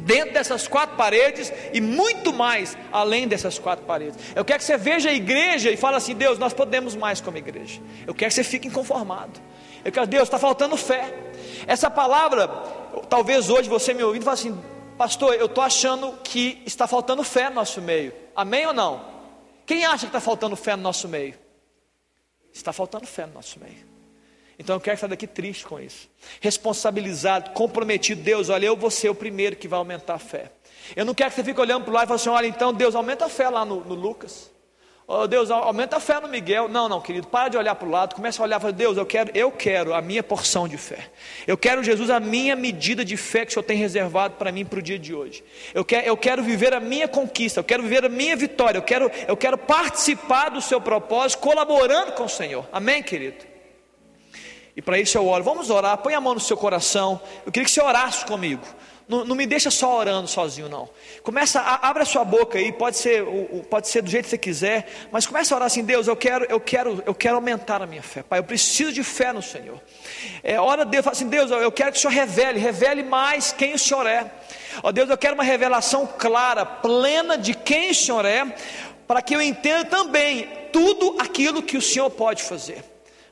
dentro 0.00 0.32
dessas 0.32 0.66
quatro 0.66 0.96
paredes 0.96 1.52
e 1.72 1.80
muito 1.80 2.32
mais 2.32 2.76
além 2.92 3.28
dessas 3.28 3.58
quatro 3.58 3.84
paredes. 3.84 4.18
Eu 4.34 4.44
quero 4.44 4.58
que 4.58 4.64
você 4.64 4.76
veja 4.76 5.10
a 5.10 5.12
igreja 5.12 5.70
e 5.70 5.76
fale 5.76 5.96
assim: 5.96 6.14
Deus, 6.14 6.38
nós 6.38 6.52
podemos 6.52 6.94
mais 6.94 7.20
como 7.20 7.36
igreja. 7.36 7.80
Eu 8.06 8.14
quero 8.14 8.30
que 8.30 8.34
você 8.34 8.44
fique 8.44 8.68
inconformado. 8.68 9.40
Eu 9.84 9.92
quero, 9.92 10.06
Deus, 10.06 10.24
está 10.24 10.38
faltando 10.38 10.76
fé. 10.76 11.12
Essa 11.66 11.90
palavra, 11.90 12.48
talvez 13.08 13.48
hoje 13.48 13.68
você 13.68 13.92
me 13.94 14.02
ouvindo, 14.02 14.24
fale 14.24 14.34
assim: 14.34 14.62
Pastor, 14.96 15.34
eu 15.34 15.46
estou 15.46 15.62
achando 15.62 16.12
que 16.24 16.62
está 16.66 16.86
faltando 16.86 17.22
fé 17.22 17.48
no 17.48 17.56
nosso 17.56 17.80
meio. 17.80 18.12
Amém 18.34 18.66
ou 18.66 18.72
não? 18.72 19.04
Quem 19.64 19.84
acha 19.84 20.00
que 20.00 20.06
está 20.06 20.20
faltando 20.20 20.56
fé 20.56 20.76
no 20.76 20.82
nosso 20.82 21.08
meio? 21.08 21.34
Está 22.52 22.72
faltando 22.72 23.06
fé 23.06 23.26
no 23.26 23.34
nosso 23.34 23.60
meio. 23.60 23.86
Então 24.58 24.74
eu 24.74 24.80
quero 24.80 24.98
sair 24.98 25.08
daqui 25.10 25.26
triste 25.26 25.64
com 25.64 25.78
isso. 25.78 26.08
Responsabilizado, 26.40 27.50
comprometido. 27.50 28.20
Deus, 28.20 28.48
olha, 28.48 28.66
eu 28.66 28.76
vou 28.76 28.90
ser 28.90 29.08
o 29.08 29.14
primeiro 29.14 29.54
que 29.54 29.68
vai 29.68 29.78
aumentar 29.78 30.14
a 30.14 30.18
fé. 30.18 30.50
Eu 30.96 31.04
não 31.04 31.14
quero 31.14 31.30
que 31.30 31.36
você 31.36 31.44
fique 31.44 31.60
olhando 31.60 31.84
para 31.84 31.90
o 31.90 31.94
lado 31.94 32.06
e 32.06 32.08
fale 32.08 32.20
assim: 32.20 32.28
olha, 32.30 32.46
então 32.46 32.72
Deus, 32.72 32.94
aumenta 32.94 33.26
a 33.26 33.28
fé 33.28 33.48
lá 33.48 33.64
no, 33.64 33.84
no 33.84 33.94
Lucas. 33.94 34.50
Oh, 35.10 35.26
Deus, 35.26 35.50
aumenta 35.50 35.96
a 35.96 36.00
fé 36.00 36.20
no 36.20 36.28
Miguel. 36.28 36.68
Não, 36.68 36.86
não, 36.86 37.00
querido, 37.00 37.28
para 37.28 37.48
de 37.48 37.56
olhar 37.56 37.74
para 37.74 37.88
o 37.88 37.90
lado, 37.90 38.14
começa 38.14 38.42
a 38.42 38.44
olhar 38.44 38.60
para 38.60 38.70
Deus, 38.70 38.98
eu 38.98 39.06
quero, 39.06 39.30
eu 39.34 39.50
quero 39.50 39.94
a 39.94 40.02
minha 40.02 40.22
porção 40.22 40.68
de 40.68 40.76
fé. 40.76 41.08
Eu 41.46 41.56
quero, 41.56 41.82
Jesus, 41.82 42.10
a 42.10 42.20
minha 42.20 42.54
medida 42.54 43.02
de 43.02 43.16
fé 43.16 43.46
que 43.46 43.52
o 43.52 43.54
Senhor 43.54 43.62
tem 43.62 43.78
reservado 43.78 44.34
para 44.34 44.52
mim 44.52 44.66
para 44.66 44.80
o 44.80 44.82
dia 44.82 44.98
de 44.98 45.14
hoje. 45.14 45.42
Eu 45.72 45.82
quero, 45.82 46.06
eu 46.06 46.14
quero 46.14 46.42
viver 46.42 46.74
a 46.74 46.78
minha 46.78 47.08
conquista, 47.08 47.60
eu 47.60 47.64
quero 47.64 47.82
viver 47.84 48.04
a 48.04 48.10
minha 48.10 48.36
vitória, 48.36 48.76
eu 48.76 48.82
quero, 48.82 49.10
eu 49.26 49.34
quero 49.34 49.56
participar 49.56 50.50
do 50.50 50.60
seu 50.60 50.78
propósito, 50.78 51.40
colaborando 51.40 52.12
com 52.12 52.24
o 52.24 52.28
Senhor. 52.28 52.68
Amém, 52.70 53.02
querido? 53.02 53.46
E 54.76 54.82
para 54.82 55.00
isso 55.00 55.16
eu 55.16 55.26
oro. 55.26 55.42
Vamos 55.42 55.70
orar, 55.70 55.96
põe 55.96 56.12
a 56.12 56.20
mão 56.20 56.34
no 56.34 56.40
seu 56.40 56.56
coração. 56.56 57.18
Eu 57.46 57.50
queria 57.50 57.64
que 57.64 57.70
você 57.70 57.80
orasse 57.80 58.26
comigo. 58.26 58.62
Não, 59.08 59.24
não, 59.24 59.34
me 59.34 59.46
deixa 59.46 59.70
só 59.70 59.96
orando 59.96 60.28
sozinho, 60.28 60.68
não. 60.68 60.88
Começa, 61.22 61.60
a, 61.60 61.88
abre 61.88 62.02
a 62.02 62.06
sua 62.06 62.24
boca 62.24 62.58
aí, 62.58 62.70
pode 62.70 62.98
ser, 62.98 63.24
pode 63.70 63.88
ser 63.88 64.02
do 64.02 64.10
jeito 64.10 64.24
que 64.24 64.30
você 64.30 64.38
quiser, 64.38 64.86
mas 65.10 65.26
começa 65.26 65.54
a 65.54 65.56
orar 65.56 65.66
assim, 65.66 65.82
Deus, 65.82 66.06
eu 66.06 66.14
quero, 66.14 66.44
eu 66.44 66.60
quero, 66.60 67.02
eu 67.06 67.14
quero 67.14 67.36
aumentar 67.36 67.80
a 67.80 67.86
minha 67.86 68.02
fé, 68.02 68.22
Pai, 68.22 68.38
eu 68.38 68.44
preciso 68.44 68.92
de 68.92 69.02
fé 69.02 69.32
no 69.32 69.40
Senhor. 69.40 69.80
É, 70.42 70.60
ora 70.60 70.84
Deus, 70.84 71.02
fala 71.02 71.16
assim, 71.16 71.28
Deus, 71.28 71.50
eu 71.50 71.72
quero 71.72 71.92
que 71.92 71.98
o 71.98 72.00
Senhor 72.00 72.12
revele, 72.12 72.58
revele 72.58 73.02
mais 73.02 73.50
quem 73.50 73.72
o 73.72 73.78
Senhor 73.78 74.06
é. 74.06 74.30
Ó 74.82 74.92
Deus, 74.92 75.08
eu 75.08 75.16
quero 75.16 75.34
uma 75.34 75.44
revelação 75.44 76.06
clara, 76.06 76.66
plena 76.66 77.38
de 77.38 77.54
quem 77.54 77.90
o 77.90 77.94
Senhor 77.94 78.26
é, 78.26 78.54
para 79.06 79.22
que 79.22 79.34
eu 79.34 79.40
entenda 79.40 79.86
também 79.86 80.48
tudo 80.70 81.16
aquilo 81.18 81.62
que 81.62 81.78
o 81.78 81.82
Senhor 81.82 82.10
pode 82.10 82.42
fazer. 82.42 82.84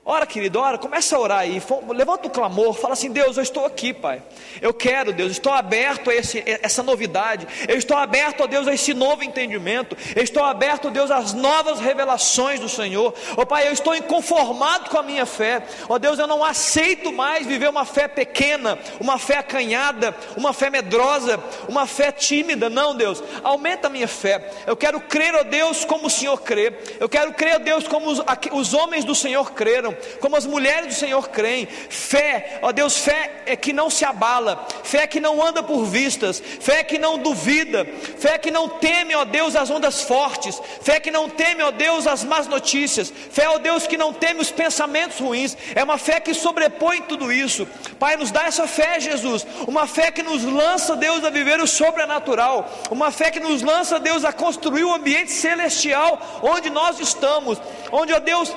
Ora, 0.09 0.25
querido, 0.25 0.61
ora, 0.61 0.79
começa 0.79 1.17
a 1.17 1.19
orar 1.19 1.39
aí, 1.41 1.61
levanta 1.89 2.29
o 2.29 2.31
clamor, 2.31 2.75
fala 2.75 2.93
assim: 2.93 3.11
Deus, 3.11 3.37
eu 3.37 3.43
estou 3.43 3.67
aqui, 3.67 3.93
Pai. 3.93 4.23
Eu 4.63 4.73
quero, 4.73 5.13
Deus, 5.13 5.33
estou 5.33 5.53
aberto 5.53 6.11
a 6.11 6.15
esse, 6.15 6.45
essa 6.63 6.81
novidade, 6.81 7.49
eu 7.67 7.77
estou 7.77 7.97
aberto, 7.97 8.45
ó 8.45 8.47
Deus, 8.47 8.69
a 8.69 8.73
esse 8.73 8.95
novo 8.95 9.25
entendimento, 9.25 9.97
eu 10.15 10.23
estou 10.23 10.45
aberto, 10.45 10.93
Deus, 10.93 11.11
às 11.11 11.33
novas 11.33 11.81
revelações 11.81 12.61
do 12.61 12.69
Senhor. 12.69 13.13
Ó 13.37 13.45
Pai, 13.45 13.67
eu 13.67 13.73
estou 13.73 13.97
inconformado 13.97 14.91
com 14.91 14.97
a 14.97 15.03
minha 15.03 15.27
fé, 15.27 15.67
ó 15.89 15.99
Deus, 15.99 16.21
eu 16.21 16.29
não 16.29 16.45
aceito 16.45 17.13
mais 17.13 17.45
viver 17.45 17.69
uma 17.69 17.85
fé 17.85 18.07
pequena, 18.07 18.79
uma 19.01 19.19
fé 19.19 19.39
acanhada, 19.39 20.15
uma 20.37 20.53
fé 20.53 20.71
medrosa, 20.71 21.43
uma 21.69 21.85
fé 21.85 22.13
tímida. 22.13 22.71
Não, 22.71 22.95
Deus, 22.95 23.25
aumenta 23.43 23.89
a 23.89 23.91
minha 23.91 24.07
fé. 24.07 24.53
Eu 24.69 24.77
quero 24.77 25.01
crer, 25.01 25.35
ó 25.35 25.43
Deus, 25.43 25.85
como 25.85 26.07
o 26.07 26.11
Senhor 26.11 26.41
crê, 26.43 26.73
eu 27.01 27.09
quero 27.09 27.35
crer, 27.35 27.57
ó 27.57 27.59
Deus, 27.59 27.89
como 27.89 28.09
os, 28.09 28.23
os 28.53 28.73
homens 28.73 29.05
do 29.05 29.13
Senhor 29.13 29.51
creram 29.51 29.96
como 30.21 30.37
as 30.37 30.47
mulheres 30.47 30.89
do 30.89 30.95
Senhor 30.95 31.29
creem. 31.29 31.67
Fé, 31.67 32.59
ó 32.63 32.73
Deus, 32.73 32.99
fé 32.99 33.43
é 33.47 33.57
que 33.57 33.73
não 33.73 33.89
se 33.89 34.05
abala, 34.05 34.67
fé 34.83 35.07
que 35.07 35.21
não 35.21 35.45
anda 35.45 35.63
por 35.63 35.85
vistas, 35.85 36.43
fé 36.61 36.83
que 36.83 36.99
não 36.99 37.19
duvida, 37.19 37.87
fé 38.19 38.39
que 38.39 38.51
não 38.51 38.69
teme, 38.69 39.15
ó 39.15 39.25
Deus, 39.25 39.57
as 39.57 39.71
ondas 39.71 40.03
fortes, 40.03 40.61
fé 40.83 41.01
que 41.01 41.11
não 41.11 41.29
teme, 41.29 41.63
ó 41.63 41.71
Deus, 41.71 42.07
as 42.07 42.25
más 42.25 42.47
notícias, 42.47 43.13
fé, 43.31 43.49
ó 43.49 43.59
Deus, 43.59 43.87
que 43.87 43.97
não 43.97 44.13
teme 44.13 44.41
os 44.41 44.51
pensamentos 44.51 45.19
ruins, 45.19 45.57
é 45.75 45.83
uma 45.83 45.99
fé 45.99 46.21
que 46.21 46.35
sobrepõe 46.35 47.03
tudo 47.03 47.33
isso. 47.33 47.67
Pai, 47.99 48.17
nos 48.17 48.31
dá 48.31 48.45
essa 48.45 48.67
fé, 48.67 49.01
Jesus, 49.01 49.47
uma 49.67 49.87
fé 49.87 50.11
que 50.11 50.23
nos 50.23 50.45
lança, 50.45 50.97
Deus, 50.97 51.25
a 51.25 51.31
viver 51.31 51.61
o 51.61 51.67
sobrenatural, 51.67 52.69
uma 52.91 53.11
fé 53.11 53.31
que 53.31 53.41
nos 53.41 53.63
lança, 53.63 53.99
Deus, 53.99 54.25
a 54.25 54.33
construir 54.33 54.85
o 54.85 54.91
um 54.91 54.95
ambiente 54.95 55.33
celestial 55.33 56.21
onde 56.43 56.71
nós 56.71 57.01
estamos, 57.01 57.61
onde, 57.91 58.13
ó 58.13 58.19
Deus, 58.19 58.55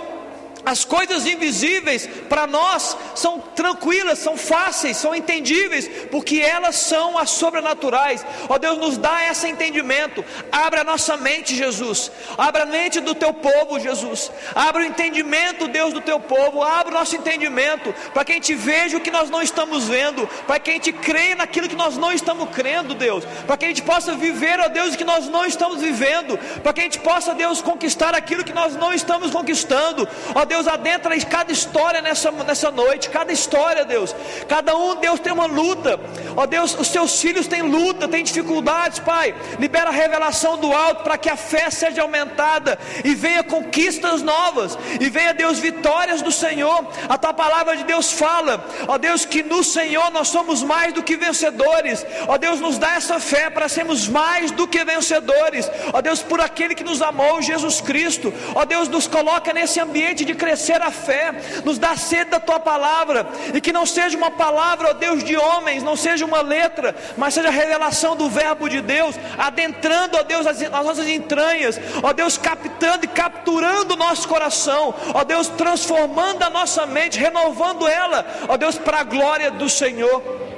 as 0.65 0.83
coisas 0.83 1.25
invisíveis 1.25 2.07
para 2.27 2.45
nós 2.45 2.95
são 3.15 3.39
tranquilas, 3.39 4.19
são 4.19 4.37
fáceis, 4.37 4.97
são 4.97 5.15
entendíveis, 5.15 5.89
porque 6.11 6.39
elas 6.39 6.75
são 6.75 7.17
as 7.17 7.29
sobrenaturais. 7.29 8.25
Ó 8.47 8.57
Deus, 8.57 8.77
nos 8.77 8.97
dá 8.97 9.29
esse 9.29 9.47
entendimento. 9.47 10.23
Abra 10.51 10.81
a 10.81 10.83
nossa 10.83 11.17
mente, 11.17 11.55
Jesus. 11.55 12.11
Abra 12.37 12.63
a 12.63 12.65
mente 12.65 12.99
do 12.99 13.15
teu 13.15 13.33
povo, 13.33 13.79
Jesus. 13.79 14.31
Abra 14.53 14.81
o 14.81 14.85
entendimento, 14.85 15.67
Deus, 15.67 15.93
do 15.93 16.01
teu 16.01 16.19
povo. 16.19 16.61
Abra 16.61 16.93
o 16.93 16.99
nosso 16.99 17.15
entendimento 17.15 17.93
para 18.13 18.25
que 18.25 18.31
a 18.33 18.35
gente 18.35 18.53
veja 18.53 18.97
o 18.97 19.01
que 19.01 19.11
nós 19.11 19.29
não 19.29 19.41
estamos 19.41 19.87
vendo, 19.87 20.27
para 20.45 20.59
que 20.59 20.69
a 20.69 20.73
gente 20.73 20.91
creia 20.91 21.35
naquilo 21.35 21.69
que 21.69 21.75
nós 21.75 21.97
não 21.97 22.11
estamos 22.11 22.49
crendo, 22.49 22.93
Deus. 22.93 23.23
Para 23.47 23.57
que 23.57 23.65
a 23.65 23.67
gente 23.69 23.81
possa 23.81 24.13
viver, 24.13 24.59
ó 24.59 24.67
Deus, 24.67 24.93
o 24.93 24.97
que 24.97 25.03
nós 25.03 25.27
não 25.27 25.45
estamos 25.45 25.81
vivendo, 25.81 26.37
para 26.61 26.73
que 26.73 26.81
a 26.81 26.83
gente 26.83 26.99
possa, 26.99 27.33
Deus, 27.33 27.61
conquistar 27.61 28.13
aquilo 28.13 28.43
que 28.43 28.53
nós 28.53 28.75
não 28.75 28.93
estamos 28.93 29.31
conquistando. 29.31 30.07
Ó 30.35 30.45
Deus, 30.49 30.67
adentra 30.67 31.15
em 31.15 31.21
cada 31.21 31.51
história 31.51 32.01
nessa, 32.01 32.31
nessa 32.31 32.71
noite, 32.71 33.09
cada 33.09 33.31
história, 33.31 33.85
Deus. 33.85 34.15
Cada 34.47 34.75
um, 34.75 34.95
Deus, 34.95 35.19
tem 35.19 35.31
uma 35.31 35.45
luta. 35.45 35.99
Ó 36.35 36.45
Deus, 36.45 36.77
os 36.77 36.87
seus 36.87 37.21
filhos 37.21 37.47
têm 37.47 37.61
luta, 37.61 38.07
têm 38.07 38.23
dificuldades, 38.23 38.99
Pai. 38.99 39.35
Libera 39.59 39.89
a 39.89 39.93
revelação 39.93 40.57
do 40.57 40.73
alto 40.73 41.03
para 41.03 41.17
que 41.17 41.29
a 41.29 41.35
fé 41.37 41.69
seja 41.69 42.01
aumentada 42.01 42.79
e 43.05 43.13
venha 43.13 43.43
conquistas 43.43 44.21
novas, 44.21 44.77
e 44.99 45.09
venha, 45.09 45.33
Deus, 45.33 45.59
vitórias 45.59 46.21
do 46.21 46.31
Senhor. 46.31 46.87
A 47.07 47.17
tua 47.17 47.33
palavra 47.33 47.77
de 47.77 47.83
Deus 47.83 48.11
fala, 48.11 48.65
ó 48.87 48.97
Deus, 48.97 49.25
que 49.25 49.43
no 49.43 49.63
Senhor 49.63 50.09
nós 50.11 50.29
somos 50.29 50.63
mais 50.63 50.93
do 50.93 51.03
que 51.03 51.15
vencedores. 51.15 52.05
Ó 52.27 52.37
Deus, 52.37 52.59
nos 52.59 52.77
dá 52.77 52.95
essa 52.95 53.19
fé 53.19 53.49
para 53.49 53.69
sermos 53.69 54.07
mais 54.07 54.49
do 54.49 54.67
que 54.67 54.83
vencedores. 54.83 55.69
Ó 55.93 56.01
Deus, 56.01 56.23
por 56.23 56.41
aquele 56.41 56.73
que 56.73 56.83
nos 56.83 57.01
amou, 57.01 57.39
Jesus 57.41 57.79
Cristo. 57.81 58.33
Ó 58.55 58.65
Deus, 58.65 58.87
nos 58.87 59.05
coloca 59.07 59.53
nesse 59.53 59.79
ambiente 59.79 60.25
de 60.25 60.38
crescer 60.39 60.81
a 60.81 60.89
fé, 60.89 61.33
nos 61.63 61.77
dá 61.77 61.95
sede 61.95 62.31
da 62.31 62.39
tua 62.39 62.59
palavra, 62.59 63.27
e 63.53 63.61
que 63.61 63.73
não 63.73 63.85
seja 63.85 64.17
uma 64.17 64.31
palavra, 64.31 64.89
ó 64.89 64.93
Deus, 64.93 65.23
de 65.23 65.35
homens, 65.35 65.83
não 65.83 65.95
seja 65.95 66.25
uma 66.25 66.41
letra, 66.41 66.95
mas 67.17 67.33
seja 67.33 67.49
a 67.49 67.51
revelação 67.51 68.15
do 68.15 68.29
Verbo 68.29 68.69
de 68.69 68.81
Deus, 68.81 69.15
adentrando, 69.37 70.17
ó 70.17 70.23
Deus, 70.23 70.47
as, 70.47 70.61
as 70.61 70.85
nossas 70.85 71.07
entranhas, 71.07 71.79
ó 72.01 72.13
Deus, 72.13 72.37
captando 72.37 73.05
e 73.05 73.07
capturando 73.07 73.93
o 73.93 73.97
nosso 73.97 74.27
coração, 74.27 74.95
ó 75.13 75.23
Deus, 75.23 75.47
transformando 75.49 76.41
a 76.43 76.49
nossa 76.49 76.85
mente, 76.85 77.19
renovando 77.19 77.87
ela, 77.87 78.25
ó 78.47 78.55
Deus, 78.55 78.77
para 78.77 79.01
a 79.01 79.03
glória 79.03 79.51
do 79.51 79.69
Senhor. 79.69 80.49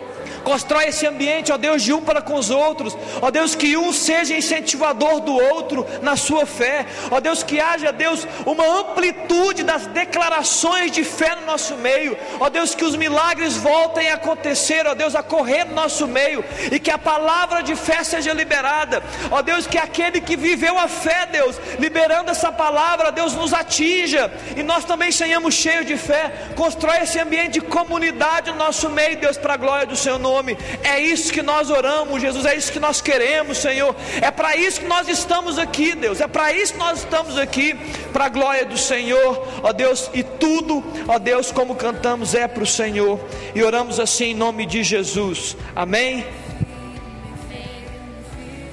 Constrói 0.44 0.86
esse 0.86 1.06
ambiente, 1.06 1.52
ó 1.52 1.58
Deus, 1.58 1.84
de 1.84 1.94
um 1.94 2.02
para 2.02 2.22
com 2.22 2.36
os 2.36 2.50
outros. 2.50 2.98
Ó 3.22 3.30
Deus, 3.30 3.56
que 3.56 3.78
um 3.78 3.94
seja 3.94 4.36
incentivador 4.36 5.20
do 5.22 5.34
outro 5.34 5.86
na 6.02 6.16
sua 6.16 6.46
fé. 6.46 6.86
Ó 7.10 7.20
Deus, 7.20 7.44
que 7.44 7.60
haja, 7.60 7.92
Deus, 7.92 8.28
uma 8.46 8.66
amplitude 8.80 9.64
das 9.64 9.88
declarações 9.88 10.92
de 10.92 11.04
fé 11.04 11.36
no 11.36 11.46
nosso 11.46 11.76
meio. 11.76 12.18
Ó 12.40 12.50
Deus, 12.50 12.74
que 12.76 12.86
os 12.86 12.96
milagres 12.96 13.58
voltem 13.58 14.10
a 14.10 14.16
acontecer, 14.16 14.86
ó 14.88 14.94
Deus, 14.94 15.16
a 15.16 15.24
correr 15.24 15.66
no 15.66 15.76
nosso 15.76 16.08
meio. 16.08 16.44
E 16.72 16.80
que 16.80 16.92
a 16.92 16.98
palavra 16.98 17.62
de 17.62 17.76
fé 17.76 18.04
seja 18.04 18.34
liberada. 18.34 19.04
Ó 19.30 19.42
Deus, 19.42 19.68
que 19.68 19.78
aquele 19.78 20.22
que 20.22 20.36
viveu 20.36 20.78
a 20.78 20.88
fé, 20.88 21.28
Deus, 21.32 21.60
liberando 21.80 22.32
essa 22.32 22.52
palavra, 22.52 23.12
Deus, 23.12 23.34
nos 23.34 23.54
atinja. 23.54 24.32
E 24.56 24.64
nós 24.64 24.86
também 24.86 25.12
sejamos 25.12 25.54
cheios 25.54 25.86
de 25.86 25.98
fé. 25.98 26.32
Constrói 26.56 27.00
esse 27.04 27.20
ambiente 27.20 27.54
de 27.54 27.62
comunidade 27.62 28.52
no 28.52 28.58
nosso 28.58 28.90
meio, 28.90 29.18
Deus, 29.18 29.38
para 29.38 29.54
a 29.54 29.58
glória 29.58 29.86
do 29.86 29.96
Seu 29.96 30.18
nome. 30.32 30.58
É 30.84 31.00
isso 31.00 31.32
que 31.32 31.42
nós 31.42 31.70
oramos, 31.70 32.22
Jesus, 32.22 32.46
é 32.46 32.56
isso 32.56 32.72
que 32.72 32.80
nós 32.80 33.02
queremos, 33.02 33.58
Senhor. 33.58 33.96
É 34.22 34.32
para 34.32 34.56
isso 34.56 34.82
que 34.82 34.88
nós 34.88 35.08
estamos 35.08 35.58
aqui, 35.58 35.94
Deus. 35.96 36.22
É 36.22 36.28
para 36.28 36.54
isso 36.54 36.74
que 36.74 36.80
nós 36.80 37.00
estamos 37.00 37.38
aqui, 37.38 37.76
para 38.14 38.26
a 38.26 38.30
glória 38.30 38.66
do 38.66 38.78
Senhor, 38.78 39.48
ó 39.64 39.74
Deus. 39.74 40.10
E 40.14 40.24
tudo, 40.24 40.84
ó 41.08 41.20
Deus, 41.20 41.52
como 41.52 41.76
cantamos, 41.76 42.34
é 42.34 42.48
para 42.48 42.64
o 42.64 42.68
Senhor. 42.68 43.20
E 43.54 43.64
oramos 43.64 44.00
assim 44.00 44.32
em 44.32 44.36
nome 44.36 44.66
de 44.66 44.84
Jesus. 44.84 45.58
Amém. 45.76 46.26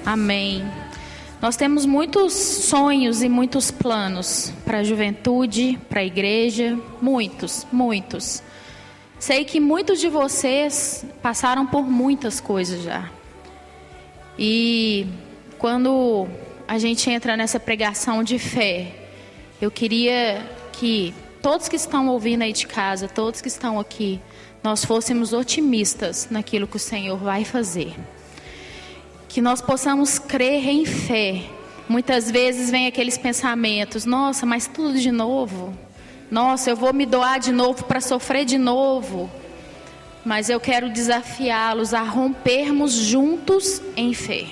Amém. 0.05 0.65
Nós 1.41 1.57
temos 1.57 1.87
muitos 1.87 2.33
sonhos 2.33 3.23
e 3.23 3.29
muitos 3.29 3.71
planos 3.71 4.53
para 4.65 4.79
a 4.79 4.83
juventude, 4.83 5.79
para 5.89 6.01
a 6.01 6.05
igreja, 6.05 6.77
muitos, 7.01 7.65
muitos. 7.71 8.43
Sei 9.19 9.45
que 9.45 9.59
muitos 9.59 9.99
de 10.01 10.09
vocês 10.09 11.05
passaram 11.21 11.67
por 11.67 11.83
muitas 11.83 12.41
coisas 12.41 12.83
já. 12.83 13.11
E 14.39 15.07
quando 15.59 16.29
a 16.69 16.79
gente 16.79 17.11
entra 17.11 17.37
nessa 17.37 17.59
pregação 17.59 18.23
de 18.23 18.39
fé, 18.39 18.95
eu 19.61 19.71
queria 19.71 20.49
que 20.73 21.13
todos 21.43 21.69
que 21.69 21.75
estão 21.75 22.07
ouvindo 22.09 22.43
aí 22.43 22.53
de 22.53 22.67
casa, 22.67 23.09
todos 23.09 23.41
que 23.41 23.49
estão 23.49 23.81
aqui, 23.81 24.21
nós 24.63 24.85
fôssemos 24.85 25.33
otimistas 25.33 26.29
naquilo 26.31 26.69
que 26.69 26.77
o 26.77 26.81
Senhor 26.81 27.17
vai 27.17 27.45
fazer. 27.45 27.95
que 29.29 29.41
nós 29.43 29.61
possamos 29.61 30.19
crer 30.19 30.67
em 30.67 30.87
fé. 30.87 31.45
Muitas 31.89 32.31
vezes 32.31 32.71
vem 32.71 32.87
aqueles 32.87 33.19
pensamentos: 33.19 34.05
nossa, 34.05 34.47
mas 34.47 34.67
tudo 34.67 34.99
de 34.99 35.11
novo. 35.11 35.77
Nossa, 36.31 36.71
eu 36.71 36.77
vou 36.77 36.93
me 36.93 37.07
doar 37.07 37.41
de 37.41 37.53
novo 37.53 37.85
para 37.85 38.01
sofrer 38.01 38.45
de 38.45 38.59
novo. 38.59 39.31
Mas 40.25 40.51
eu 40.51 40.61
quero 40.61 40.91
desafiá-los 40.91 41.95
a 41.95 42.03
rompermos 42.03 42.93
juntos 42.93 43.81
em 43.97 44.13
fé. 44.13 44.47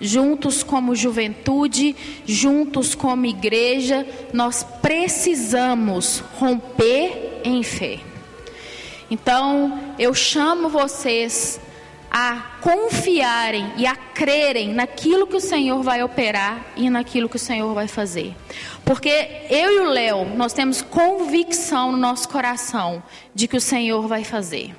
Juntos 0.00 0.62
como 0.62 0.94
juventude, 0.94 1.94
juntos 2.24 2.94
como 2.94 3.26
igreja, 3.26 4.06
nós 4.32 4.64
precisamos 4.82 6.22
romper 6.38 7.40
em 7.44 7.62
fé. 7.62 8.00
Então, 9.10 9.94
eu 9.98 10.12
chamo 10.14 10.68
vocês 10.68 11.60
a 12.10 12.58
confiarem 12.60 13.72
e 13.76 13.86
a 13.86 13.94
crerem 13.94 14.72
naquilo 14.72 15.26
que 15.26 15.36
o 15.36 15.40
Senhor 15.40 15.82
vai 15.82 16.02
operar 16.02 16.72
e 16.76 16.88
naquilo 16.88 17.28
que 17.28 17.36
o 17.36 17.40
Senhor 17.40 17.74
vai 17.74 17.86
fazer. 17.86 18.34
Porque 18.84 19.10
eu 19.50 19.70
e 19.70 19.80
o 19.80 19.90
Léo, 19.90 20.24
nós 20.36 20.52
temos 20.52 20.80
convicção 20.80 21.92
no 21.92 21.98
nosso 21.98 22.28
coração 22.28 23.02
de 23.34 23.46
que 23.46 23.56
o 23.56 23.60
Senhor 23.60 24.06
vai 24.08 24.24
fazer. 24.24 24.74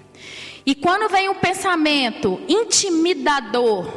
E 0.65 0.75
quando 0.75 1.09
vem 1.11 1.30
um 1.30 1.36
pensamento 1.36 2.39
intimidador, 2.47 3.88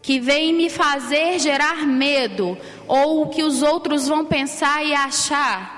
que 0.00 0.20
vem 0.20 0.52
me 0.52 0.70
fazer 0.70 1.38
gerar 1.38 1.86
medo, 1.86 2.56
ou 2.86 3.22
o 3.22 3.28
que 3.28 3.42
os 3.42 3.62
outros 3.62 4.06
vão 4.06 4.24
pensar 4.24 4.84
e 4.84 4.94
achar, 4.94 5.76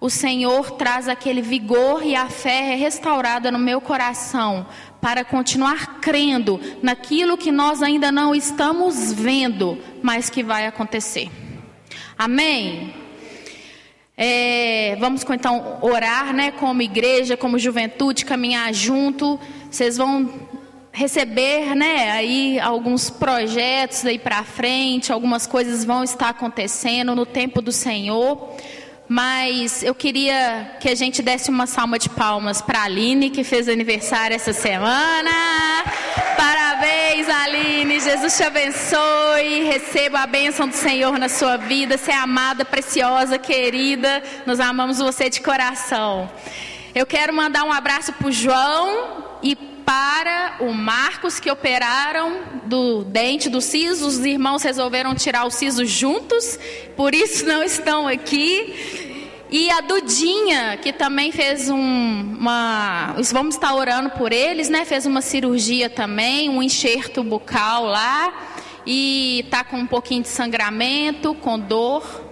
o 0.00 0.08
Senhor 0.08 0.70
traz 0.72 1.08
aquele 1.08 1.42
vigor 1.42 2.04
e 2.04 2.14
a 2.14 2.28
fé 2.28 2.72
é 2.72 2.76
restaurada 2.76 3.50
no 3.50 3.58
meu 3.58 3.80
coração 3.80 4.64
para 5.00 5.24
continuar 5.24 6.00
crendo 6.00 6.60
naquilo 6.82 7.36
que 7.36 7.52
nós 7.52 7.82
ainda 7.82 8.10
não 8.10 8.34
estamos 8.34 9.12
vendo, 9.12 9.78
mas 10.02 10.28
que 10.28 10.42
vai 10.42 10.66
acontecer. 10.66 11.30
Amém? 12.16 12.94
É, 14.16 14.96
vamos 14.98 15.24
então 15.30 15.78
orar, 15.80 16.34
né, 16.34 16.50
como 16.50 16.82
igreja, 16.82 17.36
como 17.36 17.56
juventude, 17.56 18.24
caminhar 18.24 18.74
junto. 18.74 19.38
Vocês 19.70 19.96
vão 19.96 20.28
receber, 20.90 21.76
né, 21.76 22.10
aí 22.10 22.58
alguns 22.58 23.08
projetos 23.08 24.04
aí 24.04 24.18
para 24.18 24.42
frente, 24.42 25.12
algumas 25.12 25.46
coisas 25.46 25.84
vão 25.84 26.02
estar 26.02 26.30
acontecendo 26.30 27.14
no 27.14 27.24
tempo 27.24 27.62
do 27.62 27.70
Senhor. 27.70 28.56
Mas 29.08 29.82
eu 29.82 29.94
queria 29.94 30.76
que 30.78 30.88
a 30.88 30.94
gente 30.94 31.22
desse 31.22 31.48
uma 31.48 31.66
salva 31.66 31.98
de 31.98 32.10
palmas 32.10 32.60
para 32.60 32.80
a 32.80 32.82
Aline, 32.84 33.30
que 33.30 33.42
fez 33.42 33.66
aniversário 33.66 34.36
essa 34.36 34.52
semana. 34.52 35.30
Parabéns, 36.36 37.26
Aline. 37.26 38.00
Jesus 38.00 38.36
te 38.36 38.42
abençoe. 38.42 39.64
Receba 39.64 40.20
a 40.20 40.26
bênção 40.26 40.68
do 40.68 40.74
Senhor 40.74 41.18
na 41.18 41.30
sua 41.30 41.56
vida. 41.56 41.96
Você 41.96 42.10
é 42.10 42.16
amada, 42.16 42.66
preciosa, 42.66 43.38
querida. 43.38 44.22
Nós 44.44 44.60
amamos 44.60 44.98
você 44.98 45.30
de 45.30 45.40
coração. 45.40 46.30
Eu 46.94 47.06
quero 47.06 47.32
mandar 47.32 47.64
um 47.64 47.72
abraço 47.72 48.12
para 48.12 48.28
o 48.28 48.32
João 48.32 49.24
e 49.42 49.56
para 49.88 50.56
o 50.60 50.74
Marcos, 50.74 51.40
que 51.40 51.50
operaram 51.50 52.42
do 52.66 53.04
dente 53.04 53.48
do 53.48 53.58
siso. 53.58 54.06
Os 54.06 54.18
irmãos 54.18 54.62
resolveram 54.62 55.14
tirar 55.14 55.46
o 55.46 55.50
siso 55.50 55.86
juntos, 55.86 56.58
por 56.94 57.14
isso 57.14 57.46
não 57.46 57.62
estão 57.62 58.06
aqui. 58.06 59.46
E 59.50 59.70
a 59.70 59.80
Dudinha, 59.80 60.76
que 60.76 60.92
também 60.92 61.32
fez 61.32 61.70
um, 61.70 61.78
uma. 61.78 63.14
Vamos 63.32 63.54
estar 63.54 63.74
orando 63.74 64.10
por 64.10 64.30
eles, 64.30 64.68
né? 64.68 64.84
Fez 64.84 65.06
uma 65.06 65.22
cirurgia 65.22 65.88
também, 65.88 66.50
um 66.50 66.62
enxerto 66.62 67.24
bucal 67.24 67.86
lá. 67.86 68.46
E 68.84 69.40
está 69.46 69.64
com 69.64 69.78
um 69.78 69.86
pouquinho 69.86 70.20
de 70.20 70.28
sangramento, 70.28 71.34
com 71.36 71.58
dor. 71.58 72.27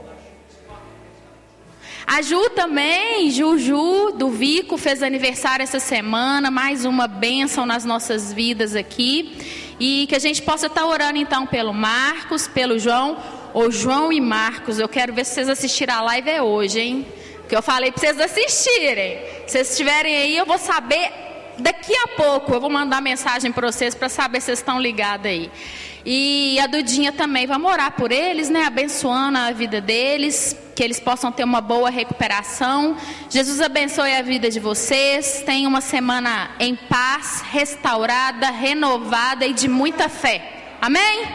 A 2.07 2.23
Ju 2.23 2.49
também, 2.51 3.33
Juju 3.33 4.13
do 4.13 4.31
Vico, 4.31 4.79
fez 4.79 5.03
aniversário 5.03 5.65
essa 5.65 5.81
semana, 5.81 6.53
mais 6.53 6.85
uma 6.85 7.09
bênção 7.09 7.67
nas 7.67 7.85
nossas 7.85 8.33
vidas 8.33 8.77
aqui. 8.77 9.37
E 9.81 10.07
que 10.09 10.15
a 10.15 10.19
gente 10.21 10.41
possa 10.41 10.69
estar 10.69 10.87
orando 10.87 11.19
então 11.19 11.45
pelo 11.45 11.75
Marcos, 11.75 12.47
pelo 12.47 12.79
João, 12.79 13.19
ou 13.53 13.73
João 13.73 14.13
e 14.13 14.21
Marcos. 14.21 14.79
Eu 14.79 14.89
quero 14.89 15.13
ver 15.13 15.25
se 15.25 15.35
vocês 15.35 15.49
assistirem 15.49 15.93
a 15.93 16.01
live 16.01 16.31
é 16.31 16.41
hoje, 16.41 16.79
hein? 16.79 17.07
Que 17.49 17.57
eu 17.57 17.61
falei 17.61 17.91
para 17.91 18.01
vocês 18.01 18.21
assistirem. 18.21 19.19
Se 19.47 19.53
vocês 19.53 19.71
estiverem 19.71 20.17
aí, 20.17 20.37
eu 20.37 20.47
vou 20.47 20.59
saber 20.59 21.11
daqui 21.59 21.93
a 21.93 22.09
pouco. 22.09 22.55
Eu 22.55 22.61
vou 22.61 22.71
mandar 22.71 23.03
mensagem 23.03 23.51
para 23.51 23.71
vocês 23.73 23.97
para 23.97 24.09
saber 24.09 24.41
se 24.41 24.47
vocês 24.47 24.61
estão 24.61 24.81
ligados 24.81 25.27
aí. 25.27 25.51
E 26.09 26.57
a 26.61 26.69
Dudinha 26.69 27.11
também, 27.11 27.49
vamos 27.49 27.69
orar 27.69 27.91
por 27.91 28.13
eles, 28.13 28.49
né? 28.49 28.63
Abençoando 28.63 29.39
a 29.39 29.51
vida 29.51 29.81
deles, 29.81 30.57
que 30.73 30.85
eles 30.85 31.01
possam 31.01 31.33
ter 31.33 31.43
uma 31.43 31.61
boa 31.61 31.91
recuperação. 31.91 32.97
Jesus 33.29 33.61
abençoe 33.61 34.15
a 34.15 34.23
vida 34.23 34.49
de 34.49 34.61
vocês. 34.61 35.43
Tenham 35.45 35.69
uma 35.69 35.81
semana 35.81 36.53
em 36.61 36.77
paz, 36.77 37.43
restaurada, 37.51 38.51
renovada 38.51 39.45
e 39.47 39.53
de 39.53 39.67
muita 39.67 40.09
fé. 40.09 40.77
Amém? 40.81 41.27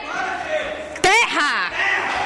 Terra! 1.02 2.21